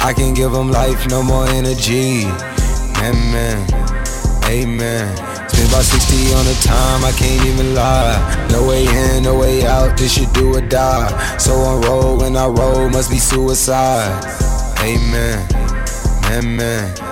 I 0.00 0.12
can 0.14 0.34
give 0.34 0.52
them 0.52 0.70
life, 0.70 1.08
no 1.08 1.22
more 1.22 1.46
energy. 1.46 2.24
Amen, 3.00 3.66
amen. 4.44 5.16
Spend 5.48 5.68
about 5.68 5.84
60 5.84 6.34
on 6.34 6.44
the 6.44 6.60
time, 6.62 7.04
I 7.04 7.12
can't 7.12 7.46
even 7.46 7.74
lie. 7.74 8.48
No 8.50 8.68
way 8.68 8.84
in, 8.84 9.22
no 9.22 9.38
way 9.38 9.64
out, 9.64 9.96
this 9.96 10.14
shit 10.14 10.32
do 10.34 10.56
or 10.56 10.60
die. 10.60 11.36
So 11.38 11.54
on 11.54 11.80
roll 11.82 12.18
when 12.18 12.36
I 12.36 12.46
roll, 12.46 12.90
must 12.90 13.10
be 13.10 13.18
suicide. 13.18 14.24
Amen, 14.82 15.46
amen. 16.26 17.09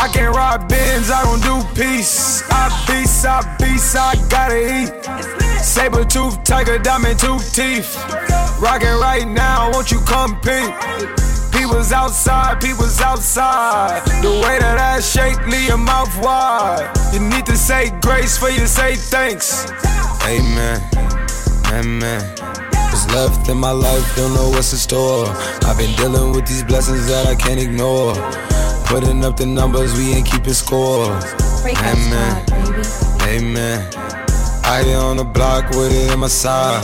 I 0.00 0.06
can't 0.06 0.34
rob 0.34 0.68
bins, 0.68 1.10
I 1.10 1.24
don't 1.24 1.42
do 1.42 1.56
peace. 1.74 2.44
I 2.50 2.70
beast, 2.86 3.26
I 3.26 3.42
beast, 3.58 3.96
I 3.96 4.14
gotta 4.28 4.60
eat. 4.78 4.92
Saber 5.60 6.04
tooth, 6.04 6.44
tiger, 6.44 6.78
diamond 6.78 7.18
tooth 7.18 7.52
teeth. 7.52 7.96
Rockin' 8.60 8.96
right 9.00 9.26
now, 9.26 9.72
won't 9.72 9.90
you 9.90 9.98
come 10.02 10.40
peep? 10.40 10.70
People's 11.50 11.90
outside, 11.90 12.60
people's 12.60 13.00
outside. 13.00 14.00
The 14.22 14.30
way 14.30 14.60
that 14.60 14.78
I 14.78 15.00
shake, 15.00 15.44
leave 15.48 15.66
your 15.66 15.78
mouth 15.78 16.14
wide. 16.22 16.88
You 17.12 17.18
need 17.18 17.44
to 17.46 17.56
say 17.56 17.90
grace 18.00 18.38
for 18.38 18.50
you 18.50 18.68
say 18.68 18.94
thanks. 18.94 19.68
Amen, 20.22 20.80
amen. 21.72 22.22
What's 22.70 23.06
left 23.12 23.48
in 23.48 23.58
my 23.58 23.72
life, 23.72 24.14
don't 24.14 24.32
know 24.32 24.50
what's 24.50 24.72
in 24.72 24.78
store. 24.78 25.26
I've 25.66 25.76
been 25.76 25.94
dealing 25.96 26.32
with 26.32 26.46
these 26.46 26.62
blessings 26.62 27.08
that 27.08 27.26
I 27.26 27.34
can't 27.34 27.58
ignore. 27.58 28.14
Putting 28.88 29.22
up 29.22 29.36
the 29.36 29.44
numbers, 29.44 29.92
we 29.98 30.14
ain't 30.14 30.26
keeping 30.26 30.54
score. 30.54 31.12
Amen, 31.66 32.46
amen. 33.22 33.86
I 34.64 34.82
get 34.82 34.96
on 34.96 35.18
the 35.18 35.24
block 35.24 35.68
with 35.70 35.92
it 35.92 36.10
in 36.10 36.18
my 36.20 36.28
side. 36.28 36.82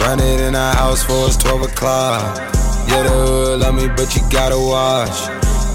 Run 0.00 0.18
it 0.18 0.40
in 0.40 0.54
the 0.54 0.72
house 0.72 1.02
for 1.02 1.26
it's 1.26 1.36
12 1.36 1.62
o'clock. 1.62 2.38
Yeah, 2.88 3.02
the 3.02 3.10
hood 3.10 3.60
love 3.60 3.74
me, 3.74 3.86
but 3.88 4.16
you 4.16 4.22
gotta 4.30 4.58
watch. 4.58 5.28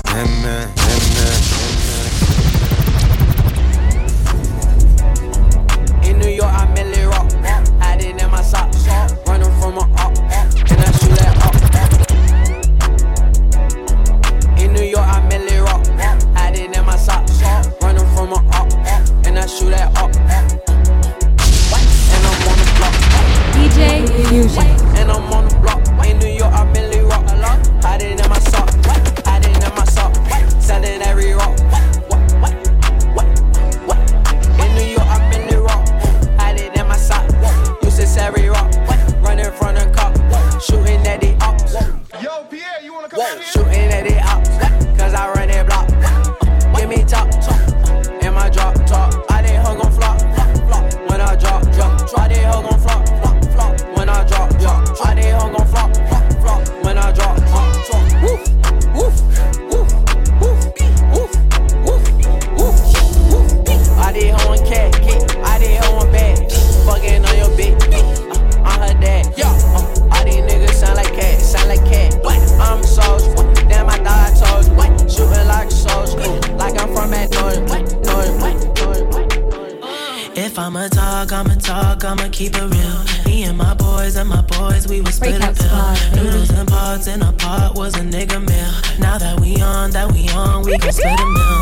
Amen, 0.07 0.67
amen. 0.67 1.60
Shoot 19.51 19.71
that 19.71 19.91
up. 19.97 20.15
And 20.15 20.47
I'm 22.27 22.41
on 22.47 22.55
the 22.57 22.65
block. 22.77 22.95
DJ 23.53 24.07
Fusion. 24.29 24.67
And 24.95 25.11
I'm 25.11 25.33
on 25.33 25.40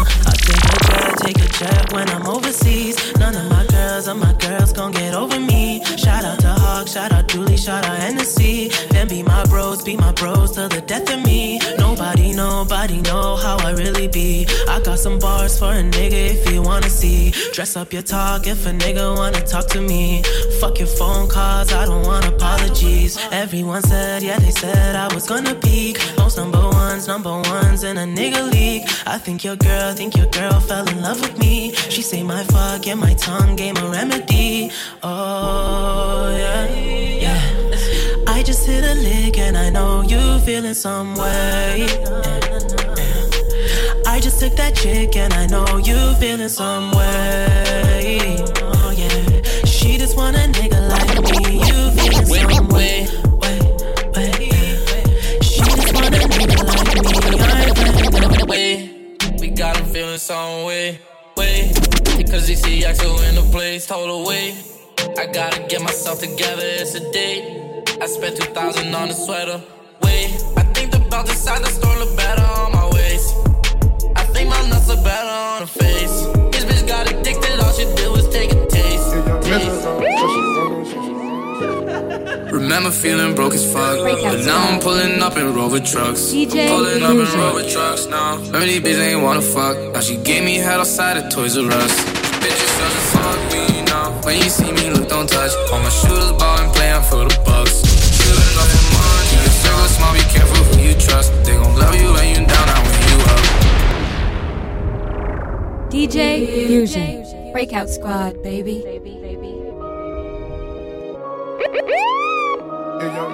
I 0.02 0.32
take 0.48 0.64
a 0.64 0.78
jet, 0.88 1.18
take 1.18 1.40
a 1.40 1.50
jet 1.60 1.94
when 1.94 2.08
I'm 2.10 2.28
overseas. 2.28 2.96
None 3.18 3.36
of 3.36 3.50
my 3.50 3.66
girls 3.68 4.08
or 4.08 4.16
my 4.16 4.34
girls 4.34 4.72
gon' 4.74 4.92
get 4.92 5.14
over 5.14 5.40
me. 5.40 5.84
Shout 5.98 6.24
out 6.24 6.40
to 6.40 6.54
Hawk, 6.54 6.88
shout 6.88 7.12
out 7.12 7.28
Julie, 7.28 7.58
shout 7.58 7.86
out 7.86 7.89
my 9.40 9.46
bros, 9.46 9.84
be 9.84 9.96
my 9.96 10.12
bros 10.14 10.52
till 10.52 10.68
the 10.68 10.82
death 10.82 11.10
of 11.14 11.22
me. 11.24 11.60
Nobody, 11.78 12.34
nobody 12.34 13.02
know 13.02 13.38
how 13.38 13.58
I 13.60 13.72
really 13.72 14.08
be. 14.10 14.46
I 14.68 14.82
got 14.82 15.00
some 15.00 15.18
bars 15.18 15.58
for 15.58 15.72
a 15.72 15.84
nigga 15.98 16.22
if 16.36 16.52
you 16.52 16.62
wanna 16.62 16.90
see. 16.90 17.32
Dress 17.54 17.78
up 17.78 17.94
your 17.94 18.02
talk 18.02 18.48
if 18.48 18.66
a 18.66 18.72
nigga 18.72 19.16
wanna 19.16 19.42
talk 19.42 19.68
to 19.76 19.82
me. 19.82 20.24
Fuck 20.60 20.80
your 20.80 20.92
phone 21.00 21.30
calls, 21.30 21.72
I 21.72 21.86
don't 21.86 22.06
want 22.06 22.26
apologies. 22.26 23.18
Everyone 23.32 23.82
said, 23.82 24.24
yeah, 24.24 24.40
they 24.40 24.52
said 24.52 24.96
I 24.96 25.08
was 25.14 25.26
gonna 25.26 25.56
peak. 25.56 25.96
Most 26.18 26.36
number 26.38 26.66
ones, 26.84 27.08
number 27.08 27.36
ones 27.56 27.84
in 27.84 27.98
a 27.98 28.08
nigga 28.20 28.52
league. 28.52 28.84
I 29.06 29.18
think 29.18 29.46
your 29.46 29.56
girl, 29.56 29.94
think 29.94 30.18
your 30.18 30.30
girl 30.40 30.60
fell 30.60 30.86
in 30.90 31.02
love 31.02 31.22
with 31.22 31.38
me. 31.40 31.72
She 31.94 32.02
say 32.02 32.24
my 32.24 32.44
fuck, 32.44 32.86
yeah, 32.86 32.96
my 32.96 33.14
tongue 33.14 33.56
gave 33.56 33.78
a 33.78 33.88
remedy. 33.88 34.72
Oh, 35.02 36.36
yeah. 36.38 37.09
I 38.40 38.42
just 38.42 38.66
hit 38.66 38.86
a 38.86 38.94
lick 38.94 39.38
and 39.38 39.58
I 39.58 39.70
know 39.70 40.02
you 40.02 40.40
feeling 40.40 40.74
some 40.74 41.14
way. 41.16 41.84
I 44.06 44.22
just 44.22 44.40
took 44.40 44.56
that 44.56 44.76
chick 44.76 45.18
and 45.18 45.34
I 45.34 45.46
know 45.48 45.76
you 45.76 46.14
feeling 46.22 46.48
some 46.48 46.90
way. 46.92 48.38
Oh 48.62 48.94
yeah, 48.96 49.42
she 49.66 49.98
just 49.98 50.16
want 50.16 50.38
a 50.38 50.48
nigga 50.56 50.80
like 50.88 51.20
me. 51.20 51.58
You 51.68 51.92
feeling 51.92 52.26
some 52.26 52.70
way. 52.70 53.10
Way. 54.16 54.50
She 55.42 55.60
just 55.60 55.94
want 55.94 56.16
a 56.16 56.20
nigga 56.32 56.64
like 56.64 58.48
me. 58.48 59.18
We 59.42 59.50
got 59.50 59.76
him 59.76 59.86
feeling 59.88 60.18
some 60.18 60.64
way, 60.64 60.98
way. 61.36 61.74
Because 62.16 62.48
he 62.48 62.56
see 62.56 62.86
I 62.86 62.92
Axel 62.92 63.20
in 63.20 63.36
the 63.36 63.46
place, 63.52 63.86
told 63.86 64.10
away. 64.10 64.56
I 65.18 65.26
gotta 65.26 65.68
get 65.68 65.82
myself 65.82 66.22
together, 66.22 66.64
it's 66.64 66.96
a 66.96 67.12
date. 67.12 67.59
I 68.02 68.08
spent 68.08 68.38
2000 68.38 68.96
on 68.96 69.10
a 69.10 69.14
sweater. 69.14 69.62
Wait, 70.04 70.32
I 70.56 70.64
think 70.74 70.92
the 70.92 71.00
belt 71.10 71.28
inside 71.30 71.62
the 71.62 71.68
store 71.68 71.98
look 71.98 72.16
better 72.16 72.42
on 72.42 72.72
my 72.72 72.90
waist. 72.94 73.36
I 74.16 74.24
think 74.24 74.50
my 74.50 74.70
nuts 74.70 74.88
look 74.88 75.04
better 75.04 75.28
on 75.30 75.62
her 75.62 75.68
face. 75.68 76.24
This 76.54 76.64
bitch 76.64 76.88
got 76.88 77.12
addicted, 77.12 77.60
all 77.60 77.74
she 77.74 77.84
did 77.96 78.10
was 78.10 78.30
take 78.30 78.54
a 78.54 78.66
taste. 78.68 79.14
Remember 82.54 82.92
feeling 82.92 83.36
broke 83.36 83.54
as 83.54 83.66
fuck, 83.72 83.98
but 84.00 84.46
now 84.46 84.70
I'm 84.70 84.80
pulling 84.80 85.22
up 85.22 85.36
in 85.36 85.54
Rover 85.54 85.82
trucks. 85.82 86.32
DJ 86.32 86.70
Pulling 86.70 87.04
up 87.04 87.12
in. 87.12 87.40
Rover 87.40 87.70
trucks 87.70 88.06
now. 88.06 88.38
Remember 88.38 88.66
these 88.66 88.80
bitches 88.80 89.00
ain't 89.00 89.22
wanna 89.22 89.42
fuck. 89.42 89.76
Now 89.94 90.00
she 90.00 90.16
gave 90.18 90.46
me 90.46 90.56
head 90.56 90.80
outside 90.80 91.18
of 91.18 91.30
Toys 91.34 91.58
R 91.58 91.70
Us. 91.70 92.19
When 94.24 94.38
you 94.38 94.50
see 94.50 94.72
me, 94.72 94.90
look, 94.92 95.08
don't 95.10 95.28
touch. 95.28 95.52
All 95.72 95.80
my 95.80 95.90
shooters 95.90 96.32
ballin', 96.34 96.70
playing 96.72 97.04
for 97.04 97.24
the 97.26 97.36
bucks. 97.46 97.82
Shooting 98.18 98.58
up 98.60 98.68
for 98.68 98.84
money. 98.94 99.30
Keep 99.30 99.42
it 99.46 99.52
circle 99.52 99.88
small, 99.88 100.14
be 100.14 100.20
careful 100.20 100.64
who 100.66 100.82
you 100.82 100.94
trust. 100.96 101.32
They 101.46 101.56
gon' 101.56 101.76
love 101.76 101.96
you 101.96 102.12
when 102.14 102.28
you 102.30 102.46
down, 102.46 102.66
not 102.68 102.82
when 102.86 103.02
you 103.10 103.18
up. 103.34 103.42
DJ 105.90 106.46
Fusion. 106.68 107.52
Breakout 107.52 107.90
Squad, 107.90 108.44
baby. 108.44 108.84
Remember 113.00 113.32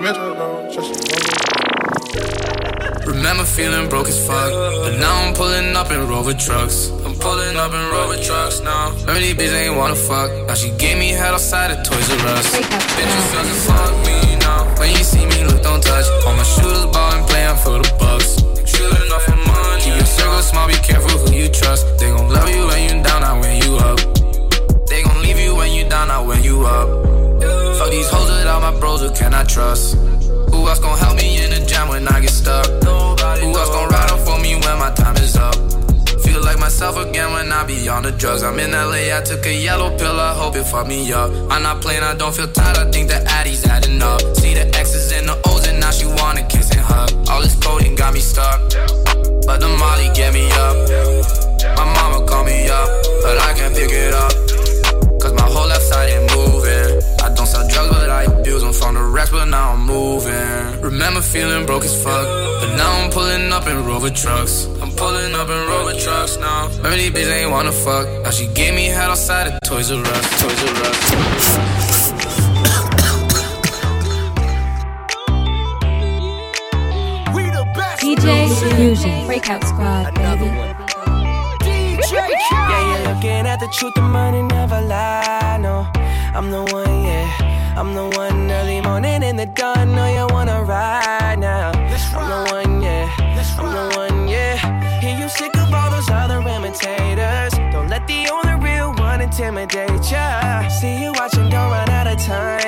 feeling 3.43 3.89
broke 3.89 4.07
as 4.07 4.19
fuck, 4.27 4.51
but 4.83 4.99
now 4.99 5.25
I'm 5.25 5.33
pulling 5.33 5.75
up 5.75 5.89
in 5.89 6.07
Rover 6.07 6.35
trucks. 6.35 6.91
I'm 7.03 7.15
pulling 7.15 7.57
up 7.57 7.73
in 7.73 7.89
Rover 7.89 8.21
trucks 8.21 8.59
now. 8.59 8.91
Remember 8.91 9.19
these 9.19 9.33
bitches 9.33 9.53
ain't 9.53 9.75
wanna 9.75 9.95
fuck. 9.95 10.29
Now 10.45 10.53
she 10.53 10.69
gave 10.77 10.99
me 10.99 11.09
head 11.09 11.33
outside 11.33 11.71
of 11.71 11.83
Toys 11.83 12.11
R 12.11 12.27
Us. 12.27 12.55
Bitches 12.55 13.33
doesn't 13.33 13.55
fuck 13.65 13.91
me 14.05 14.35
now. 14.37 14.71
When 14.77 14.91
you 14.91 15.03
see 15.03 15.25
me, 15.25 15.43
look, 15.45 15.63
don't 15.63 15.81
touch. 15.81 16.05
All 16.27 16.35
my 16.35 16.43
shooters 16.43 16.85
ballin', 16.93 17.25
playing 17.25 17.57
for 17.57 17.79
the 17.81 17.91
bucks. 17.97 18.37
Shooting 18.69 19.11
off 19.11 19.23
for 19.23 19.35
money. 19.49 19.81
Keep 19.81 19.95
your 19.95 20.05
circle 20.05 20.43
small, 20.43 20.67
be 20.67 20.75
careful 20.75 21.17
who 21.17 21.33
you 21.33 21.49
trust. 21.49 21.87
They 21.97 22.11
gon' 22.11 22.29
love 22.29 22.47
you 22.49 22.67
when 22.67 22.83
you 22.83 23.01
down, 23.01 23.21
not 23.21 23.39
when 23.41 23.59
you 23.63 23.77
up. 23.77 23.97
They 24.85 25.01
gon' 25.01 25.23
leave 25.23 25.39
you 25.39 25.55
when 25.55 25.71
you 25.73 25.89
down, 25.89 26.09
not 26.09 26.27
when 26.27 26.43
you 26.43 26.67
up. 26.67 27.14
Fuck 27.85 27.93
these 27.93 28.09
hoes 28.09 28.31
without 28.31 28.61
my 28.63 28.79
bros, 28.79 29.01
who 29.01 29.11
can 29.11 29.35
I 29.35 29.43
trust? 29.43 29.93
Who 30.49 30.67
else 30.67 30.79
gon' 30.79 30.97
help 30.97 31.17
me 31.17 31.43
in 31.43 31.51
the 31.51 31.63
jam 31.67 31.87
when 31.87 32.07
I 32.07 32.19
get 32.19 32.31
stuck? 32.31 32.65
Who 32.65 33.49
else 33.53 33.69
gon' 33.69 33.89
ride 33.89 34.09
up 34.09 34.21
for 34.25 34.39
me 34.39 34.55
when 34.55 34.79
my 34.79 34.89
time 34.95 35.15
is 35.17 35.35
up? 35.35 35.53
Feel 36.23 36.41
like 36.41 36.57
myself 36.57 36.97
again 36.97 37.31
when 37.33 37.51
I 37.51 37.63
be 37.63 37.87
on 37.87 38.01
the 38.01 38.11
drugs. 38.11 38.41
I'm 38.41 38.57
in 38.57 38.71
LA, 38.71 39.15
I 39.15 39.21
took 39.21 39.45
a 39.45 39.53
yellow 39.53 39.95
pill, 39.99 40.19
I 40.19 40.33
hope 40.33 40.55
it 40.55 40.63
fuck 40.63 40.87
me 40.87 41.13
up. 41.13 41.29
I'm 41.51 41.61
not 41.61 41.79
playing, 41.79 42.01
I 42.01 42.15
don't 42.15 42.33
feel 42.33 42.47
tired, 42.47 42.75
I 42.75 42.89
think 42.89 43.07
the 43.07 43.21
Addy's 43.37 43.63
adding 43.67 44.01
up. 44.01 44.19
See 44.33 44.55
the 44.55 44.65
X's 44.75 45.11
and 45.11 45.29
the 45.29 45.39
O's, 45.45 45.67
and 45.67 45.79
now 45.79 45.91
she 45.91 46.07
wanna 46.07 46.41
kiss 46.47 46.71
and 46.71 46.81
hug. 46.81 47.11
All 47.29 47.39
this 47.39 47.53
codeine 47.63 47.93
got 47.93 48.15
me 48.15 48.19
stuck, 48.19 48.61
but 49.45 49.59
the 49.61 49.69
Molly 49.77 50.09
get 50.15 50.33
me 50.33 50.49
up. 50.65 50.75
My 51.77 51.85
mama 51.85 52.25
call 52.25 52.45
me 52.45 52.67
up, 52.67 52.89
but 53.21 53.37
I 53.37 53.53
can't 53.53 53.75
pick 53.75 53.91
it 53.91 54.15
up. 54.15 54.31
Cause 55.21 55.33
my 55.33 55.45
whole 55.45 55.67
left 55.67 55.83
side. 55.83 56.24
I 57.23 57.33
don't 57.33 57.47
sell 57.47 57.67
drugs, 57.67 57.89
but 57.89 58.09
I 58.09 58.23
abuse 58.23 58.61
them 58.61 58.73
from 58.73 58.95
the 58.95 59.03
racks, 59.03 59.31
but 59.31 59.45
now 59.45 59.73
I'm 59.73 59.85
moving. 59.85 60.81
Remember 60.81 61.21
feeling 61.21 61.65
broke 61.65 61.83
as 61.83 61.95
fuck, 62.03 62.25
but 62.61 62.75
now 62.75 62.91
I'm 63.01 63.09
pulling 63.11 63.51
up 63.51 63.67
in 63.67 63.85
Rover 63.85 64.09
trucks. 64.09 64.65
I'm 64.81 64.91
pulling 64.91 65.33
up 65.33 65.49
in 65.49 65.67
Rover 65.67 65.97
trucks 65.99 66.37
now. 66.37 66.67
Remember 66.77 66.97
these 66.97 67.11
bitches 67.11 67.33
ain't 67.33 67.51
wanna 67.51 67.71
fuck. 67.71 68.07
Now 68.23 68.31
she 68.31 68.47
gave 68.47 68.73
me 68.75 68.85
head 68.85 69.09
outside 69.09 69.47
of 69.47 69.59
Toys 69.61 69.91
R 69.91 69.99
Us. 69.99 70.41
Toys 70.41 70.63
R 70.63 70.85
Us. 70.85 71.65
DJ 78.05 78.75
Fusion. 78.75 79.25
Breakout 79.25 79.63
Squad, 79.63 80.13
baby. 80.13 80.45
DJ 81.65 82.11
Yeah, 82.51 82.97
you're 82.97 83.13
looking 83.13 83.47
at 83.47 83.59
the 83.59 83.67
truth, 83.73 83.93
the 83.95 84.01
money 84.01 84.43
never 84.43 84.79
lie. 84.81 85.24
I'm 86.35 86.51
the 86.51 86.63
one, 86.63 87.03
yeah. 87.03 87.75
I'm 87.77 87.93
the 87.93 88.09
one 88.17 88.51
early 88.51 88.81
morning 88.81 89.23
in 89.23 89.37
the 89.37 89.45
dawn. 89.45 89.95
Know 89.95 90.05
you 90.05 90.27
wanna 90.33 90.63
ride 90.63 91.39
now. 91.39 91.71
I'm 91.71 92.29
the 92.29 92.51
one, 92.51 92.81
yeah. 92.81 93.09
I'm 93.57 93.71
the 93.71 93.97
one, 93.97 94.27
yeah. 94.27 94.99
Hear 94.99 95.17
you 95.17 95.29
sick 95.29 95.55
of 95.55 95.73
all 95.73 95.89
those 95.89 96.09
other 96.09 96.39
imitators. 96.39 97.53
Don't 97.71 97.87
let 97.87 98.05
the 98.05 98.27
only 98.27 98.55
real 98.61 98.93
one 98.95 99.21
intimidate 99.21 100.11
ya. 100.11 100.67
See 100.67 101.01
you 101.03 101.13
watching, 101.13 101.47
don't 101.49 101.71
run 101.71 101.89
out 101.89 102.07
of 102.07 102.19
time 102.19 102.64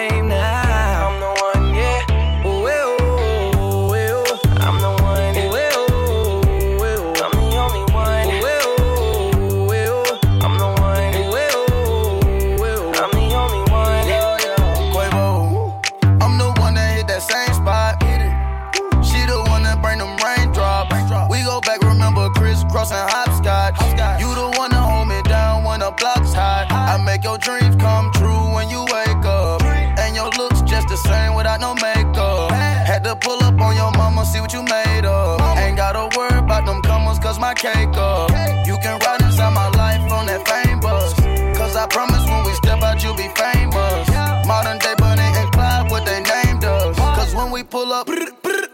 what 34.48 34.54
you 34.54 34.64
made 34.64 35.06
of. 35.06 35.42
Ain't 35.58 35.76
gotta 35.76 36.08
worry 36.18 36.40
about 36.40 36.66
them 36.66 36.82
comers, 36.82 37.20
cause 37.20 37.38
my 37.38 37.54
cake 37.54 37.96
up. 37.98 38.32
You 38.66 38.78
can 38.82 38.98
ride 39.00 39.22
inside 39.22 39.54
my 39.54 39.68
life 39.76 40.10
on 40.10 40.26
that 40.28 40.48
fame 40.48 40.80
bus. 40.80 41.14
Cause 41.58 41.76
I 41.76 41.86
promise 41.88 42.24
when 42.26 42.46
we 42.46 42.54
step 42.54 42.82
out, 42.82 43.04
you'll 43.04 43.16
be 43.16 43.28
famous. 43.36 44.08
Modern 44.48 44.78
day 44.80 44.96
Bonnie 44.98 45.22
and 45.40 45.52
Clyde, 45.52 45.92
what 45.92 46.06
they 46.06 46.22
named 46.24 46.64
us. 46.64 46.96
Cause 46.96 47.36
when 47.36 47.52
we 47.52 47.64
pull 47.64 47.92
up, 47.92 48.08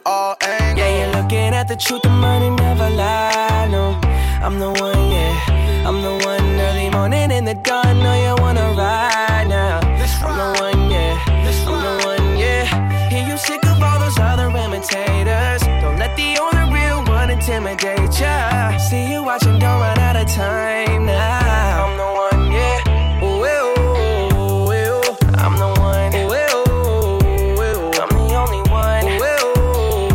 all 0.06 0.36
angles. 0.44 0.78
Yeah, 0.78 0.92
you're 0.98 1.22
looking 1.22 1.54
at 1.60 1.68
the 1.68 1.76
truth, 1.76 2.04
the 2.04 2.10
money 2.10 2.52
never 2.52 2.90
lie. 2.92 3.68
No, 3.72 4.00
I'm 4.46 4.60
the 4.60 4.70
one, 4.70 5.12
yeah. 5.12 5.88
I'm 5.88 6.02
the 6.04 6.14
one 6.24 6.60
early 6.68 6.90
morning 6.92 7.32
in 7.32 7.46
the 7.46 7.56
dawn. 7.56 7.98
Know 7.98 8.16
you 8.26 8.43
with 18.14 18.22
ya. 18.22 18.78
See 18.78 19.12
you 19.12 19.24
watching, 19.24 19.60
don't 19.60 19.80
run 19.80 20.00
out 20.00 20.16
of 20.16 20.28
time 20.28 21.06
now. 21.06 21.86
I'm 21.86 21.98
the 21.98 22.10
one, 22.24 22.52
yeah. 22.52 23.24
Ooh, 23.24 23.44
ooh, 23.44 23.74
ooh, 23.88 24.72
ooh. 24.72 25.18
I'm 25.38 25.56
the 25.58 25.70
one. 25.80 26.14
Ooh, 26.14 26.34
ooh, 26.54 26.92
ooh, 27.62 27.92
I'm 28.02 28.10
the 28.10 28.26
only 28.36 28.62
one. 28.70 29.06
Ooh, 29.08 29.50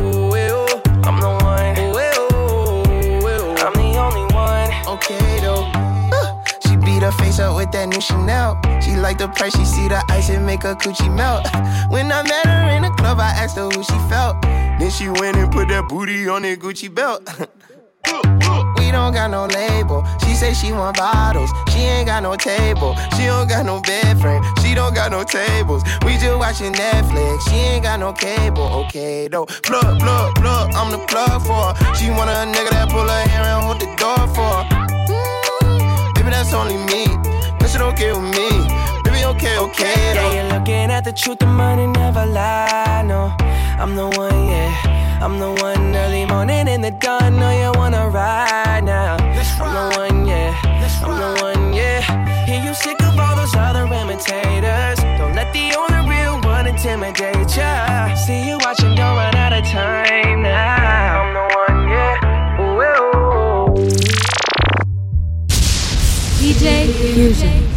ooh, 0.02 0.34
ooh, 0.34 0.82
I'm 1.06 1.20
the 1.20 1.32
one. 1.42 1.74
Ooh, 1.78 1.98
ooh, 2.28 3.26
ooh, 3.26 3.54
I'm 3.64 3.74
the 3.74 3.88
only 3.98 4.26
one. 4.34 4.70
Okay, 4.94 5.40
though. 5.40 5.64
Uh, 6.12 6.44
she 6.66 6.76
beat 6.76 7.02
her 7.02 7.12
face 7.12 7.38
up 7.38 7.56
with 7.56 7.70
that 7.72 7.88
new 7.88 8.00
Chanel. 8.00 8.60
She 8.80 8.96
like 8.96 9.18
the 9.18 9.28
price, 9.28 9.56
she 9.56 9.64
see 9.64 9.88
the 9.88 10.02
ice 10.08 10.30
and 10.30 10.44
make 10.46 10.62
her 10.62 10.74
coochie 10.74 11.14
melt. 11.14 11.46
When 11.90 12.12
I 12.12 12.22
met 12.22 12.46
her 12.46 12.68
in 12.76 12.82
the 12.82 12.90
club, 12.90 13.18
I 13.18 13.30
asked 13.30 13.56
her 13.56 13.64
who 13.64 13.82
she 13.82 13.98
felt. 14.10 14.42
Then 14.42 14.90
she 14.90 15.08
went 15.08 15.36
and 15.36 15.50
put 15.50 15.68
that 15.68 15.88
booty 15.88 16.28
on 16.28 16.42
that 16.42 16.60
Gucci 16.60 16.94
belt. 16.94 17.26
we 18.88 18.92
don't 18.92 19.12
got 19.12 19.30
no 19.30 19.44
label. 19.44 20.02
She 20.24 20.32
say 20.32 20.54
she 20.54 20.72
want 20.72 20.96
bottles. 20.96 21.50
She 21.68 21.80
ain't 21.80 22.06
got 22.06 22.22
no 22.22 22.36
table. 22.36 22.96
She 23.16 23.26
don't 23.26 23.46
got 23.46 23.66
no 23.66 23.82
bed 23.82 24.18
frame. 24.18 24.42
She 24.62 24.74
don't 24.74 24.94
got 24.94 25.10
no 25.10 25.24
tables. 25.24 25.82
We 26.06 26.16
just 26.16 26.38
watching 26.38 26.72
Netflix. 26.72 27.46
She 27.50 27.56
ain't 27.56 27.82
got 27.82 28.00
no 28.00 28.14
cable. 28.14 28.64
Okay 28.80 29.28
though. 29.28 29.44
Plug, 29.44 30.00
plug, 30.00 30.34
plug. 30.36 30.72
I'm 30.74 30.90
the 30.90 31.04
plug 31.06 31.42
for 31.42 31.74
her. 31.76 31.94
She 31.96 32.08
want 32.08 32.30
a 32.30 32.48
nigga 32.48 32.70
that 32.70 32.88
pull 32.88 33.06
her 33.06 33.28
hair 33.28 33.44
and 33.44 33.62
hold 33.62 33.78
the 33.78 33.92
door 34.00 34.24
for 34.32 34.52
her. 34.56 34.86
Mm, 35.60 36.14
baby, 36.14 36.30
that's 36.30 36.54
only 36.54 36.78
me. 36.88 37.04
That 37.60 37.68
shit 37.68 37.82
okay 37.92 38.12
with 38.12 38.24
me. 38.24 38.48
Baby, 39.04 39.22
okay, 39.36 39.58
okay 39.58 40.14
though. 40.14 40.32
Yeah, 40.32 40.48
you're 40.48 40.58
looking 40.58 40.90
at 40.90 41.04
the 41.04 41.12
truth. 41.12 41.40
The 41.40 41.46
money 41.46 41.86
never 41.86 42.24
lie. 42.24 43.04
No, 43.04 43.36
I'm 43.78 43.94
the 43.96 44.08
one. 44.08 44.46
Yeah. 44.48 45.07
I'm 45.20 45.40
the 45.40 45.50
one 45.50 45.96
early 45.96 46.24
morning 46.26 46.68
in 46.68 46.80
the 46.80 46.92
dawn. 46.92 47.40
Know 47.40 47.50
you 47.50 47.72
wanna 47.76 48.08
ride 48.08 48.84
now. 48.84 49.16
I'm 49.16 49.74
the 49.74 49.98
one, 49.98 50.26
yeah. 50.26 50.54
I'm 51.02 51.18
the 51.18 51.42
one, 51.42 51.72
yeah. 51.72 52.46
Hear 52.46 52.62
you 52.62 52.72
sick 52.72 53.02
of 53.02 53.18
all 53.18 53.34
those 53.34 53.54
other 53.56 53.84
imitators. 53.84 54.98
Don't 55.18 55.34
let 55.34 55.52
the 55.52 55.74
only 55.76 56.08
real 56.08 56.40
one 56.42 56.68
intimidate 56.68 57.56
ya. 57.56 58.14
See 58.14 58.46
you 58.48 58.58
watching, 58.58 58.94
don't 58.94 59.16
run 59.16 59.34
out 59.34 59.52
of 59.52 59.64
time 59.64 60.42
now. 60.42 61.22
I'm 61.22 61.34
the 61.34 61.46
one, 61.62 61.88
yeah. 61.88 62.60
Ooh, 62.60 62.78
ooh, 62.86 63.82
ooh. 63.82 63.88
DJ 66.38 66.92
Fusion. 66.92 67.67